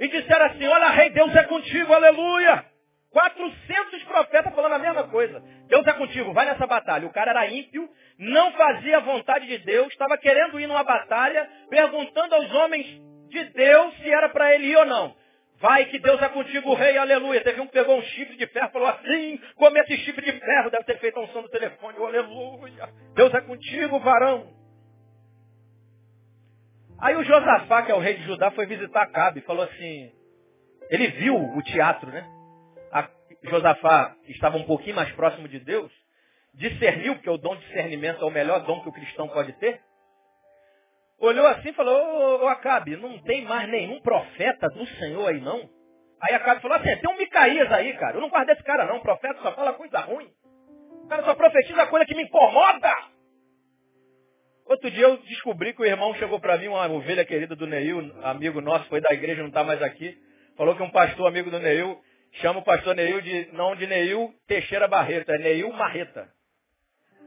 e 0.00 0.08
disseram 0.08 0.46
assim, 0.46 0.66
olha 0.66 0.88
rei, 0.88 1.10
Deus 1.10 1.34
é 1.36 1.44
contigo, 1.44 1.92
aleluia. 1.92 2.64
400 3.10 4.04
profetas 4.04 4.54
falando 4.54 4.72
a 4.72 4.78
mesma 4.78 5.04
coisa. 5.08 5.42
Deus 5.66 5.86
é 5.86 5.92
contigo, 5.92 6.32
vai 6.32 6.46
nessa 6.46 6.66
batalha. 6.66 7.06
O 7.06 7.12
cara 7.12 7.32
era 7.32 7.46
ímpio, 7.48 7.88
não 8.18 8.52
fazia 8.52 8.98
a 8.98 9.00
vontade 9.00 9.46
de 9.46 9.58
Deus, 9.58 9.88
estava 9.88 10.16
querendo 10.16 10.58
ir 10.58 10.66
numa 10.66 10.84
batalha, 10.84 11.48
perguntando 11.68 12.34
aos 12.34 12.50
homens 12.54 12.86
de 13.28 13.44
Deus 13.44 13.96
se 13.98 14.10
era 14.10 14.28
para 14.28 14.54
ele 14.54 14.68
ir 14.68 14.76
ou 14.76 14.86
não. 14.86 15.19
Vai 15.60 15.84
que 15.86 15.98
Deus 15.98 16.20
é 16.22 16.28
contigo, 16.30 16.72
rei, 16.72 16.96
aleluia. 16.96 17.42
Teve 17.42 17.60
um 17.60 17.66
que 17.66 17.72
pegou 17.72 17.98
um 17.98 18.02
chifre 18.02 18.34
de 18.36 18.46
ferro 18.46 18.68
e 18.68 18.72
falou 18.72 18.88
assim, 18.88 19.38
come 19.56 19.78
esse 19.80 19.94
chifre 19.98 20.24
de 20.24 20.40
ferro, 20.40 20.70
deve 20.70 20.84
ter 20.84 20.98
feito 20.98 21.18
a 21.18 21.22
unção 21.22 21.42
do 21.42 21.50
telefone, 21.50 21.98
oh, 21.98 22.06
aleluia. 22.06 22.88
Deus 23.14 23.32
é 23.34 23.42
contigo, 23.42 24.00
varão. 24.00 24.54
Aí 26.98 27.14
o 27.14 27.22
Josafá, 27.22 27.82
que 27.82 27.92
é 27.92 27.94
o 27.94 27.98
rei 27.98 28.14
de 28.14 28.24
Judá, 28.24 28.50
foi 28.52 28.64
visitar 28.64 29.02
Acabe 29.02 29.40
e 29.40 29.42
falou 29.42 29.64
assim, 29.64 30.10
ele 30.88 31.08
viu 31.08 31.36
o 31.36 31.62
teatro, 31.62 32.10
né? 32.10 32.26
A 32.90 33.08
Josafá 33.44 34.16
estava 34.28 34.56
um 34.56 34.64
pouquinho 34.64 34.96
mais 34.96 35.12
próximo 35.12 35.46
de 35.46 35.60
Deus, 35.60 35.92
discerniu, 36.54 37.16
porque 37.16 37.28
o 37.28 37.36
dom 37.36 37.54
de 37.56 37.66
discernimento 37.66 38.22
é 38.22 38.26
o 38.26 38.30
melhor 38.30 38.60
dom 38.64 38.80
que 38.82 38.88
o 38.88 38.92
cristão 38.92 39.28
pode 39.28 39.52
ter. 39.58 39.78
Olhou 41.20 41.46
assim 41.46 41.68
e 41.68 41.74
falou, 41.74 41.94
ô, 41.94 42.44
ô 42.44 42.48
Acabe, 42.48 42.96
não 42.96 43.18
tem 43.18 43.44
mais 43.44 43.68
nenhum 43.68 44.00
profeta 44.00 44.68
do 44.70 44.86
Senhor 44.86 45.28
aí 45.28 45.40
não? 45.40 45.68
Aí 46.22 46.34
Acabe 46.34 46.62
falou 46.62 46.78
assim, 46.78 46.96
tem 46.96 47.10
um 47.10 47.16
Micaías 47.18 47.70
aí, 47.70 47.92
cara. 47.98 48.16
Eu 48.16 48.22
não 48.22 48.30
guardo 48.30 48.48
esse 48.48 48.62
cara 48.62 48.86
não, 48.86 48.96
o 48.96 49.02
profeta 49.02 49.38
só 49.42 49.52
fala 49.52 49.74
coisa 49.74 50.00
ruim. 50.00 50.28
O 51.04 51.08
cara 51.08 51.22
só 51.24 51.34
profetiza 51.34 51.86
coisa 51.88 52.06
que 52.06 52.14
me 52.14 52.22
incomoda. 52.22 52.94
Outro 54.64 54.90
dia 54.90 55.04
eu 55.04 55.16
descobri 55.18 55.74
que 55.74 55.82
o 55.82 55.84
irmão 55.84 56.14
chegou 56.14 56.40
para 56.40 56.56
mim, 56.56 56.68
uma 56.68 56.88
ovelha 56.90 57.24
querida 57.24 57.54
do 57.56 57.66
Neil, 57.66 57.98
amigo 58.22 58.60
nosso, 58.60 58.88
foi 58.88 59.00
da 59.00 59.12
igreja, 59.12 59.42
não 59.42 59.48
está 59.48 59.64
mais 59.64 59.82
aqui. 59.82 60.16
Falou 60.56 60.74
que 60.76 60.82
um 60.82 60.90
pastor 60.90 61.26
amigo 61.26 61.50
do 61.50 61.58
Neil 61.58 62.00
chama 62.34 62.60
o 62.60 62.64
pastor 62.64 62.94
Neil 62.94 63.20
de, 63.20 63.50
não 63.52 63.74
de 63.74 63.86
Neil 63.86 64.32
Teixeira 64.46 64.86
Barreto, 64.86 65.30
é 65.32 65.38
Neil 65.38 65.70
Marreta. 65.72 66.30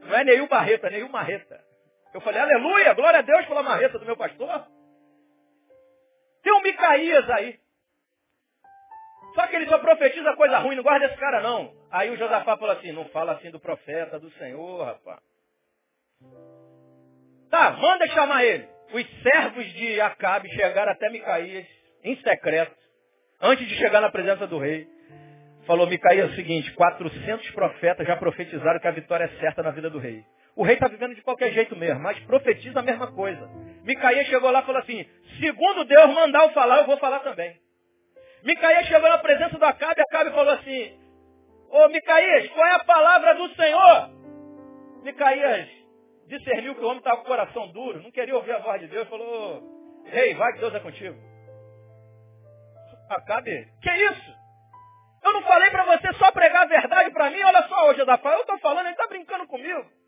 Não 0.04 0.16
é 0.16 0.24
Neil 0.24 0.48
Barreto, 0.48 0.86
é 0.86 0.90
Neil 0.90 1.10
Marreta. 1.10 1.73
Eu 2.14 2.22
falei, 2.22 2.42
aleluia, 2.42 2.94
glória 2.94 3.20
a 3.20 3.24
Deus 3.24 3.46
pela 3.46 3.64
marreta 3.64 3.98
do 3.98 4.06
meu 4.06 4.16
pastor. 4.16 4.68
Tem 6.44 6.54
um 6.54 6.62
Micaías 6.62 7.30
aí. 7.30 7.60
Só 9.34 9.48
que 9.48 9.56
ele 9.56 9.68
só 9.68 9.80
profetiza 9.80 10.36
coisa 10.36 10.60
ruim, 10.60 10.76
não 10.76 10.84
guarda 10.84 11.08
esse 11.08 11.18
cara 11.18 11.42
não. 11.42 11.74
Aí 11.90 12.12
o 12.12 12.18
Josafá 12.18 12.56
falou 12.58 12.76
assim, 12.76 12.92
não 12.92 13.06
fala 13.06 13.34
assim 13.34 13.50
do 13.50 13.60
profeta 13.60 14.20
do 14.20 14.30
Senhor, 14.32 14.86
rapaz. 14.86 15.20
Tá, 17.50 17.72
manda 17.72 18.08
chamar 18.08 18.44
ele. 18.44 18.68
Os 18.94 19.24
servos 19.24 19.66
de 19.74 20.00
Acabe 20.02 20.50
chegaram 20.50 20.92
até 20.92 21.10
Micaías, 21.10 21.66
em 22.04 22.16
secreto, 22.18 22.76
antes 23.42 23.68
de 23.68 23.76
chegar 23.76 24.02
na 24.02 24.12
presença 24.12 24.46
do 24.46 24.60
rei. 24.60 24.88
Falou, 25.66 25.88
Micaías, 25.88 26.30
é 26.30 26.34
o 26.34 26.36
seguinte, 26.36 26.72
400 26.74 27.50
profetas 27.52 28.06
já 28.06 28.18
profetizaram 28.18 28.80
que 28.80 28.88
a 28.88 28.92
vitória 28.92 29.24
é 29.24 29.40
certa 29.40 29.64
na 29.64 29.72
vida 29.72 29.90
do 29.90 29.98
rei. 29.98 30.24
O 30.56 30.64
rei 30.64 30.76
está 30.76 30.88
vivendo 30.88 31.16
de 31.16 31.22
qualquer 31.22 31.52
jeito 31.52 31.76
mesmo, 31.76 32.00
mas 32.00 32.20
profetiza 32.26 32.80
a 32.80 32.84
mesma 32.84 33.12
coisa. 33.12 33.50
Micaías 33.84 34.28
chegou 34.28 34.52
lá 34.52 34.62
e 34.62 34.66
falou 34.66 34.82
assim, 34.82 35.06
segundo 35.40 35.84
Deus 35.84 36.14
mandar 36.14 36.44
eu 36.44 36.50
falar, 36.52 36.80
eu 36.80 36.86
vou 36.86 36.98
falar 36.98 37.20
também. 37.20 37.60
Micaías 38.44 38.86
chegou 38.86 39.10
na 39.10 39.18
presença 39.18 39.58
do 39.58 39.66
Acabe, 39.66 40.02
Acabe 40.02 40.32
falou 40.32 40.54
assim, 40.54 41.00
ô 41.70 41.88
Micaías, 41.90 42.50
qual 42.50 42.68
é 42.68 42.72
a 42.76 42.84
palavra 42.84 43.36
do 43.36 43.50
Senhor? 43.56 44.10
Micaías 45.04 45.68
discerniu 46.28 46.76
que 46.76 46.82
o 46.82 46.86
homem 46.86 47.00
estava 47.00 47.18
com 47.18 47.24
o 47.24 47.28
coração 47.28 47.68
duro, 47.70 48.02
não 48.02 48.12
queria 48.12 48.36
ouvir 48.36 48.52
a 48.54 48.60
voz 48.60 48.80
de 48.80 48.88
Deus, 48.88 49.08
falou, 49.10 49.64
rei, 50.06 50.36
vai 50.36 50.54
que 50.54 50.60
Deus 50.60 50.76
é 50.76 50.80
contigo. 50.80 51.18
Acabe, 53.10 53.68
que 53.82 53.92
isso? 53.92 54.44
Eu 55.24 55.34
não 55.34 55.42
falei 55.44 55.70
para 55.72 55.86
você 55.86 56.14
só 56.14 56.32
pregar 56.32 56.64
a 56.64 56.68
verdade 56.68 57.12
para 57.12 57.30
mim, 57.32 57.42
olha 57.42 57.64
só 57.64 57.90
hoje, 57.90 58.02
Adafá, 58.02 58.34
eu 58.34 58.42
estou 58.42 58.60
falando, 58.60 58.86
ele 58.86 58.92
está 58.92 59.08
brincando 59.08 59.48
comigo. 59.48 60.03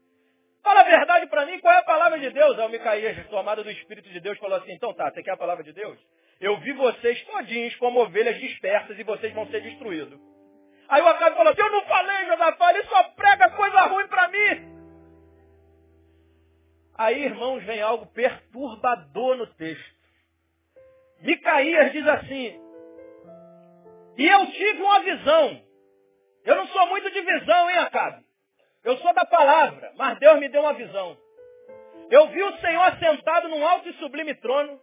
Fala 0.65 0.79
a 0.79 0.83
verdade 0.83 1.27
para 1.27 1.45
mim, 1.45 1.59
qual 1.59 1.71
é 1.75 1.77
a 1.77 1.83
palavra 1.83 2.17
de 2.17 2.27
Deus? 2.31 2.57
Aí 2.57 2.65
o 2.65 2.69
Micaías, 2.69 3.27
tomado 3.27 3.63
do 3.63 3.69
Espírito 3.69 4.09
de 4.09 4.19
Deus, 4.19 4.35
falou 4.39 4.57
assim, 4.57 4.71
então 4.71 4.91
tá, 4.95 5.11
você 5.11 5.21
quer 5.21 5.33
a 5.33 5.37
palavra 5.37 5.63
de 5.63 5.71
Deus? 5.71 5.95
Eu 6.41 6.57
vi 6.57 6.73
vocês 6.73 7.23
todinhos 7.25 7.75
como 7.75 7.99
ovelhas 7.99 8.39
dispersas 8.39 8.97
e 8.97 9.03
vocês 9.03 9.31
vão 9.31 9.45
ser 9.51 9.61
destruídos. 9.61 10.19
Aí 10.89 11.03
o 11.03 11.07
Acabe 11.07 11.35
falou 11.35 11.53
assim, 11.53 11.61
eu 11.61 11.71
não 11.71 11.85
falei, 11.85 12.25
Josafá, 12.25 12.71
ele 12.71 12.83
só 12.85 13.03
prega 13.09 13.51
coisa 13.51 13.81
ruim 13.81 14.07
para 14.07 14.27
mim. 14.29 14.75
Aí, 16.97 17.25
irmãos, 17.25 17.63
vem 17.63 17.79
algo 17.83 18.07
perturbador 18.07 19.37
no 19.37 19.45
texto. 19.45 19.95
Micaías 21.21 21.91
diz 21.91 22.07
assim, 22.07 22.59
e 24.17 24.27
eu 24.27 24.47
tive 24.47 24.81
uma 24.81 24.99
visão. 25.01 25.61
Eu 26.43 26.55
não 26.55 26.67
sou 26.69 26.87
muito 26.87 27.11
de 27.11 27.21
visão, 27.21 27.69
hein, 27.69 27.77
Acabe? 27.77 28.24
Eu 28.85 28.97
sou 28.97 29.13
da 29.15 29.25
palavra, 29.25 29.91
mas 29.97 30.19
Deus 30.19 30.39
me 30.39 30.47
deu 30.47 30.61
uma 30.61 30.73
visão. 30.73 31.17
Eu 32.11 32.27
vi 32.27 32.43
o 32.43 32.57
Senhor 32.57 32.95
sentado 32.99 33.49
num 33.49 33.67
alto 33.67 33.89
e 33.89 33.93
sublime 33.93 34.35
trono, 34.35 34.79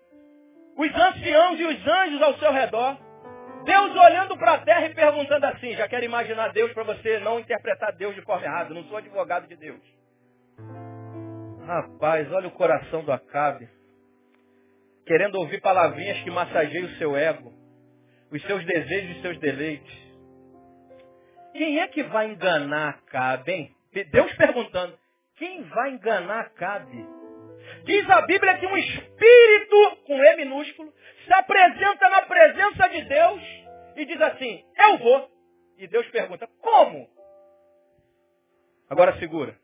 os 0.77 0.95
anciãos 0.95 1.61
e 1.61 1.65
os 1.65 1.87
anjos 1.87 2.21
ao 2.21 2.35
seu 2.39 2.51
redor, 2.51 2.99
Deus 3.65 3.97
olhando 3.97 4.37
para 4.37 4.55
a 4.55 4.59
terra 4.59 4.87
e 4.87 4.95
perguntando 4.95 5.47
assim, 5.47 5.75
já 5.75 5.87
quero 5.87 6.05
imaginar 6.05 6.53
Deus 6.53 6.73
para 6.73 6.83
você 6.83 7.21
não 7.21 7.39
interpretar 7.39 7.93
Deus 7.93 8.13
de 8.17 8.23
forma 8.23 8.45
errada, 8.45 8.75
não 8.75 8.83
sou 8.85 8.97
advogado 8.97 9.47
de 9.47 9.55
Deus. 9.55 9.81
Rapaz, 11.65 12.31
olha 12.33 12.49
o 12.49 12.53
coração 12.53 13.05
do 13.05 13.13
Acabe, 13.13 13.69
querendo 15.07 15.37
ouvir 15.37 15.61
palavrinhas 15.61 16.19
que 16.25 16.31
massageiam 16.31 16.87
o 16.87 16.97
seu 16.97 17.17
ego, 17.17 17.53
os 18.33 18.43
seus 18.43 18.65
desejos 18.65 19.11
e 19.11 19.13
os 19.13 19.23
seus 19.23 19.39
deleites. 19.39 20.03
Quem 21.53 21.79
é 21.79 21.87
que 21.87 22.03
vai 22.03 22.33
enganar 22.33 22.99
Acabe, 23.07 23.53
hein? 23.53 23.77
Deus 23.93 24.33
perguntando, 24.35 24.99
quem 25.37 25.63
vai 25.65 25.91
enganar 25.91 26.51
Cabe? 26.55 27.07
Diz 27.85 28.09
a 28.11 28.23
Bíblia 28.23 28.59
que 28.59 28.67
um 28.67 28.77
espírito, 28.77 29.97
com 30.07 30.23
E 30.23 30.37
minúsculo, 30.37 30.93
se 31.25 31.35
apresenta 31.35 32.09
na 32.09 32.23
presença 32.23 32.89
de 32.89 33.03
Deus 33.03 33.43
e 33.97 34.05
diz 34.05 34.21
assim, 34.21 34.65
eu 34.77 34.99
vou. 34.99 35.31
E 35.79 35.87
Deus 35.87 36.07
pergunta, 36.09 36.49
como? 36.61 37.09
Agora 38.89 39.19
segura. 39.19 39.59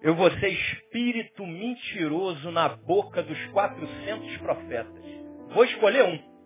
Eu 0.00 0.14
vou 0.14 0.30
ser 0.32 0.48
espírito 0.48 1.46
mentiroso 1.46 2.50
na 2.50 2.68
boca 2.68 3.22
dos 3.22 3.46
400 3.48 4.36
profetas. 4.38 5.04
Vou 5.48 5.64
escolher 5.64 6.04
um. 6.04 6.36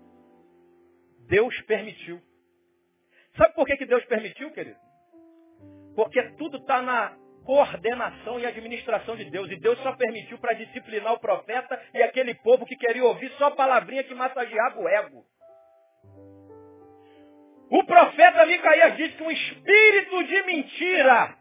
Deus 1.28 1.60
permitiu. 1.62 2.20
Sabe 3.36 3.54
por 3.54 3.66
que, 3.66 3.76
que 3.76 3.86
Deus 3.86 4.04
permitiu, 4.06 4.50
querido? 4.52 4.89
Porque 6.00 6.22
tudo 6.38 6.56
está 6.56 6.80
na 6.80 7.14
coordenação 7.44 8.40
e 8.40 8.46
administração 8.46 9.16
de 9.16 9.26
Deus. 9.26 9.50
E 9.50 9.60
Deus 9.60 9.78
só 9.80 9.92
permitiu 9.92 10.38
para 10.38 10.54
disciplinar 10.54 11.12
o 11.12 11.20
profeta 11.20 11.78
e 11.92 12.02
aquele 12.02 12.34
povo 12.36 12.64
que 12.64 12.74
queria 12.74 13.04
ouvir 13.04 13.30
só 13.32 13.50
palavrinha 13.50 14.02
que 14.02 14.14
massageava 14.14 14.80
o 14.80 14.88
ego. 14.88 15.22
O 17.70 17.84
profeta 17.84 18.46
Micaías 18.46 18.96
diz 18.96 19.14
que 19.14 19.22
um 19.22 19.30
espírito 19.30 20.24
de 20.24 20.42
mentira 20.44 21.36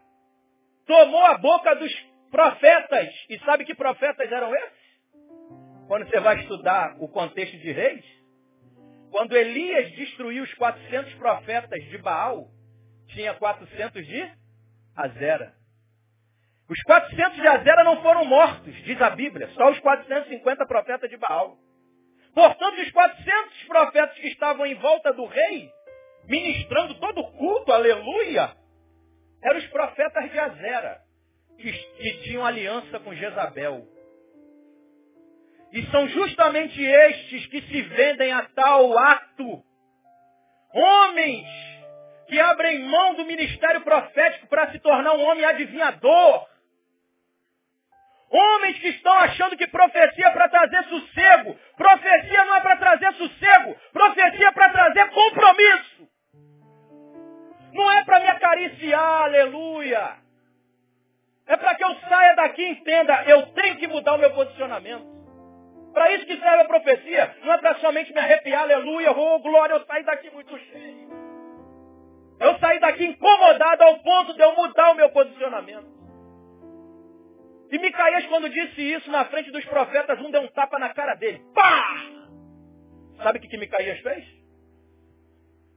tomou 0.86 1.24
a 1.24 1.38
boca 1.38 1.74
dos 1.76 1.92
profetas. 2.30 3.08
E 3.30 3.38
sabe 3.38 3.64
que 3.64 3.74
profetas 3.74 4.30
eram 4.30 4.54
esses? 4.54 5.00
Quando 5.88 6.06
você 6.06 6.20
vai 6.20 6.38
estudar 6.40 6.96
o 7.00 7.08
contexto 7.08 7.56
de 7.56 7.72
reis, 7.72 8.04
quando 9.10 9.34
Elias 9.34 9.90
destruiu 9.92 10.44
os 10.44 10.52
400 10.52 11.14
profetas 11.14 11.82
de 11.84 11.96
Baal, 11.96 12.50
tinha 13.06 13.32
400 13.32 14.06
de 14.06 14.39
Azera. 15.02 15.54
Os 16.68 16.80
400 16.82 17.34
de 17.34 17.46
Azera 17.48 17.82
não 17.82 18.00
foram 18.00 18.24
mortos, 18.24 18.74
diz 18.84 19.00
a 19.02 19.10
Bíblia, 19.10 19.48
só 19.54 19.70
os 19.70 19.78
450 19.80 20.66
profetas 20.66 21.10
de 21.10 21.16
Baal. 21.16 21.58
Portanto, 22.32 22.80
os 22.80 22.90
400 22.92 23.64
profetas 23.66 24.16
que 24.18 24.28
estavam 24.28 24.64
em 24.64 24.76
volta 24.76 25.12
do 25.12 25.26
rei, 25.26 25.68
ministrando 26.28 26.94
todo 27.00 27.20
o 27.20 27.32
culto, 27.32 27.72
aleluia, 27.72 28.54
eram 29.42 29.58
os 29.58 29.66
profetas 29.66 30.30
de 30.30 30.38
Azera, 30.38 31.00
que, 31.58 31.72
que 31.72 32.22
tinham 32.22 32.46
aliança 32.46 33.00
com 33.00 33.14
Jezabel. 33.14 33.86
E 35.72 35.86
são 35.86 36.08
justamente 36.08 36.80
estes 36.82 37.46
que 37.46 37.62
se 37.62 37.82
vendem 37.82 38.32
a 38.32 38.42
tal 38.48 38.96
ato. 38.96 39.62
Homens 40.72 41.46
que 42.30 42.38
abrem 42.38 42.78
mão 42.84 43.14
do 43.14 43.24
ministério 43.24 43.80
profético 43.80 44.46
para 44.46 44.70
se 44.70 44.78
tornar 44.78 45.14
um 45.14 45.24
homem 45.24 45.44
adivinhador. 45.44 46.46
Homens 48.30 48.78
que 48.78 48.88
estão 48.90 49.12
achando 49.14 49.56
que 49.56 49.66
profecia 49.66 50.28
é 50.28 50.30
para 50.30 50.48
trazer 50.48 50.84
sossego. 50.84 51.58
Profecia 51.76 52.44
não 52.44 52.54
é 52.54 52.60
para 52.60 52.76
trazer 52.76 53.12
sossego. 53.14 53.74
Profecia 53.92 54.46
é 54.46 54.52
para 54.52 54.70
trazer 54.70 55.10
compromisso. 55.10 56.08
Não 57.72 57.90
é 57.90 58.04
para 58.04 58.20
me 58.20 58.28
acariciar, 58.28 59.22
aleluia. 59.22 60.16
É 61.48 61.56
para 61.56 61.74
que 61.74 61.84
eu 61.84 61.96
saia 62.08 62.36
daqui 62.36 62.62
e 62.62 62.70
entenda, 62.70 63.24
eu 63.24 63.46
tenho 63.46 63.76
que 63.76 63.88
mudar 63.88 64.14
o 64.14 64.18
meu 64.18 64.32
posicionamento. 64.32 65.10
Para 65.92 66.12
isso 66.12 66.26
que 66.26 66.38
serve 66.38 66.62
a 66.62 66.64
profecia. 66.64 67.36
Não 67.42 67.52
é 67.52 67.58
para 67.58 67.74
somente 67.80 68.12
me 68.12 68.20
arrepiar, 68.20 68.62
aleluia, 68.62 69.10
oh 69.10 69.40
glória, 69.40 69.74
eu 69.74 69.84
saí 69.84 70.04
daqui 70.04 70.30
muito 70.30 70.56
cheio. 70.56 71.19
Eu 72.40 72.58
saí 72.58 72.80
daqui 72.80 73.04
incomodado 73.04 73.82
ao 73.82 73.98
ponto 73.98 74.34
de 74.34 74.42
eu 74.42 74.56
mudar 74.56 74.92
o 74.92 74.94
meu 74.94 75.10
posicionamento. 75.10 76.00
E 77.70 77.78
Micaías, 77.78 78.26
quando 78.26 78.48
disse 78.48 78.80
isso 78.80 79.10
na 79.10 79.26
frente 79.26 79.50
dos 79.50 79.64
profetas, 79.66 80.18
um 80.18 80.30
deu 80.30 80.40
um 80.40 80.48
tapa 80.48 80.78
na 80.78 80.92
cara 80.92 81.14
dele. 81.14 81.44
Pá! 81.54 81.96
Sabe 83.22 83.38
o 83.38 83.42
que, 83.42 83.48
que 83.48 83.58
Micaías 83.58 84.00
fez? 84.00 84.26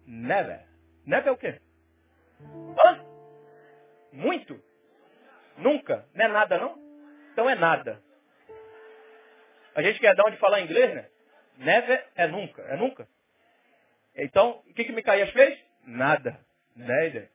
Never. 0.08 0.66
Never 1.06 1.28
é 1.28 1.32
o 1.32 1.38
quê? 1.38 1.60
Hã? 2.86 3.06
Muito? 4.14 4.60
Nunca? 5.58 6.08
Não 6.16 6.26
é 6.26 6.28
nada, 6.30 6.58
não? 6.58 6.78
Então 7.34 7.50
é 7.50 7.56
nada. 7.56 8.02
A 9.76 9.82
gente 9.82 10.00
quer 10.00 10.16
dar 10.16 10.26
onde 10.28 10.38
falar 10.38 10.62
inglês, 10.62 10.96
né? 10.96 11.10
Never 11.58 12.08
é 12.16 12.28
nunca. 12.28 12.62
É 12.64 12.78
nunca. 12.78 13.08
Então, 14.16 14.64
o 14.68 14.74
que, 14.74 14.86
que 14.86 14.92
Micaías 14.92 15.30
fez? 15.32 15.60
Nada. 15.86 16.40
Neither. 16.76 17.30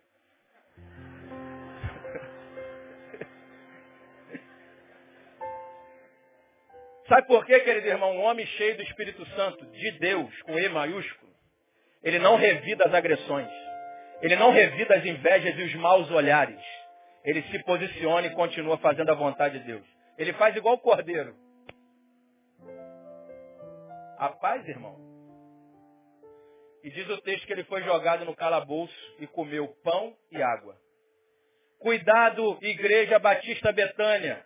Sabe 7.08 7.26
por 7.26 7.46
quê, 7.46 7.60
querido 7.60 7.86
irmão? 7.86 8.16
Um 8.16 8.22
homem 8.24 8.44
cheio 8.44 8.76
do 8.76 8.82
Espírito 8.82 9.24
Santo, 9.30 9.64
de 9.64 9.92
Deus, 9.92 10.42
com 10.42 10.58
E 10.58 10.68
maiúsculo, 10.68 11.32
ele 12.02 12.18
não 12.18 12.36
revida 12.36 12.84
as 12.84 12.94
agressões. 12.94 13.48
Ele 14.20 14.36
não 14.36 14.50
revida 14.50 14.96
as 14.96 15.04
invejas 15.04 15.58
e 15.58 15.62
os 15.62 15.74
maus 15.76 16.10
olhares. 16.10 16.60
Ele 17.24 17.42
se 17.44 17.62
posiciona 17.64 18.26
e 18.26 18.34
continua 18.34 18.76
fazendo 18.78 19.10
a 19.10 19.14
vontade 19.14 19.58
de 19.58 19.64
Deus. 19.64 19.86
Ele 20.18 20.32
faz 20.34 20.54
igual 20.56 20.74
o 20.74 20.80
cordeiro. 20.80 21.34
A 24.18 24.28
paz, 24.30 24.66
irmão. 24.68 25.07
E 26.82 26.90
diz 26.90 27.08
o 27.08 27.20
texto 27.22 27.46
que 27.46 27.52
ele 27.52 27.64
foi 27.64 27.82
jogado 27.82 28.24
no 28.24 28.34
calabouço 28.34 28.94
e 29.18 29.26
comeu 29.26 29.68
pão 29.82 30.16
e 30.30 30.40
água. 30.42 30.76
Cuidado, 31.78 32.58
Igreja 32.62 33.18
Batista 33.18 33.72
Betânia. 33.72 34.44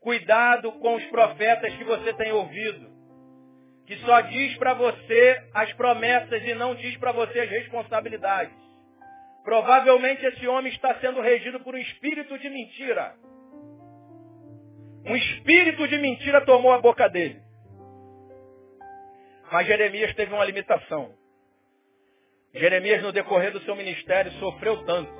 Cuidado 0.00 0.72
com 0.72 0.96
os 0.96 1.04
profetas 1.06 1.74
que 1.74 1.84
você 1.84 2.12
tem 2.14 2.32
ouvido. 2.32 2.90
Que 3.86 3.96
só 3.98 4.20
diz 4.20 4.56
para 4.56 4.74
você 4.74 5.48
as 5.54 5.72
promessas 5.74 6.42
e 6.44 6.54
não 6.54 6.74
diz 6.74 6.96
para 6.96 7.12
você 7.12 7.40
as 7.40 7.50
responsabilidades. 7.50 8.56
Provavelmente 9.44 10.24
esse 10.24 10.46
homem 10.46 10.72
está 10.72 10.94
sendo 11.00 11.20
regido 11.20 11.60
por 11.60 11.74
um 11.74 11.78
espírito 11.78 12.38
de 12.38 12.48
mentira. 12.48 13.14
Um 15.04 15.16
espírito 15.16 15.88
de 15.88 15.98
mentira 15.98 16.44
tomou 16.44 16.72
a 16.72 16.80
boca 16.80 17.08
dele. 17.08 17.40
Mas 19.52 19.66
Jeremias 19.66 20.14
teve 20.14 20.32
uma 20.32 20.46
limitação. 20.46 21.14
Jeremias, 22.54 23.02
no 23.02 23.12
decorrer 23.12 23.52
do 23.52 23.60
seu 23.60 23.76
ministério, 23.76 24.32
sofreu 24.32 24.82
tanto 24.86 25.12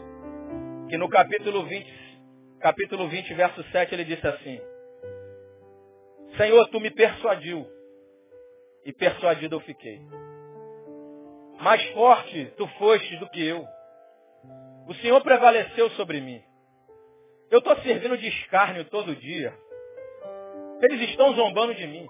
que 0.89 0.97
no 0.97 1.07
capítulo 1.11 1.67
20, 1.67 2.19
capítulo 2.59 3.09
20, 3.09 3.35
verso 3.35 3.63
7, 3.65 3.95
ele 3.95 4.07
disse 4.07 4.27
assim: 4.27 4.59
Senhor, 6.39 6.67
tu 6.69 6.81
me 6.81 6.91
persuadiu, 6.91 7.67
e 8.87 8.93
persuadido 8.95 9.57
eu 9.57 9.61
fiquei. 9.61 10.01
Mais 11.61 11.83
forte 11.91 12.55
tu 12.57 12.67
fostes 12.79 13.19
do 13.21 13.29
que 13.29 13.47
eu. 13.47 13.63
O 14.89 14.95
Senhor 14.95 15.21
prevaleceu 15.21 15.91
sobre 15.91 16.23
mim. 16.23 16.43
Eu 17.51 17.59
estou 17.59 17.77
servindo 17.83 18.17
de 18.17 18.29
escárnio 18.29 18.87
todo 18.87 19.15
dia. 19.15 19.53
Eles 20.81 21.11
estão 21.11 21.35
zombando 21.35 21.75
de 21.75 21.87
mim. 21.87 22.09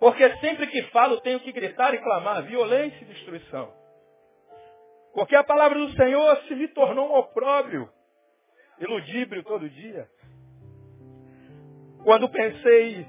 Porque 0.00 0.36
sempre 0.38 0.66
que 0.68 0.82
falo 0.84 1.20
tenho 1.20 1.38
que 1.40 1.52
gritar 1.52 1.92
e 1.94 1.98
clamar 1.98 2.42
violência 2.44 3.02
e 3.02 3.04
destruição. 3.04 3.70
Porque 5.12 5.36
a 5.36 5.44
palavra 5.44 5.78
do 5.78 5.90
Senhor 5.92 6.36
se 6.48 6.54
me 6.54 6.68
tornou 6.68 7.10
um 7.10 7.18
opróbrio, 7.18 7.88
iludíbrio 8.78 9.44
todo 9.44 9.68
dia. 9.68 10.08
Quando 12.02 12.30
pensei, 12.30 13.06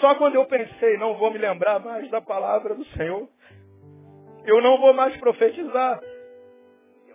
só 0.00 0.14
quando 0.14 0.36
eu 0.36 0.46
pensei, 0.46 0.96
não 0.96 1.18
vou 1.18 1.30
me 1.30 1.38
lembrar 1.38 1.80
mais 1.80 2.10
da 2.10 2.22
palavra 2.22 2.74
do 2.74 2.84
Senhor, 2.86 3.28
eu 4.46 4.62
não 4.62 4.78
vou 4.78 4.94
mais 4.94 5.14
profetizar. 5.18 6.00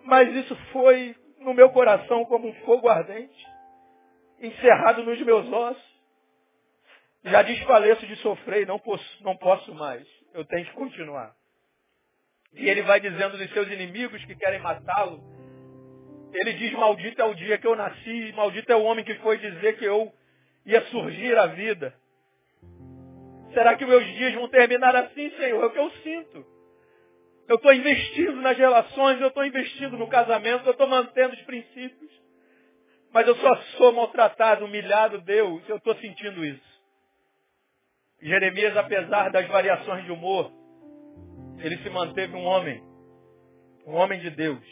Mas 0.03 0.29
isso 0.35 0.55
foi 0.71 1.15
no 1.39 1.55
meu 1.55 1.71
coração 1.71 2.23
como 2.25 2.47
um 2.47 2.53
fogo 2.65 2.87
ardente, 2.87 3.47
encerrado 4.39 5.03
nos 5.03 5.19
meus 5.21 5.51
ossos. 5.51 5.90
Já 7.23 7.41
desfaleço 7.43 8.05
de 8.07 8.15
sofrer 8.17 8.63
e 8.63 8.65
não 8.65 8.79
posso, 8.79 9.23
não 9.23 9.37
posso 9.37 9.73
mais. 9.75 10.05
Eu 10.33 10.43
tenho 10.45 10.65
que 10.65 10.73
continuar. 10.73 11.33
E 12.53 12.67
ele 12.67 12.81
vai 12.81 12.99
dizendo 12.99 13.37
dos 13.37 13.49
seus 13.51 13.67
inimigos 13.69 14.23
que 14.25 14.35
querem 14.35 14.59
matá-lo. 14.59 15.21
Ele 16.33 16.53
diz, 16.53 16.71
maldito 16.73 17.21
é 17.21 17.25
o 17.25 17.35
dia 17.35 17.57
que 17.57 17.67
eu 17.67 17.75
nasci, 17.75 18.31
maldito 18.33 18.71
é 18.71 18.75
o 18.75 18.83
homem 18.83 19.03
que 19.03 19.15
foi 19.15 19.37
dizer 19.37 19.77
que 19.77 19.85
eu 19.85 20.11
ia 20.65 20.81
surgir 20.85 21.37
a 21.37 21.47
vida. 21.47 21.93
Será 23.53 23.75
que 23.75 23.85
meus 23.85 24.05
dias 24.15 24.33
vão 24.33 24.47
terminar 24.47 24.95
assim, 24.95 25.29
Senhor? 25.31 25.61
É 25.61 25.65
o 25.65 25.71
que 25.71 25.79
eu 25.79 25.91
sinto. 26.03 26.45
Eu 27.47 27.57
estou 27.57 27.73
investindo 27.73 28.35
nas 28.41 28.57
relações, 28.57 29.19
eu 29.19 29.27
estou 29.27 29.45
investindo 29.45 29.97
no 29.97 30.07
casamento, 30.07 30.65
eu 30.65 30.71
estou 30.71 30.87
mantendo 30.87 31.33
os 31.33 31.41
princípios. 31.41 32.11
Mas 33.13 33.27
eu 33.27 33.35
só 33.35 33.55
sou 33.77 33.91
maltratado, 33.91 34.63
humilhado, 34.63 35.19
Deus, 35.19 35.61
eu 35.67 35.75
estou 35.75 35.93
sentindo 35.95 36.45
isso. 36.45 36.70
Jeremias, 38.21 38.77
apesar 38.77 39.29
das 39.31 39.47
variações 39.47 40.05
de 40.05 40.11
humor, 40.11 40.51
ele 41.59 41.77
se 41.77 41.89
manteve 41.89 42.35
um 42.35 42.43
homem, 42.43 42.81
um 43.85 43.95
homem 43.95 44.19
de 44.19 44.29
Deus. 44.29 44.63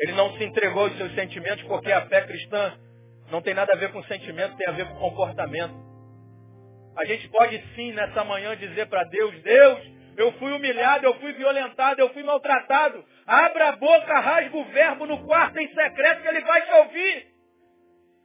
Ele 0.00 0.12
não 0.12 0.36
se 0.36 0.44
entregou 0.44 0.84
aos 0.84 0.96
seus 0.96 1.14
sentimentos 1.14 1.64
porque 1.64 1.90
a 1.90 2.06
fé 2.06 2.22
cristã 2.22 2.78
não 3.30 3.42
tem 3.42 3.54
nada 3.54 3.72
a 3.72 3.76
ver 3.76 3.92
com 3.92 4.02
sentimento, 4.04 4.56
tem 4.56 4.68
a 4.68 4.72
ver 4.72 4.86
com 4.88 4.94
comportamento. 4.96 5.74
A 6.96 7.04
gente 7.04 7.28
pode 7.28 7.62
sim 7.74 7.92
nessa 7.92 8.24
manhã 8.24 8.56
dizer 8.56 8.86
para 8.86 9.04
Deus, 9.04 9.42
Deus, 9.42 9.96
eu 10.16 10.32
fui 10.32 10.52
humilhado, 10.52 11.04
eu 11.04 11.14
fui 11.20 11.32
violentado, 11.34 12.00
eu 12.00 12.08
fui 12.10 12.22
maltratado. 12.22 13.04
Abra 13.26 13.68
a 13.68 13.76
boca, 13.76 14.18
rasga 14.18 14.56
o 14.56 14.64
verbo 14.64 15.06
no 15.06 15.24
quarto 15.26 15.58
em 15.58 15.68
secreto 15.68 16.22
que 16.22 16.28
ele 16.28 16.40
vai 16.40 16.62
te 16.62 16.72
ouvir. 16.72 17.35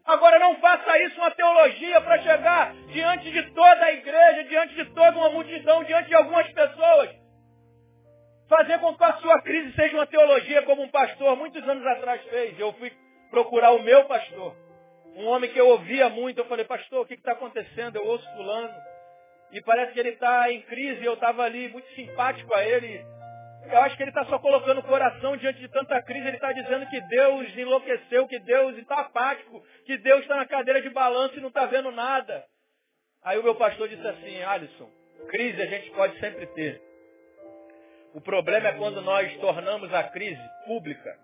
Agora 0.05 0.39
não 0.39 0.55
faça 0.55 0.97
isso 0.99 1.17
uma 1.17 1.31
teologia 1.31 2.01
para 2.01 2.21
chegar 2.21 2.73
diante 2.87 3.31
de 3.31 3.43
toda 3.51 3.85
a 3.85 3.93
igreja, 3.93 4.43
diante 4.45 4.75
de 4.75 4.85
toda 4.85 5.17
uma 5.17 5.29
multidão, 5.29 5.83
diante 5.83 6.09
de 6.09 6.15
algumas 6.15 6.51
pessoas. 6.51 7.09
Fazer 8.49 8.79
com 8.79 8.97
que 8.97 9.03
a 9.03 9.13
sua 9.17 9.41
crise 9.41 9.73
seja 9.75 9.95
uma 9.95 10.07
teologia 10.07 10.63
como 10.63 10.81
um 10.81 10.89
pastor 10.89 11.37
muitos 11.37 11.67
anos 11.67 11.85
atrás 11.85 12.21
fez. 12.23 12.59
Eu 12.59 12.73
fui 12.73 12.91
procurar 13.29 13.71
o 13.71 13.83
meu 13.83 14.05
pastor. 14.05 14.55
Um 15.15 15.27
homem 15.27 15.51
que 15.51 15.59
eu 15.59 15.67
ouvia 15.67 16.09
muito, 16.09 16.39
eu 16.39 16.45
falei, 16.45 16.65
pastor, 16.65 17.01
o 17.01 17.05
que 17.05 17.13
está 17.13 17.33
acontecendo? 17.33 17.97
Eu 17.97 18.05
ouço 18.05 18.27
fulano. 18.35 18.73
E 19.51 19.61
parece 19.61 19.93
que 19.93 19.99
ele 19.99 20.09
está 20.09 20.51
em 20.51 20.61
crise, 20.61 21.05
eu 21.05 21.13
estava 21.13 21.43
ali 21.43 21.67
muito 21.69 21.87
simpático 21.93 22.53
a 22.55 22.63
ele. 22.63 23.05
Eu 23.65 23.81
acho 23.81 23.95
que 23.95 24.03
ele 24.03 24.09
está 24.11 24.25
só 24.25 24.39
colocando 24.39 24.79
o 24.79 24.83
coração 24.83 25.37
diante 25.37 25.59
de 25.59 25.67
tanta 25.69 26.01
crise. 26.01 26.27
Ele 26.27 26.37
está 26.37 26.51
dizendo 26.51 26.87
que 26.87 26.99
Deus 27.01 27.57
enlouqueceu, 27.57 28.27
que 28.27 28.39
Deus 28.39 28.77
está 28.77 29.01
apático, 29.01 29.63
que 29.85 29.97
Deus 29.97 30.21
está 30.21 30.35
na 30.35 30.45
cadeira 30.45 30.81
de 30.81 30.89
balanço 30.89 31.37
e 31.37 31.41
não 31.41 31.49
está 31.49 31.65
vendo 31.65 31.91
nada. 31.91 32.43
Aí 33.23 33.37
o 33.37 33.43
meu 33.43 33.55
pastor 33.55 33.87
disse 33.87 34.05
assim, 34.07 34.41
Alisson, 34.41 34.89
crise 35.29 35.61
a 35.61 35.67
gente 35.67 35.91
pode 35.91 36.19
sempre 36.19 36.47
ter. 36.47 36.81
O 38.13 38.19
problema 38.19 38.69
é 38.69 38.73
quando 38.73 39.01
nós 39.01 39.33
tornamos 39.37 39.93
a 39.93 40.03
crise 40.03 40.41
pública. 40.65 41.17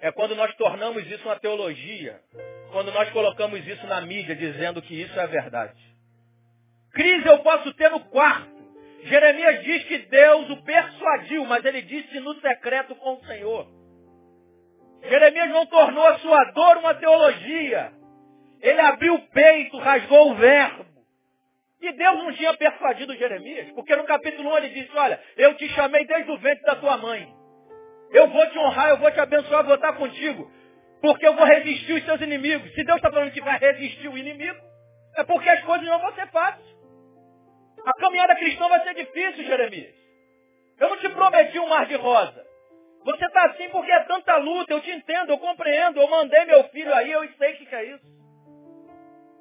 É 0.00 0.12
quando 0.12 0.34
nós 0.34 0.54
tornamos 0.56 1.06
isso 1.06 1.24
uma 1.24 1.38
teologia. 1.38 2.20
Quando 2.72 2.92
nós 2.92 3.08
colocamos 3.10 3.66
isso 3.66 3.86
na 3.86 4.00
mídia 4.02 4.34
dizendo 4.34 4.82
que 4.82 5.00
isso 5.00 5.18
é 5.18 5.26
verdade. 5.26 5.80
Crise 6.92 7.26
eu 7.26 7.38
posso 7.38 7.72
ter 7.74 7.90
no 7.90 8.00
quarto. 8.00 8.53
Jeremias 9.04 9.62
diz 9.62 9.84
que 9.84 9.98
Deus 9.98 10.50
o 10.50 10.62
persuadiu, 10.62 11.44
mas 11.44 11.64
ele 11.64 11.82
disse 11.82 12.20
no 12.20 12.34
secreto 12.40 12.94
com 12.96 13.14
o 13.14 13.24
Senhor. 13.26 13.66
Jeremias 15.02 15.50
não 15.50 15.66
tornou 15.66 16.06
a 16.06 16.18
sua 16.18 16.44
dor 16.52 16.78
uma 16.78 16.94
teologia. 16.94 17.92
Ele 18.62 18.80
abriu 18.80 19.14
o 19.14 19.28
peito, 19.28 19.76
rasgou 19.78 20.30
o 20.30 20.34
verbo. 20.36 20.86
E 21.82 21.92
Deus 21.92 22.16
não 22.16 22.32
tinha 22.32 22.54
persuadido 22.54 23.14
Jeremias, 23.14 23.70
porque 23.72 23.94
no 23.94 24.04
capítulo 24.04 24.50
1 24.54 24.56
ele 24.56 24.68
disse, 24.70 24.96
olha, 24.96 25.20
eu 25.36 25.54
te 25.54 25.68
chamei 25.68 26.06
desde 26.06 26.30
o 26.30 26.38
ventre 26.38 26.64
da 26.64 26.76
tua 26.76 26.96
mãe. 26.96 27.30
Eu 28.10 28.28
vou 28.28 28.46
te 28.48 28.58
honrar, 28.58 28.88
eu 28.88 28.96
vou 28.96 29.10
te 29.10 29.20
abençoar, 29.20 29.64
vou 29.64 29.74
estar 29.74 29.92
contigo. 29.94 30.50
Porque 31.02 31.26
eu 31.26 31.34
vou 31.34 31.44
resistir 31.44 31.92
os 31.92 32.04
seus 32.06 32.22
inimigos. 32.22 32.72
Se 32.72 32.82
Deus 32.84 32.96
está 32.96 33.10
falando 33.10 33.32
que 33.32 33.42
vai 33.42 33.58
resistir 33.58 34.08
o 34.08 34.16
inimigo, 34.16 34.58
é 35.16 35.24
porque 35.24 35.50
as 35.50 35.60
coisas 35.64 35.86
não 35.86 35.98
vão 35.98 36.14
ser 36.14 36.26
fáceis. 36.28 36.73
A 37.84 37.92
caminhada 38.00 38.34
cristã 38.36 38.68
vai 38.68 38.82
ser 38.82 38.94
difícil, 38.94 39.44
Jeremias. 39.44 39.94
Eu 40.80 40.88
não 40.88 40.96
te 40.98 41.08
prometi 41.10 41.58
um 41.58 41.68
mar 41.68 41.86
de 41.86 41.94
rosa. 41.96 42.44
Você 43.04 43.24
está 43.26 43.44
assim 43.46 43.68
porque 43.68 43.92
é 43.92 44.00
tanta 44.04 44.36
luta, 44.36 44.72
eu 44.72 44.80
te 44.80 44.90
entendo, 44.90 45.30
eu 45.30 45.38
compreendo, 45.38 46.00
eu 46.00 46.08
mandei 46.08 46.44
meu 46.46 46.64
filho 46.70 46.94
aí, 46.94 47.12
eu 47.12 47.28
sei 47.36 47.52
o 47.52 47.56
que 47.56 47.74
é 47.74 47.84
isso. 47.84 48.14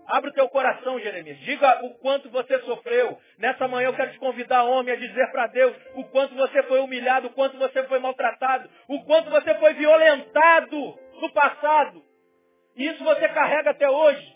Abre 0.06 0.32
o 0.32 0.34
teu 0.34 0.50
coração, 0.50 1.00
Jeremias. 1.00 1.39
Diga 1.39 1.86
o 1.86 1.98
quanto 2.00 2.30
você 2.30 2.60
sofreu. 2.60 3.18
Nessa 3.38 3.68
manhã 3.70 3.88
eu 3.88 3.96
quero 3.96 4.12
te 4.12 4.20
convidar, 4.20 4.64
homem, 4.64 4.94
a 4.94 4.98
dizer 4.98 5.32
para 5.32 5.48
Deus 5.48 5.74
o 5.96 6.04
quanto 6.06 6.36
você 6.36 6.62
foi 6.64 6.82
humilhado, 6.82 7.28
o 7.28 7.34
quanto 7.34 7.58
você 7.58 7.84
foi 7.86 8.00
maltratado, 8.00 8.70
o 8.89 9.02
quanto 9.06 9.30
você 9.30 9.56
foi 9.56 9.74
violentado 9.76 11.00
no 11.22 11.32
passado. 11.32 12.04
E 12.76 12.86
isso 12.88 13.02
você 13.04 13.30
carrega 13.30 13.70
até 13.70 13.89
hoje. 13.89 14.33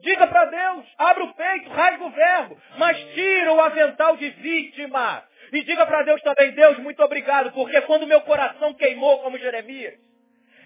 Diga 0.00 0.26
para 0.26 0.44
Deus, 0.44 0.86
abra 0.98 1.24
o 1.24 1.34
peito, 1.34 1.70
rasga 1.70 2.04
o 2.04 2.10
verbo, 2.10 2.60
mas 2.78 2.98
tira 3.14 3.52
o 3.52 3.60
avental 3.60 4.16
de 4.16 4.28
vítima. 4.30 5.24
E 5.52 5.62
diga 5.62 5.86
para 5.86 6.02
Deus 6.02 6.20
também, 6.22 6.52
Deus, 6.52 6.78
muito 6.78 7.02
obrigado, 7.02 7.52
porque 7.52 7.80
quando 7.82 8.06
meu 8.06 8.20
coração 8.22 8.74
queimou 8.74 9.20
como 9.22 9.38
Jeremias, 9.38 9.94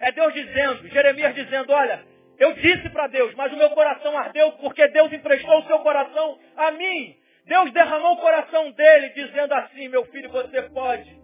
é 0.01 0.13
Deus 0.13 0.33
dizendo, 0.33 0.89
Jeremias 0.89 1.35
dizendo, 1.35 1.73
olha, 1.73 2.05
eu 2.39 2.55
disse 2.55 2.89
para 2.89 3.07
Deus, 3.07 3.35
mas 3.35 3.53
o 3.53 3.57
meu 3.57 3.71
coração 3.71 4.17
ardeu 4.17 4.53
porque 4.53 4.89
Deus 4.89 5.13
emprestou 5.13 5.59
o 5.59 5.67
seu 5.67 5.79
coração 5.81 6.39
a 6.57 6.71
mim. 6.71 7.15
Deus 7.45 7.71
derramou 7.73 8.15
o 8.15 8.21
coração 8.21 8.71
dele 8.71 9.11
dizendo 9.11 9.53
assim, 9.53 9.89
meu 9.89 10.07
filho, 10.07 10.31
você 10.31 10.63
pode. 10.63 11.21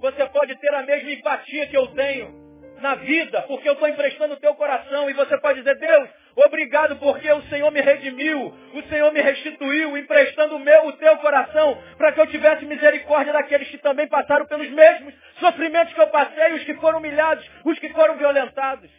Você 0.00 0.26
pode 0.26 0.56
ter 0.56 0.74
a 0.74 0.82
mesma 0.82 1.12
empatia 1.12 1.66
que 1.68 1.76
eu 1.76 1.86
tenho 1.88 2.48
na 2.80 2.96
vida, 2.96 3.42
porque 3.42 3.68
eu 3.68 3.74
estou 3.74 3.88
emprestando 3.88 4.34
o 4.34 4.40
teu 4.40 4.54
coração. 4.54 5.08
E 5.08 5.12
você 5.12 5.38
pode 5.38 5.60
dizer, 5.60 5.76
Deus, 5.78 6.08
obrigado 6.46 6.96
porque 6.96 7.30
o 7.30 7.42
Senhor 7.48 7.70
me 7.70 7.80
redimiu, 7.80 8.54
o 8.74 8.82
Senhor 8.88 9.12
me 9.12 9.20
restituiu, 9.20 9.96
emprestando 9.96 10.56
o 10.56 10.60
meu, 10.60 10.86
o 10.86 10.92
teu 10.92 11.16
coração, 11.18 11.76
para 11.96 12.12
que 12.12 12.20
eu 12.20 12.26
tivesse 12.26 12.64
misericórdia 12.64 13.32
daqueles 13.32 13.68
que 13.68 13.78
também 13.78 14.06
passaram 14.08 14.46
pelos 14.46 14.68
mesmos 14.70 15.14
sofrimentos 15.40 15.92
que 15.94 16.00
eu 16.00 16.08
passei, 16.08 16.54
os 16.54 16.64
que 16.64 16.74
foram 16.74 16.98
humilhados, 16.98 17.48
os 17.64 17.78
que 17.78 17.88
foram 17.90 18.16
violentados. 18.16 18.90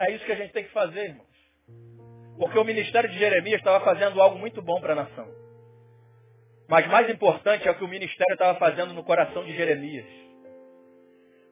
É 0.00 0.12
isso 0.12 0.24
que 0.24 0.32
a 0.32 0.36
gente 0.36 0.52
tem 0.52 0.64
que 0.64 0.72
fazer, 0.72 1.06
irmãos. 1.06 1.26
Porque 2.38 2.58
o 2.58 2.64
ministério 2.64 3.10
de 3.10 3.18
Jeremias 3.18 3.58
estava 3.58 3.84
fazendo 3.84 4.22
algo 4.22 4.38
muito 4.38 4.62
bom 4.62 4.80
para 4.80 4.92
a 4.92 4.96
nação. 4.96 5.28
Mas 6.68 6.86
mais 6.86 7.10
importante 7.10 7.66
é 7.66 7.70
o 7.70 7.74
que 7.74 7.84
o 7.84 7.88
ministério 7.88 8.34
estava 8.34 8.58
fazendo 8.58 8.94
no 8.94 9.02
coração 9.02 9.44
de 9.44 9.56
Jeremias. 9.56 10.06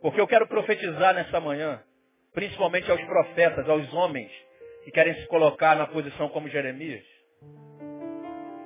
Porque 0.01 0.21
eu 0.21 0.29
quero 0.29 0.47
profetizar 0.47 1.15
nessa 1.15 1.41
manhã, 1.41 1.83
principalmente 2.37 2.91
aos 2.91 3.01
profetas, 3.05 3.67
aos 3.67 3.91
homens 3.95 4.31
que 4.85 4.91
querem 4.91 5.15
se 5.15 5.27
colocar 5.27 5.75
na 5.75 5.87
posição 5.87 6.29
como 6.29 6.51
Jeremias. 6.51 7.03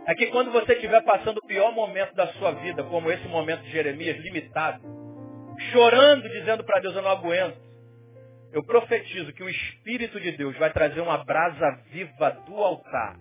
É 0.09 0.15
que 0.17 0.27
quando 0.27 0.51
você 0.51 0.73
estiver 0.73 1.01
passando 1.05 1.39
o 1.39 1.47
pior 1.47 1.73
momento 1.73 2.13
da 2.17 2.27
sua 2.33 2.51
vida, 2.51 2.83
como 2.83 3.13
esse 3.13 3.29
momento 3.29 3.63
de 3.63 3.71
Jeremias, 3.71 4.19
limitado, 4.19 4.83
chorando, 5.71 6.29
dizendo 6.29 6.65
para 6.65 6.81
Deus, 6.81 6.97
eu 6.97 7.03
não 7.03 7.13
aguento, 7.13 7.61
eu 8.53 8.65
profetizo 8.65 9.33
que 9.33 9.45
o 9.45 9.49
Espírito 9.49 10.19
de 10.19 10.33
Deus 10.33 10.57
vai 10.59 10.73
trazer 10.73 11.01
uma 11.01 11.19
brasa 11.19 11.71
viva 11.93 12.31
do 12.49 12.57
altar, 12.57 13.17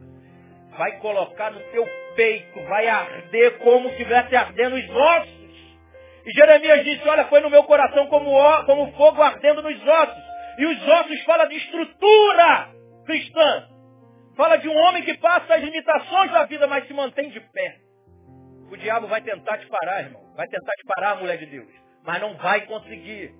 vai 0.76 0.98
colocar 0.98 1.52
no 1.52 1.60
teu 1.72 1.88
peito, 2.16 2.60
vai 2.64 2.88
arder 2.88 3.60
como 3.60 3.88
se 3.90 3.98
estivesse 3.98 4.36
ardendo 4.36 4.76
os 4.76 4.90
ossos 4.90 5.40
e 6.26 6.32
Jeremias 6.32 6.84
disse, 6.84 7.08
olha, 7.08 7.26
foi 7.26 7.40
no 7.40 7.50
meu 7.50 7.64
coração 7.64 8.08
como, 8.08 8.32
como 8.66 8.92
fogo 8.94 9.22
ardendo 9.22 9.62
nos 9.62 9.88
ossos. 9.88 10.29
E 10.60 10.66
os 10.66 10.88
ossos 10.88 11.24
fala 11.24 11.46
de 11.46 11.56
estrutura 11.56 12.70
cristã. 13.06 13.70
Fala 14.36 14.58
de 14.58 14.68
um 14.68 14.76
homem 14.76 15.04
que 15.04 15.18
passa 15.18 15.56
as 15.56 15.64
limitações 15.64 16.32
da 16.34 16.44
vida, 16.44 16.68
mas 16.68 16.86
se 16.86 16.94
mantém 16.94 17.30
de 17.30 17.40
pé. 17.40 17.78
O 18.70 18.76
diabo 18.76 19.08
vai 19.08 19.22
tentar 19.22 19.58
te 19.58 19.66
parar, 19.68 20.02
irmão. 20.02 20.22
Vai 20.36 20.48
tentar 20.48 20.74
te 20.74 20.86
parar, 20.86 21.16
mulher 21.16 21.38
de 21.38 21.46
Deus. 21.46 21.70
Mas 22.04 22.20
não 22.20 22.34
vai 22.36 22.66
conseguir. 22.66 23.34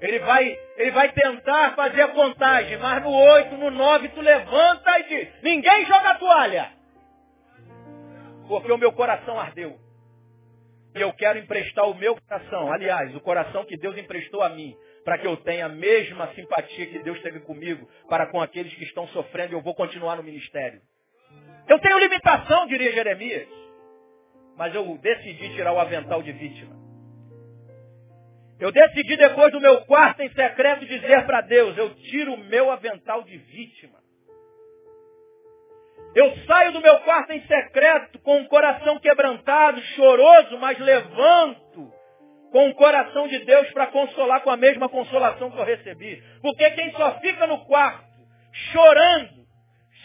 Ele 0.00 0.20
vai, 0.20 0.58
ele 0.78 0.90
vai 0.92 1.12
tentar 1.12 1.76
fazer 1.76 2.00
a 2.00 2.08
contagem, 2.08 2.78
mas 2.78 3.02
no 3.02 3.10
8, 3.10 3.54
no 3.58 3.70
9, 3.70 4.08
tu 4.08 4.22
levanta 4.22 5.00
e 5.00 5.02
diz, 5.04 5.42
ninguém 5.42 5.84
joga 5.84 6.12
a 6.12 6.14
toalha. 6.14 6.72
Porque 8.48 8.72
o 8.72 8.78
meu 8.78 8.92
coração 8.92 9.38
ardeu. 9.38 9.78
E 10.94 11.00
eu 11.00 11.12
quero 11.12 11.38
emprestar 11.38 11.86
o 11.90 11.94
meu 11.94 12.16
coração, 12.16 12.72
aliás, 12.72 13.14
o 13.14 13.20
coração 13.20 13.66
que 13.66 13.76
Deus 13.76 13.98
emprestou 13.98 14.42
a 14.42 14.48
mim, 14.48 14.74
para 15.04 15.18
que 15.18 15.26
eu 15.26 15.36
tenha 15.38 15.66
a 15.66 15.68
mesma 15.68 16.32
simpatia 16.34 16.86
que 16.86 16.98
Deus 17.00 17.20
teve 17.22 17.40
comigo 17.40 17.88
para 18.08 18.26
com 18.26 18.40
aqueles 18.40 18.72
que 18.74 18.84
estão 18.84 19.06
sofrendo 19.08 19.52
e 19.52 19.56
eu 19.56 19.62
vou 19.62 19.74
continuar 19.74 20.16
no 20.16 20.22
ministério. 20.22 20.80
Eu 21.68 21.78
tenho 21.78 21.98
limitação, 21.98 22.66
diria 22.66 22.92
Jeremias, 22.92 23.48
mas 24.56 24.74
eu 24.74 24.96
decidi 24.98 25.54
tirar 25.54 25.72
o 25.72 25.78
avental 25.78 26.22
de 26.22 26.32
vítima. 26.32 26.82
Eu 28.60 28.70
decidi 28.70 29.16
depois 29.16 29.50
do 29.50 29.60
meu 29.60 29.84
quarto 29.86 30.22
em 30.22 30.30
secreto 30.30 30.86
dizer 30.86 31.26
para 31.26 31.40
Deus, 31.40 31.76
eu 31.76 31.94
tiro 31.96 32.34
o 32.34 32.44
meu 32.44 32.70
avental 32.70 33.22
de 33.24 33.36
vítima. 33.36 33.98
Eu 36.14 36.36
saio 36.46 36.72
do 36.72 36.80
meu 36.80 37.00
quarto 37.00 37.32
em 37.32 37.40
secreto 37.46 38.18
com 38.20 38.42
o 38.42 38.48
coração 38.48 38.98
quebrantado, 39.00 39.80
choroso, 39.96 40.58
mas 40.58 40.78
levanto 40.78 41.61
com 42.52 42.68
o 42.68 42.74
coração 42.74 43.26
de 43.26 43.38
Deus 43.40 43.68
para 43.70 43.88
consolar 43.88 44.42
com 44.42 44.50
a 44.50 44.56
mesma 44.56 44.88
consolação 44.88 45.50
que 45.50 45.58
eu 45.58 45.64
recebi. 45.64 46.22
Porque 46.40 46.70
quem 46.70 46.92
só 46.92 47.18
fica 47.20 47.46
no 47.46 47.64
quarto 47.64 48.04
chorando, 48.70 49.42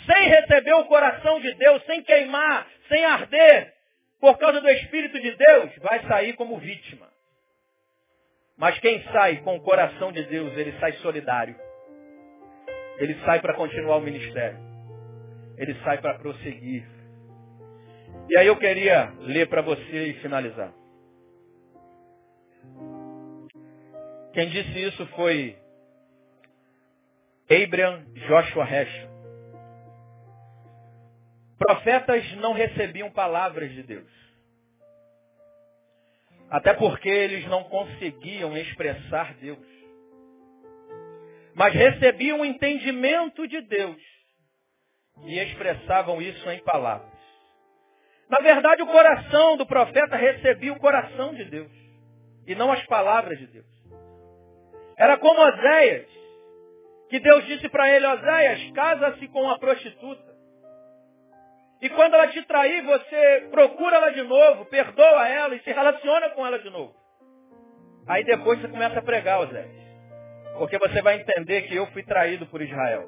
sem 0.05 0.29
receber 0.29 0.73
o 0.73 0.85
coração 0.85 1.39
de 1.39 1.53
Deus, 1.55 1.83
sem 1.85 2.01
queimar, 2.01 2.65
sem 2.87 3.03
arder, 3.03 3.73
por 4.19 4.37
causa 4.37 4.61
do 4.61 4.69
Espírito 4.69 5.19
de 5.19 5.35
Deus, 5.35 5.71
vai 5.79 5.99
sair 6.07 6.33
como 6.33 6.57
vítima. 6.57 7.07
Mas 8.57 8.79
quem 8.79 9.03
sai 9.11 9.37
com 9.37 9.57
o 9.57 9.61
coração 9.61 10.11
de 10.11 10.23
Deus, 10.23 10.57
ele 10.57 10.73
sai 10.79 10.93
solidário. 10.93 11.55
Ele 12.97 13.15
sai 13.25 13.39
para 13.41 13.53
continuar 13.53 13.97
o 13.97 14.01
ministério 14.01 14.67
ele 15.57 15.75
sai 15.83 15.97
para 15.99 16.13
prosseguir. 16.19 16.85
E 18.29 18.37
aí 18.37 18.47
eu 18.47 18.55
queria 18.55 19.11
ler 19.21 19.47
para 19.47 19.61
você 19.61 20.07
e 20.07 20.13
finalizar. 20.21 20.71
Quem 24.37 24.49
disse 24.49 24.79
isso 24.83 25.03
foi 25.15 25.57
Abraham 27.49 28.05
Joshua 28.27 28.69
Hesch. 28.69 29.09
Profetas 31.57 32.35
não 32.35 32.53
recebiam 32.53 33.09
palavras 33.09 33.71
de 33.71 33.81
Deus. 33.81 34.07
Até 36.51 36.71
porque 36.75 37.09
eles 37.09 37.47
não 37.47 37.63
conseguiam 37.63 38.55
expressar 38.55 39.33
Deus. 39.37 39.57
Mas 41.55 41.73
recebiam 41.73 42.41
o 42.41 42.45
entendimento 42.45 43.47
de 43.47 43.59
Deus 43.61 43.97
e 45.23 45.39
expressavam 45.39 46.21
isso 46.21 46.47
em 46.51 46.59
palavras. 46.59 47.19
Na 48.29 48.37
verdade, 48.37 48.83
o 48.83 48.87
coração 48.87 49.57
do 49.57 49.65
profeta 49.65 50.15
recebia 50.15 50.73
o 50.73 50.79
coração 50.79 51.33
de 51.33 51.43
Deus 51.45 51.71
e 52.45 52.53
não 52.53 52.71
as 52.71 52.85
palavras 52.85 53.39
de 53.39 53.47
Deus. 53.47 53.76
Era 54.97 55.17
como 55.17 55.39
Oséias, 55.39 56.07
que 57.09 57.19
Deus 57.19 57.45
disse 57.45 57.69
para 57.69 57.89
ele, 57.89 58.05
Oséias, 58.05 58.71
casa-se 58.71 59.27
com 59.27 59.43
uma 59.43 59.59
prostituta. 59.59 60.35
E 61.81 61.89
quando 61.89 62.15
ela 62.15 62.27
te 62.29 62.41
trair, 62.43 62.83
você 62.83 63.47
procura 63.51 63.97
ela 63.97 64.09
de 64.09 64.23
novo, 64.23 64.65
perdoa 64.65 65.27
ela 65.27 65.55
e 65.55 65.59
se 65.59 65.71
relaciona 65.71 66.31
com 66.31 66.45
ela 66.45 66.57
de 66.57 66.69
novo. 66.71 66.95
Aí 68.07 68.23
depois 68.23 68.59
você 68.59 68.67
começa 68.67 68.97
a 68.97 69.03
pregar, 69.03 69.41
Oséias. 69.41 69.87
Porque 70.57 70.79
você 70.79 71.01
vai 71.03 71.19
entender 71.19 71.63
que 71.63 71.75
eu 71.75 71.85
fui 71.87 72.03
traído 72.03 72.47
por 72.47 72.61
Israel. 72.61 73.07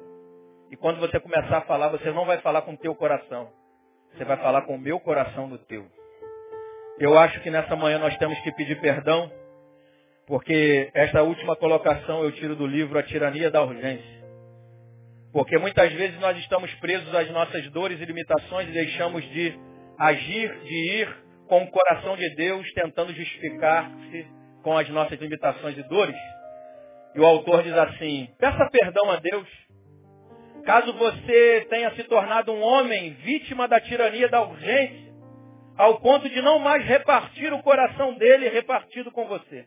E 0.70 0.76
quando 0.76 1.00
você 1.00 1.18
começar 1.18 1.58
a 1.58 1.62
falar, 1.62 1.88
você 1.88 2.12
não 2.12 2.24
vai 2.24 2.38
falar 2.38 2.62
com 2.62 2.74
o 2.74 2.78
teu 2.78 2.94
coração. 2.94 3.50
Você 4.12 4.24
vai 4.24 4.36
falar 4.36 4.62
com 4.62 4.76
o 4.76 4.78
meu 4.78 5.00
coração 5.00 5.48
no 5.48 5.58
teu. 5.58 5.84
Eu 7.00 7.18
acho 7.18 7.40
que 7.40 7.50
nessa 7.50 7.74
manhã 7.74 7.98
nós 7.98 8.16
temos 8.18 8.38
que 8.40 8.52
pedir 8.52 8.80
perdão, 8.80 9.32
porque 10.30 10.88
esta 10.94 11.24
última 11.24 11.56
colocação 11.56 12.22
eu 12.22 12.30
tiro 12.30 12.54
do 12.54 12.64
livro 12.64 12.96
A 12.96 13.02
Tirania 13.02 13.50
da 13.50 13.64
Urgência. 13.64 14.20
Porque 15.32 15.58
muitas 15.58 15.92
vezes 15.92 16.20
nós 16.20 16.38
estamos 16.38 16.72
presos 16.76 17.12
às 17.12 17.28
nossas 17.30 17.68
dores 17.72 18.00
e 18.00 18.04
limitações 18.04 18.68
e 18.68 18.72
deixamos 18.72 19.28
de 19.30 19.58
agir, 19.98 20.56
de 20.60 21.00
ir 21.00 21.16
com 21.48 21.64
o 21.64 21.70
coração 21.72 22.16
de 22.16 22.32
Deus, 22.36 22.64
tentando 22.74 23.12
justificar-se 23.12 24.24
com 24.62 24.78
as 24.78 24.88
nossas 24.90 25.18
limitações 25.20 25.76
e 25.76 25.82
dores. 25.88 26.16
E 27.16 27.18
o 27.18 27.26
autor 27.26 27.64
diz 27.64 27.74
assim, 27.74 28.28
peça 28.38 28.70
perdão 28.70 29.10
a 29.10 29.16
Deus 29.16 29.48
Caso 30.64 30.92
você 30.92 31.66
tenha 31.68 31.90
se 31.96 32.04
tornado 32.04 32.52
um 32.52 32.62
homem 32.62 33.14
vítima 33.14 33.66
da 33.66 33.80
tirania 33.80 34.28
da 34.28 34.42
urgência, 34.42 35.10
ao 35.76 35.98
ponto 36.00 36.28
de 36.28 36.40
não 36.40 36.60
mais 36.60 36.84
repartir 36.84 37.52
o 37.52 37.62
coração 37.64 38.14
dele 38.14 38.48
repartido 38.48 39.10
com 39.10 39.26
você. 39.26 39.66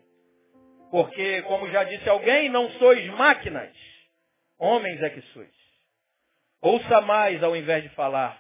Porque, 0.94 1.42
como 1.42 1.68
já 1.72 1.84
disse 1.86 2.08
alguém, 2.08 2.50
não 2.50 2.70
sois 2.74 3.04
máquinas, 3.08 3.76
homens 4.60 5.02
é 5.02 5.10
que 5.10 5.24
sois. 5.34 5.50
Ouça 6.62 7.02
mais 7.02 7.42
ao 7.42 7.56
invés 7.56 7.82
de 7.82 7.90
falar. 7.96 8.40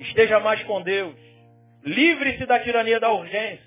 Esteja 0.00 0.40
mais 0.40 0.60
com 0.64 0.82
Deus. 0.82 1.14
Livre-se 1.84 2.44
da 2.46 2.58
tirania 2.58 2.98
da 2.98 3.12
urgência. 3.12 3.64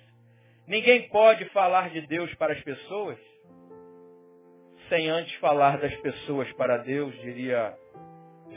Ninguém 0.68 1.08
pode 1.08 1.46
falar 1.52 1.90
de 1.90 2.02
Deus 2.02 2.34
para 2.36 2.52
as 2.52 2.62
pessoas 2.64 3.18
sem 4.90 5.10
antes 5.10 5.34
falar 5.36 5.78
das 5.80 5.96
pessoas 6.02 6.52
para 6.54 6.80
Deus, 6.80 7.16
diria 7.22 7.74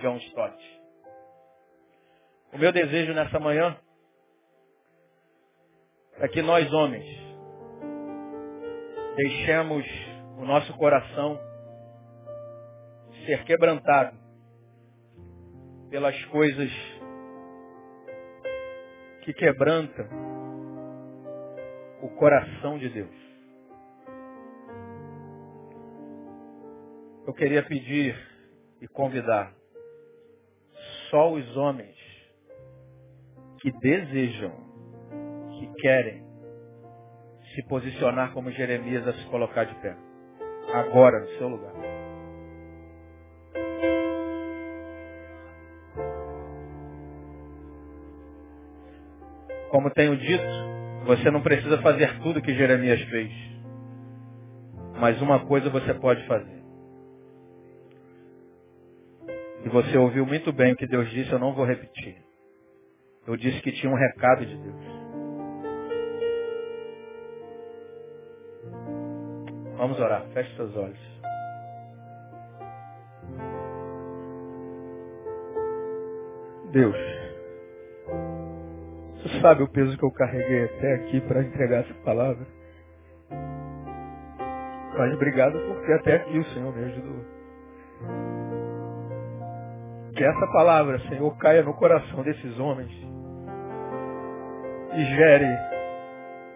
John 0.01 0.17
Stott. 0.17 0.81
O 2.53 2.59
meu 2.59 2.73
desejo 2.73 3.15
nessa 3.15 3.39
manhã 3.39 3.79
é 6.19 6.27
que 6.27 6.43
nós 6.43 6.73
homens 6.73 7.30
deixemos 9.23 9.85
o 10.39 10.47
nosso 10.47 10.75
coração 10.79 11.39
ser 13.27 13.45
quebrantado 13.45 14.17
pelas 15.91 16.25
coisas 16.27 16.71
que 19.23 19.35
quebrantam 19.35 20.09
o 22.01 22.09
coração 22.17 22.79
de 22.79 22.89
Deus. 22.89 23.15
Eu 27.27 27.35
queria 27.35 27.63
pedir 27.63 28.17
e 28.81 28.89
convidar 28.89 29.53
só 31.11 31.31
os 31.31 31.57
homens 31.59 31.95
que 33.61 33.71
desejam, 33.71 34.55
que 35.51 35.71
querem 35.83 36.30
se 37.55 37.63
posicionar 37.65 38.33
como 38.33 38.51
Jeremias 38.51 39.07
a 39.07 39.13
se 39.13 39.25
colocar 39.27 39.65
de 39.65 39.75
pé. 39.77 39.97
Agora, 40.73 41.21
no 41.21 41.29
seu 41.31 41.49
lugar. 41.49 41.73
Como 49.71 49.91
tenho 49.91 50.17
dito, 50.17 50.45
você 51.07 51.31
não 51.31 51.43
precisa 51.43 51.81
fazer 51.81 52.19
tudo 52.21 52.43
que 52.43 52.55
Jeremias 52.55 53.01
fez. 53.03 53.33
Mas 54.99 55.21
uma 55.23 55.47
coisa 55.47 55.71
você 55.71 55.95
pode 55.95 56.27
fazer. 56.27 56.61
E 59.65 59.69
você 59.69 59.97
ouviu 59.97 60.27
muito 60.27 60.53
bem 60.53 60.73
o 60.73 60.77
que 60.77 60.87
Deus 60.87 61.09
disse, 61.11 61.31
eu 61.33 61.39
não 61.39 61.55
vou 61.55 61.65
repetir. 61.65 62.17
Eu 63.27 63.37
disse 63.37 63.61
que 63.61 63.73
tinha 63.73 63.93
um 63.93 63.97
recado 63.97 64.45
de 64.45 64.57
Deus. 64.57 65.00
Vamos 69.81 69.99
orar, 69.99 70.23
feche 70.35 70.55
seus 70.57 70.77
olhos. 70.77 71.21
Deus, 76.71 76.97
você 79.15 79.41
sabe 79.41 79.63
o 79.63 79.69
peso 79.69 79.97
que 79.97 80.05
eu 80.05 80.11
carreguei 80.13 80.67
até 80.67 80.95
aqui 80.97 81.23
para 81.23 81.43
entregar 81.43 81.79
essa 81.79 81.95
palavra. 82.05 82.47
Mas 84.99 85.15
obrigado 85.15 85.59
porque 85.69 85.93
até 85.95 86.17
aqui 86.17 86.39
o 86.39 86.45
Senhor 86.51 86.77
me 86.77 86.85
ajudou. 86.85 87.25
Que 90.15 90.23
essa 90.23 90.47
palavra, 90.49 90.99
Senhor, 91.09 91.35
caia 91.39 91.63
no 91.63 91.73
coração 91.73 92.23
desses 92.23 92.59
homens 92.59 92.93
e 94.93 95.05
gere 95.17 95.59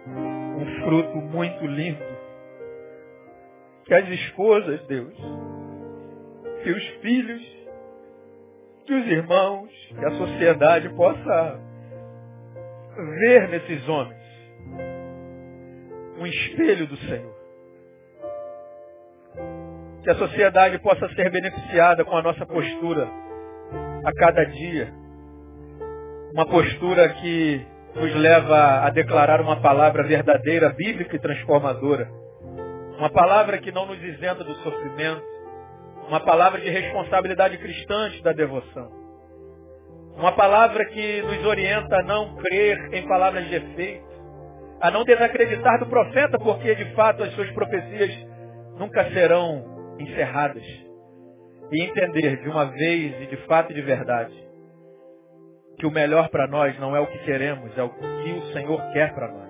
um 0.07 0.83
fruto 0.83 1.17
muito 1.17 1.65
lindo. 1.65 2.14
Que 3.85 3.93
as 3.93 4.09
esposas, 4.09 4.81
Deus, 4.87 5.13
que 6.63 6.71
os 6.71 6.83
filhos, 7.01 7.41
que 8.85 8.93
os 8.93 9.07
irmãos, 9.07 9.69
que 9.97 10.05
a 10.05 10.11
sociedade 10.11 10.89
possa 10.89 11.59
ver 12.97 13.49
nesses 13.49 13.87
homens 13.87 14.25
um 16.17 16.25
espelho 16.25 16.87
do 16.87 16.97
Senhor. 16.97 17.35
Que 20.03 20.09
a 20.11 20.15
sociedade 20.15 20.79
possa 20.79 21.07
ser 21.09 21.29
beneficiada 21.29 22.05
com 22.05 22.15
a 22.15 22.21
nossa 22.21 22.45
postura 22.45 23.07
a 24.03 24.11
cada 24.13 24.45
dia. 24.45 24.93
Uma 26.33 26.45
postura 26.45 27.09
que 27.09 27.65
nos 27.95 28.15
leva 28.15 28.85
a 28.85 28.89
declarar 28.89 29.41
uma 29.41 29.61
palavra 29.61 30.03
verdadeira, 30.03 30.69
bíblica 30.69 31.15
e 31.15 31.19
transformadora. 31.19 32.09
Uma 32.97 33.09
palavra 33.09 33.57
que 33.57 33.71
não 33.71 33.85
nos 33.85 34.01
isenta 34.01 34.43
do 34.43 34.55
sofrimento. 34.55 35.23
Uma 36.07 36.19
palavra 36.19 36.61
de 36.61 36.69
responsabilidade 36.69 37.57
cristã 37.57 38.11
da 38.23 38.31
devoção. 38.31 38.89
Uma 40.17 40.31
palavra 40.31 40.85
que 40.85 41.21
nos 41.21 41.45
orienta 41.45 41.97
a 41.97 42.03
não 42.03 42.35
crer 42.35 42.93
em 42.93 43.07
palavras 43.07 43.47
de 43.47 43.55
efeito. 43.55 44.05
A 44.79 44.91
não 44.91 45.03
desacreditar 45.03 45.79
do 45.79 45.87
profeta, 45.87 46.37
porque 46.37 46.75
de 46.75 46.93
fato 46.95 47.23
as 47.23 47.33
suas 47.33 47.49
profecias 47.51 48.11
nunca 48.77 49.09
serão 49.11 49.95
encerradas 49.99 50.63
e 51.71 51.83
entender 51.83 52.41
de 52.41 52.49
uma 52.49 52.65
vez 52.65 53.21
e 53.21 53.25
de 53.27 53.37
fato 53.47 53.71
e 53.71 53.75
de 53.75 53.81
verdade 53.81 54.45
que 55.77 55.85
o 55.85 55.91
melhor 55.91 56.29
para 56.29 56.47
nós 56.47 56.77
não 56.79 56.95
é 56.95 56.99
o 56.99 57.07
que 57.07 57.19
queremos, 57.19 57.77
é 57.77 57.83
o 57.83 57.89
que 57.89 58.31
o 58.31 58.53
Senhor 58.53 58.81
quer 58.93 59.13
para 59.13 59.31
nós. 59.31 59.44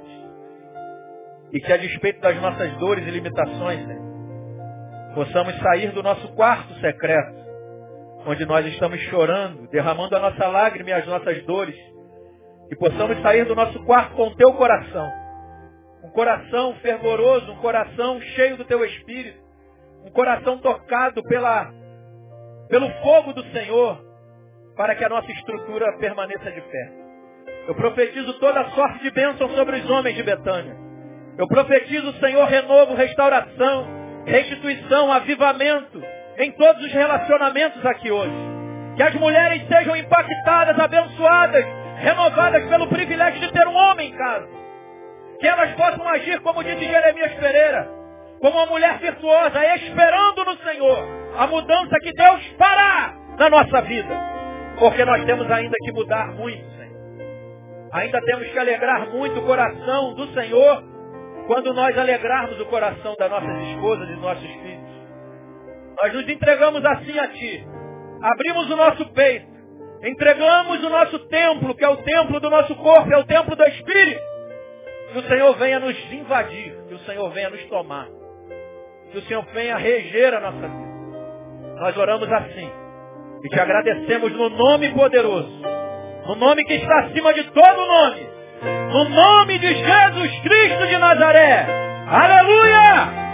E 1.52 1.60
que 1.60 1.72
a 1.72 1.78
despeito 1.78 2.20
das 2.22 2.40
nossas 2.42 2.72
dores 2.78 3.08
e 3.08 3.12
limitações, 3.12 3.86
Senhor, 3.86 4.06
possamos 5.16 5.56
sair 5.60 5.92
do 5.92 6.04
nosso 6.04 6.28
quarto 6.34 6.74
secreto, 6.76 7.36
onde 8.26 8.46
nós 8.46 8.66
estamos 8.66 9.00
chorando, 9.04 9.68
derramando 9.70 10.16
a 10.16 10.20
nossa 10.20 10.48
lágrima 10.48 10.90
e 10.90 10.94
as 10.94 11.08
nossas 11.08 11.44
dores, 11.46 11.76
e 12.70 12.76
possamos 12.76 13.22
sair 13.22 13.46
do 13.46 13.56
nosso 13.56 13.84
quarto 13.86 14.16
com 14.16 14.28
o 14.28 14.36
teu 14.36 14.54
coração. 14.54 15.12
Um 16.04 16.10
coração 16.10 16.76
fervoroso, 16.82 17.52
um 17.52 17.58
coração 17.58 18.20
cheio 18.22 18.58
do 18.58 18.66
teu 18.66 18.84
espírito, 18.84 19.40
um 20.06 20.12
coração 20.12 20.58
tocado 20.60 21.24
pela 21.24 21.72
pelo 22.68 22.90
fogo 23.02 23.32
do 23.34 23.44
Senhor, 23.52 24.04
para 24.76 24.96
que 24.96 25.06
a 25.06 25.10
nossa 25.10 25.32
estrutura 25.32 25.98
permaneça 26.00 26.52
de 26.52 26.62
pé. 26.62 26.92
Eu 27.68 27.76
profetizo 27.76 28.34
toda 28.40 28.70
sorte 28.72 29.04
de 29.04 29.12
bênção 29.12 29.50
sobre 29.52 29.78
os 29.78 29.90
homens 29.90 30.16
de 30.16 30.24
Betânia. 30.24 30.85
Eu 31.38 31.48
profetizo, 31.48 32.14
Senhor, 32.20 32.46
renovo, 32.46 32.94
restauração, 32.96 33.88
restituição, 34.26 35.12
avivamento 35.12 36.02
em 36.38 36.52
todos 36.52 36.84
os 36.84 36.92
relacionamentos 36.92 37.86
aqui 37.86 38.10
hoje. 38.10 38.34
Que 38.96 39.04
as 39.04 39.14
mulheres 39.16 39.68
sejam 39.68 39.96
impactadas, 39.98 40.80
abençoadas, 40.80 41.66
renovadas 41.98 42.66
pelo 42.70 42.88
privilégio 42.88 43.42
de 43.42 43.52
ter 43.52 43.68
um 43.68 43.76
homem 43.76 44.10
em 44.10 44.18
casa. 44.18 44.48
Que 45.40 45.48
elas 45.48 45.72
possam 45.74 46.08
agir 46.08 46.40
como 46.40 46.64
disse 46.64 46.86
Jeremias 46.86 47.34
Pereira, 47.34 47.90
como 48.40 48.58
uma 48.58 48.68
mulher 48.68 48.98
virtuosa, 49.00 49.76
esperando 49.76 50.46
no 50.46 50.58
Senhor 50.58 51.06
a 51.38 51.48
mudança 51.48 51.98
que 52.02 52.14
Deus 52.14 52.46
fará 52.58 53.14
na 53.38 53.50
nossa 53.50 53.82
vida. 53.82 54.16
Porque 54.80 55.04
nós 55.04 55.26
temos 55.26 55.50
ainda 55.52 55.76
que 55.84 55.92
mudar 55.92 56.28
muito, 56.32 56.64
Senhor. 56.78 57.90
Ainda 57.92 58.22
temos 58.22 58.48
que 58.48 58.60
alegrar 58.60 59.10
muito 59.10 59.40
o 59.40 59.46
coração 59.46 60.14
do 60.14 60.28
Senhor 60.34 60.95
quando 61.48 61.74
nós 61.74 61.98
alegrarmos 61.98 62.60
o 62.60 62.66
coração 62.66 63.16
das 63.18 63.30
nossas 63.30 63.68
esposas 63.68 64.10
e 64.10 64.16
nossos 64.16 64.44
filhos. 64.44 64.96
Nós 66.02 66.14
nos 66.14 66.28
entregamos 66.28 66.84
assim 66.86 67.18
a 67.18 67.28
Ti. 67.28 67.68
Abrimos 68.22 68.70
o 68.70 68.76
nosso 68.76 69.06
peito. 69.14 69.56
Entregamos 70.04 70.84
o 70.84 70.90
nosso 70.90 71.20
templo, 71.28 71.74
que 71.76 71.84
é 71.84 71.90
o 71.90 71.98
templo 71.98 72.40
do 72.40 72.50
nosso 72.50 72.76
corpo, 72.76 73.14
é 73.14 73.18
o 73.18 73.26
templo 73.26 73.56
do 73.56 73.64
Espírito. 73.64 74.22
Que 75.12 75.20
o 75.20 75.24
Senhor 75.24 75.56
venha 75.58 75.80
nos 75.80 76.12
invadir, 76.12 76.76
que 76.88 76.94
o 76.94 77.00
Senhor 77.00 77.30
venha 77.32 77.50
nos 77.50 77.64
tomar. 77.66 78.08
Que 79.12 79.18
o 79.18 79.22
Senhor 79.24 79.46
venha 79.54 79.78
reger 79.78 80.34
a 80.34 80.42
nossa 80.42 80.68
vida. 80.68 80.96
Nós 81.80 81.98
oramos 81.98 82.32
assim. 82.32 82.70
E 83.44 83.50
te 83.50 83.60
agradecemos 83.60 84.32
no 84.34 84.50
nome 84.50 84.92
poderoso. 84.94 85.62
No 86.28 86.36
nome 86.36 86.66
que 86.66 86.74
está 86.74 87.00
acima 87.02 87.34
de 87.34 87.44
todo 87.52 87.86
nome. 87.86 88.35
No 88.64 89.10
nome 89.10 89.60
de 89.60 89.76
Jesus 89.76 90.32
Cristo 90.44 90.86
de 90.86 91.00
Nazaré. 91.00 91.66
Aleluia! 92.08 93.25